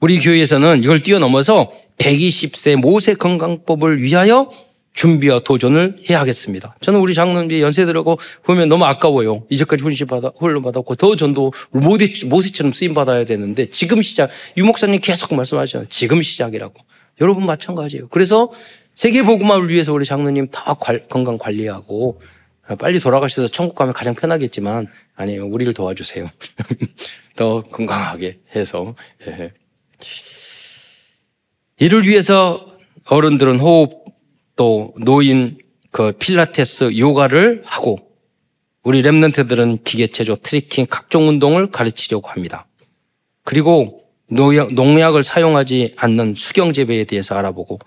우리 0.00 0.20
교회에서는 0.20 0.82
이걸 0.82 1.02
뛰어넘어서 1.02 1.70
120세 1.98 2.76
모세 2.76 3.14
건강법을 3.14 4.02
위하여 4.02 4.50
준비와 4.94 5.40
도전을 5.40 5.98
해야 6.10 6.20
하겠습니다. 6.20 6.74
저는 6.80 7.00
우리 7.00 7.14
장로님 7.14 7.60
연세들하고 7.60 8.18
보면 8.42 8.68
너무 8.68 8.84
아까워요. 8.84 9.46
이제까지 9.48 9.82
훈시 9.82 10.04
받아, 10.04 10.32
훈련 10.36 10.62
받았고 10.62 10.96
더 10.96 11.16
전도 11.16 11.52
모세, 11.70 12.26
모세처럼 12.26 12.72
쓰임 12.72 12.92
받아야 12.92 13.24
되는데 13.24 13.66
지금 13.70 14.02
시작. 14.02 14.30
유 14.56 14.64
목사님 14.64 15.00
계속 15.00 15.34
말씀하시잖아요. 15.34 15.86
지금 15.88 16.20
시작이라고. 16.20 16.74
여러분 17.20 17.46
마찬가지예요. 17.46 18.08
그래서 18.08 18.50
세계복음화를 18.94 19.68
위해서 19.68 19.92
우리 19.92 20.04
장로님 20.04 20.48
다 20.48 20.74
건강 21.08 21.38
관리하고 21.38 22.20
빨리 22.78 22.98
돌아가셔서 23.00 23.48
천국 23.48 23.74
가면 23.74 23.92
가장 23.92 24.14
편하겠지만 24.14 24.86
아니에요. 25.14 25.46
우리를 25.46 25.72
도와주세요. 25.74 26.28
더 27.36 27.62
건강하게 27.62 28.40
해서. 28.54 28.94
예. 29.26 29.48
이를 31.78 32.06
위해서 32.06 32.66
어른들은 33.06 33.58
호흡 33.58 34.04
또 34.56 34.94
노인 35.04 35.58
그 35.90 36.12
필라테스 36.12 36.96
요가를 36.96 37.62
하고 37.64 37.98
우리 38.82 39.02
Remnant들은 39.02 39.84
기계체조 39.84 40.36
tricking 40.36 40.86
각종 40.88 41.28
운동을 41.28 41.70
가르치려고 41.70 42.28
합니다. 42.28 42.66
그리고 43.44 44.04
농약, 44.30 44.74
농약을 44.74 45.22
사용하지 45.22 45.94
않는 45.96 46.34
수경 46.36 46.72
재배에 46.72 47.04
대해서 47.04 47.34
알아보고 47.36 47.78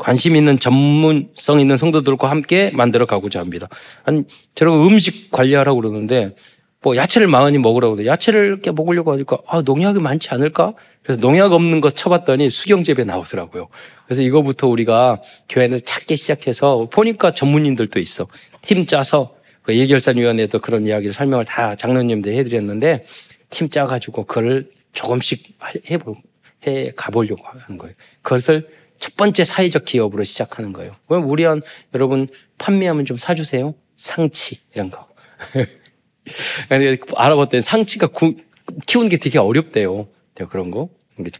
관심 0.00 0.34
있는 0.34 0.58
전문성 0.58 1.60
있는 1.60 1.76
성도들과 1.76 2.30
함께 2.30 2.70
만들어 2.70 3.04
가고자 3.04 3.38
합니다. 3.38 3.68
한 4.02 4.24
저런 4.54 4.86
음식 4.86 5.30
관리하라고 5.30 5.78
그러는데 5.78 6.34
뭐 6.82 6.96
야채를 6.96 7.28
많이 7.28 7.58
먹으라고 7.58 7.96
그래. 7.96 8.06
야채를 8.06 8.46
이렇게 8.46 8.72
먹으려고 8.72 9.12
하니까 9.12 9.38
아, 9.46 9.60
농약이 9.60 10.00
많지 10.00 10.30
않을까? 10.30 10.72
그래서 11.02 11.20
농약 11.20 11.52
없는 11.52 11.82
거 11.82 11.90
쳐봤더니 11.90 12.48
수경재배 12.48 13.04
나오더라고요. 13.04 13.68
그래서 14.06 14.22
이거부터 14.22 14.68
우리가 14.68 15.20
교회에서 15.50 15.76
찾기 15.80 16.16
시작해서 16.16 16.88
보니까 16.90 17.32
전문인들도 17.32 18.00
있어. 18.00 18.26
팀 18.62 18.86
짜서 18.86 19.34
그 19.60 19.76
예결산위원회도 19.76 20.60
그런 20.60 20.86
이야기를 20.86 21.12
설명을 21.12 21.44
다 21.44 21.76
장로님들 21.76 22.32
해드렸는데 22.32 23.04
팀 23.50 23.68
짜가지고 23.68 24.24
그걸 24.24 24.70
조금씩 24.94 25.58
해보, 25.90 26.14
해 26.66 26.90
가보려고 26.96 27.42
하는 27.46 27.76
거예요. 27.76 27.94
그것을 28.22 28.66
첫 29.00 29.16
번째 29.16 29.42
사회적 29.44 29.86
기업으로 29.86 30.22
시작하는 30.24 30.72
거예요. 30.72 30.94
그럼 31.08 31.28
우리 31.28 31.44
한 31.44 31.62
여러분 31.94 32.28
판매하면 32.58 33.06
좀 33.06 33.16
사주세요. 33.16 33.74
상치 33.96 34.60
이런 34.74 34.90
거. 34.90 35.08
알아봤더니 37.16 37.62
상치가 37.62 38.06
구, 38.06 38.36
키우는 38.86 39.08
게 39.08 39.16
되게 39.16 39.38
어렵대요. 39.38 40.08
그런 40.48 40.70
거. 40.70 40.90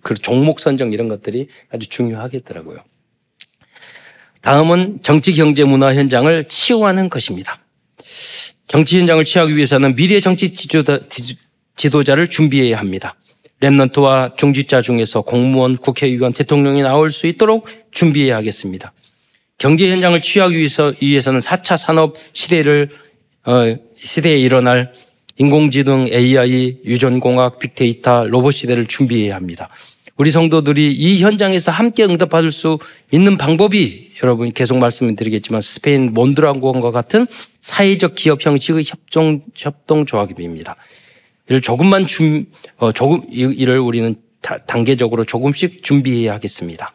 그 0.02 0.14
종목 0.14 0.60
선정 0.60 0.92
이런 0.92 1.08
것들이 1.08 1.48
아주 1.70 1.88
중요하겠더라고요. 1.88 2.78
다음은 4.42 5.00
정치, 5.02 5.34
경제, 5.34 5.64
문화 5.64 5.94
현장을 5.94 6.44
치유하는 6.44 7.08
것입니다. 7.10 7.60
정치 8.68 8.98
현장을 8.98 9.22
치유하기 9.24 9.54
위해서는 9.54 9.94
미래 9.96 10.20
정치 10.20 10.54
지도자, 10.54 11.00
지도자를 11.76 12.28
준비해야 12.28 12.78
합니다. 12.78 13.16
랩런트와 13.60 14.36
중지자 14.36 14.82
중에서 14.82 15.22
공무원, 15.22 15.76
국회의원, 15.76 16.32
대통령이 16.32 16.82
나올 16.82 17.10
수 17.10 17.26
있도록 17.26 17.68
준비해야 17.90 18.36
하겠습니다. 18.36 18.92
경제 19.58 19.90
현장을 19.90 20.20
취하기 20.20 20.56
위해서, 20.56 20.92
위해서 21.00 21.32
는 21.32 21.40
4차 21.40 21.76
산업 21.76 22.16
시대를, 22.32 22.88
어, 23.44 23.76
시대에 23.96 24.38
일어날 24.38 24.92
인공지능, 25.36 26.06
AI, 26.10 26.78
유전공학, 26.84 27.58
빅데이터, 27.58 28.24
로봇 28.26 28.54
시대를 28.54 28.86
준비해야 28.86 29.34
합니다. 29.36 29.68
우리 30.16 30.30
성도들이 30.30 30.92
이 30.92 31.22
현장에서 31.22 31.72
함께 31.72 32.04
응답받을 32.04 32.50
수 32.50 32.78
있는 33.10 33.38
방법이 33.38 34.10
여러분 34.22 34.52
계속 34.52 34.76
말씀드리겠지만 34.76 35.62
스페인 35.62 36.12
몬드랑공과 36.12 36.90
같은 36.90 37.26
사회적 37.62 38.16
기업 38.16 38.44
형식의 38.44 38.84
협동, 38.86 39.40
협동조합입니다. 39.54 40.76
이를 41.50 41.60
조금만 41.60 42.06
준, 42.06 42.46
어, 42.76 42.92
조금, 42.92 43.22
이를 43.28 43.80
우리는 43.80 44.14
다, 44.40 44.58
단계적으로 44.64 45.24
조금씩 45.24 45.82
준비해야 45.82 46.32
하겠습니다. 46.34 46.94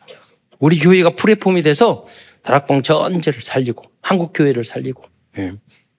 우리 0.60 0.80
교회가 0.80 1.12
플랫폼이 1.18 1.62
돼서 1.62 2.06
다락방 2.42 2.82
전체를 2.82 3.42
살리고, 3.42 3.84
한국교회를 4.02 4.64
살리고, 4.64 5.04
예, 5.40 5.52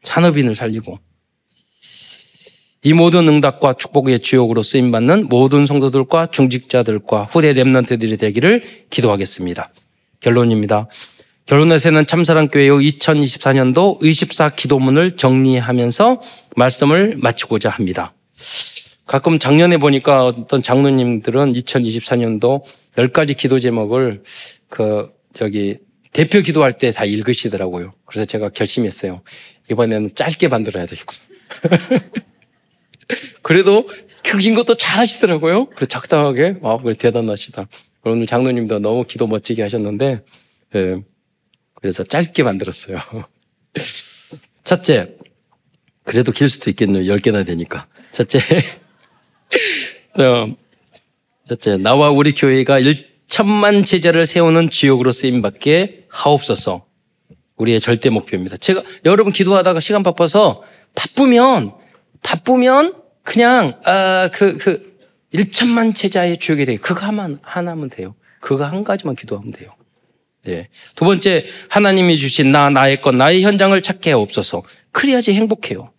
산업인을 0.03 0.55
살리고, 0.55 0.99
이 2.83 2.93
모든 2.95 3.29
응답과 3.29 3.75
축복의 3.75 4.21
지옥으로 4.21 4.63
쓰임받는 4.63 5.29
모든 5.29 5.67
성도들과 5.67 6.29
중직자들과 6.29 7.25
후대 7.25 7.53
랩런트들이 7.53 8.19
되기를 8.19 8.63
기도하겠습니다. 8.89 9.71
결론입니다. 10.21 10.89
결론에서는 11.45 12.07
참사랑교회의 12.07 12.71
2024년도 12.71 13.99
의십사 14.01 14.49
기도문을 14.51 15.13
정리하면서 15.13 16.21
말씀을 16.57 17.17
마치고자 17.19 17.69
합니다. 17.69 18.16
가끔 19.07 19.39
작년에 19.39 19.77
보니까 19.79 20.25
어떤 20.25 20.63
장로님들은 20.63 21.53
2024년도 21.53 22.63
10가지 22.97 23.37
기도 23.37 23.59
제목을 23.59 24.23
그, 24.69 25.11
여기 25.41 25.79
대표 26.13 26.41
기도할 26.41 26.73
때 26.73 26.93
다 26.93 27.05
읽으시더라고요. 27.05 27.93
그래서 28.07 28.25
제가 28.25 28.49
결심했어요. 28.49 29.21
이번에는 29.71 30.15
짧게 30.15 30.49
만들어야 30.49 30.87
되겠고. 30.87 31.15
그래도 33.43 33.87
그긴 34.25 34.55
것도 34.55 34.77
잘 34.77 34.99
하시더라고요. 34.99 35.67
그래서 35.67 35.87
적당하게, 35.87 36.57
와, 36.61 36.79
그 36.79 36.95
대단하시다. 36.95 37.69
오늘 38.05 38.27
장로님도 38.27 38.81
너무 38.81 39.05
기도 39.05 39.27
멋지게 39.27 39.63
하셨는데, 39.63 40.25
예, 40.75 41.03
그래서 41.75 42.03
짧게 42.03 42.43
만들었어요. 42.43 42.99
첫째, 44.65 45.15
그래도 46.03 46.33
길 46.33 46.49
수도 46.49 46.71
있겠네요. 46.71 47.15
10개나 47.15 47.47
되니까. 47.47 47.87
첫째, 48.17 48.39
어, 50.19 50.57
첫째, 51.47 51.77
나와 51.77 52.09
우리 52.09 52.33
교회가 52.33 52.81
1천만 52.81 53.85
제자를 53.85 54.25
세우는 54.25 54.71
지옥으로 54.71 55.13
쓰임받게 55.13 56.07
하옵소서. 56.09 56.87
우리의 57.57 57.79
절대 57.79 58.09
목표입니다. 58.09 58.57
제가 58.57 58.83
여러분 59.05 59.35
기도하다가 59.35 59.81
시간 59.81 60.03
바빠서 60.03 60.63
바쁘면 60.95 61.75
바쁘면 62.23 62.95
그냥 63.23 63.79
아그그 63.85 64.57
그 64.57 64.99
1천만 65.35 65.95
제자의 65.95 66.39
주역이 66.39 66.65
돼요. 66.65 66.79
그거 66.81 67.05
하면 67.09 67.39
하나면 67.43 67.91
돼요. 67.91 68.15
그거 68.41 68.65
한 68.65 68.83
가지만 68.83 69.15
기도하면 69.15 69.53
돼요. 69.53 69.75
네. 70.45 70.69
두 70.95 71.05
번째 71.05 71.45
하나님이 71.69 72.17
주신 72.17 72.51
나 72.51 72.71
나의 72.71 73.03
것 73.03 73.15
나의 73.15 73.43
현장을 73.43 73.79
찾게 73.83 74.13
하옵소서. 74.13 74.63
그래야지 74.93 75.35
행복해요. 75.35 75.93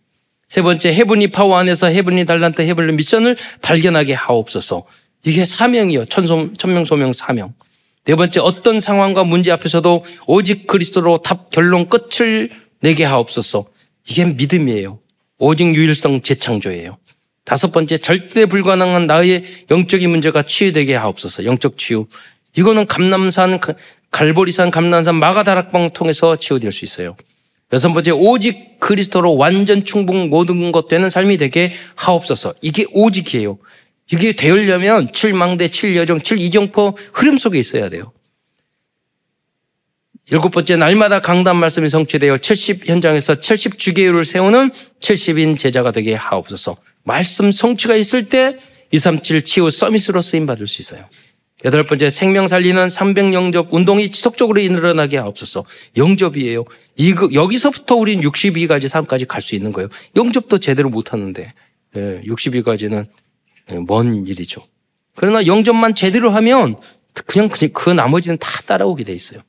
세 0.47 0.61
번째 0.61 0.93
해븐이 0.93 1.31
파워 1.31 1.57
안에서 1.57 1.87
해븐이 1.87 2.25
달란트 2.25 2.61
해븐리 2.61 2.93
미션을 2.93 3.35
발견하게 3.61 4.13
하옵소서. 4.13 4.85
이게 5.25 5.45
사명이요. 5.45 6.05
천소, 6.05 6.53
천명 6.57 6.85
소명 6.85 7.11
사명. 7.13 7.53
네 8.05 8.15
번째 8.15 8.39
어떤 8.39 8.79
상황과 8.79 9.25
문제 9.25 9.51
앞에서도 9.51 10.05
오직 10.27 10.65
그리스도로 10.65 11.17
답 11.17 11.49
결론 11.51 11.89
끝을 11.89 12.49
내게 12.79 13.03
하옵소서. 13.03 13.65
이게 14.07 14.23
믿음이에요. 14.23 14.99
오직 15.39 15.75
유일성 15.75 16.21
재창조예요. 16.21 16.97
다섯 17.43 17.71
번째 17.71 17.97
절대 17.97 18.45
불가능한 18.45 19.07
나의 19.07 19.43
영적인 19.69 20.09
문제가 20.09 20.43
치유되게 20.43 20.95
하옵소서. 20.95 21.43
영적 21.43 21.77
치유. 21.77 22.07
이거는 22.55 22.87
감남산 22.87 23.59
갈보리산 24.11 24.71
감남산 24.71 25.15
마가다락방 25.15 25.89
통해서 25.89 26.37
치유될 26.37 26.71
수 26.71 26.85
있어요. 26.85 27.17
여섯 27.73 27.91
번째 27.91 28.11
오직 28.11 28.79
그리스도로 28.79 29.35
완전 29.35 29.83
충분 29.83 30.29
모든 30.29 30.71
것 30.71 30.87
되는 30.87 31.09
삶이 31.09 31.37
되게 31.37 31.73
하옵소서. 31.95 32.53
이게 32.61 32.85
오직이에요. 32.91 33.57
이게 34.11 34.31
되려면 34.33 35.07
7망대, 35.07 35.67
7여정, 35.67 36.19
7이정포 36.19 36.95
흐름 37.13 37.37
속에 37.37 37.59
있어야 37.59 37.89
돼요. 37.89 38.13
일곱 40.29 40.49
번째, 40.49 40.75
날마다 40.75 41.21
강단 41.21 41.57
말씀이 41.57 41.87
성취되어 41.89 42.37
70 42.37 42.89
현장에서 42.89 43.39
70 43.39 43.79
주계율을 43.79 44.25
세우는 44.25 44.71
70인 44.99 45.57
제자가 45.57 45.91
되게 45.91 46.13
하옵소서. 46.15 46.77
말씀 47.03 47.51
성취가 47.51 47.95
있을 47.95 48.27
때 48.27 48.57
237 48.91 49.43
치유 49.43 49.69
서밋으로 49.69 50.21
쓰임받을 50.21 50.67
수 50.67 50.81
있어요. 50.81 51.05
여덟 51.65 51.87
번째, 51.87 52.09
생명 52.09 52.45
살리는 52.45 52.87
300 52.87 53.33
영접 53.33 53.73
운동이 53.73 54.11
지속적으로 54.11 54.59
일어나게 54.61 55.17
하옵소서. 55.17 55.65
영접이에요. 55.97 56.65
이거, 56.97 57.29
여기서부터 57.33 57.95
우리는 57.95 58.23
62가지 58.23 58.87
삶까지 58.87 59.25
갈 59.25 59.41
수 59.41 59.55
있는 59.55 59.71
거예요. 59.71 59.89
영접도 60.15 60.59
제대로 60.59 60.89
못 60.89 61.13
하는데, 61.13 61.53
예, 61.95 62.21
62가지는 62.25 63.07
예, 63.71 63.79
먼 63.87 64.25
일이죠. 64.27 64.61
그러나 65.15 65.45
영접만 65.45 65.95
제대로 65.95 66.29
하면 66.29 66.77
그냥 67.25 67.49
그 67.73 67.89
나머지는 67.89 68.37
다 68.37 68.49
따라오게 68.65 69.03
돼 69.03 69.13
있어요. 69.13 69.41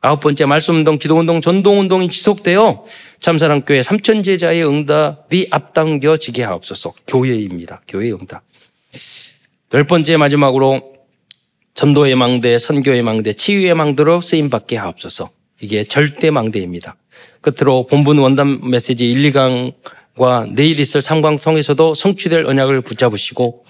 아홉 0.00 0.20
번째 0.20 0.46
말씀 0.46 0.74
운동, 0.74 0.98
기도 0.98 1.16
운동, 1.16 1.40
전동 1.40 1.80
운동이 1.80 2.08
지속되어 2.08 2.84
참사랑 3.20 3.62
교회 3.62 3.82
삼천 3.82 4.22
제자의 4.24 4.66
응답이 4.66 5.48
앞당겨지게 5.50 6.42
하옵소서. 6.42 6.92
교회입니다. 7.06 7.82
교회 7.88 8.10
응답. 8.10 8.42
열 9.74 9.86
번째 9.86 10.16
마지막으로 10.16 10.95
전도의 11.76 12.14
망대, 12.16 12.58
선교의 12.58 13.02
망대, 13.02 13.34
치유의 13.34 13.74
망대로 13.74 14.20
쓰임받게 14.20 14.76
하옵소서. 14.76 15.30
이게 15.60 15.84
절대 15.84 16.30
망대입니다. 16.30 16.96
끝으로 17.42 17.86
본분 17.86 18.18
원담 18.18 18.70
메시지 18.70 19.10
1, 19.10 19.30
2강과 19.32 20.54
내일 20.54 20.80
있을 20.80 21.02
3강 21.02 21.40
통해서도 21.42 21.94
성취될 21.94 22.46
언약을 22.46 22.80
붙잡으시고 22.80 23.64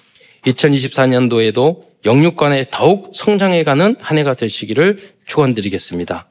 2024년도에도 0.47 1.83
영육관에 2.05 2.67
더욱 2.71 3.11
성장해가는 3.13 3.97
한 3.99 4.19
해가 4.19 4.35
되시기를 4.35 5.15
축원드리겠습니다. 5.27 6.29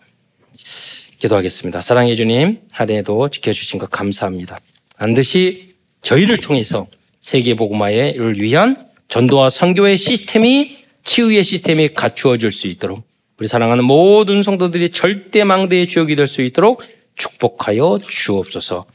기도하겠습니다. 1.20 1.82
사랑해 1.82 2.16
주님, 2.16 2.62
한 2.72 2.90
해도 2.90 3.30
지켜주신 3.30 3.80
것 3.80 3.90
감사합니다. 3.92 4.60
반드시 4.98 5.76
저희를 6.02 6.38
통해서 6.38 6.88
세계복음화를 7.22 8.42
위한 8.42 8.78
전도와 9.10 9.50
선교의 9.50 9.98
시스템이 9.98 10.85
치유의 11.06 11.44
시스템이 11.44 11.94
갖추어질 11.94 12.52
수 12.52 12.68
있도록 12.68 13.04
우리 13.40 13.48
사랑하는 13.48 13.86
모든 13.86 14.42
성도들이 14.42 14.90
절대 14.90 15.44
망대의 15.44 15.88
주역이 15.88 16.16
될 16.16 16.28
수 16.28 16.42
있도록 16.42 16.84
축복하여 17.16 18.00
주옵소서. 18.06 18.86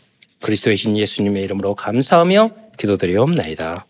그리스도의 0.42 0.76
신 0.76 0.96
예수님의 0.96 1.42
이름으로 1.44 1.74
감사하며 1.74 2.50
기도드리옵나이다. 2.78 3.86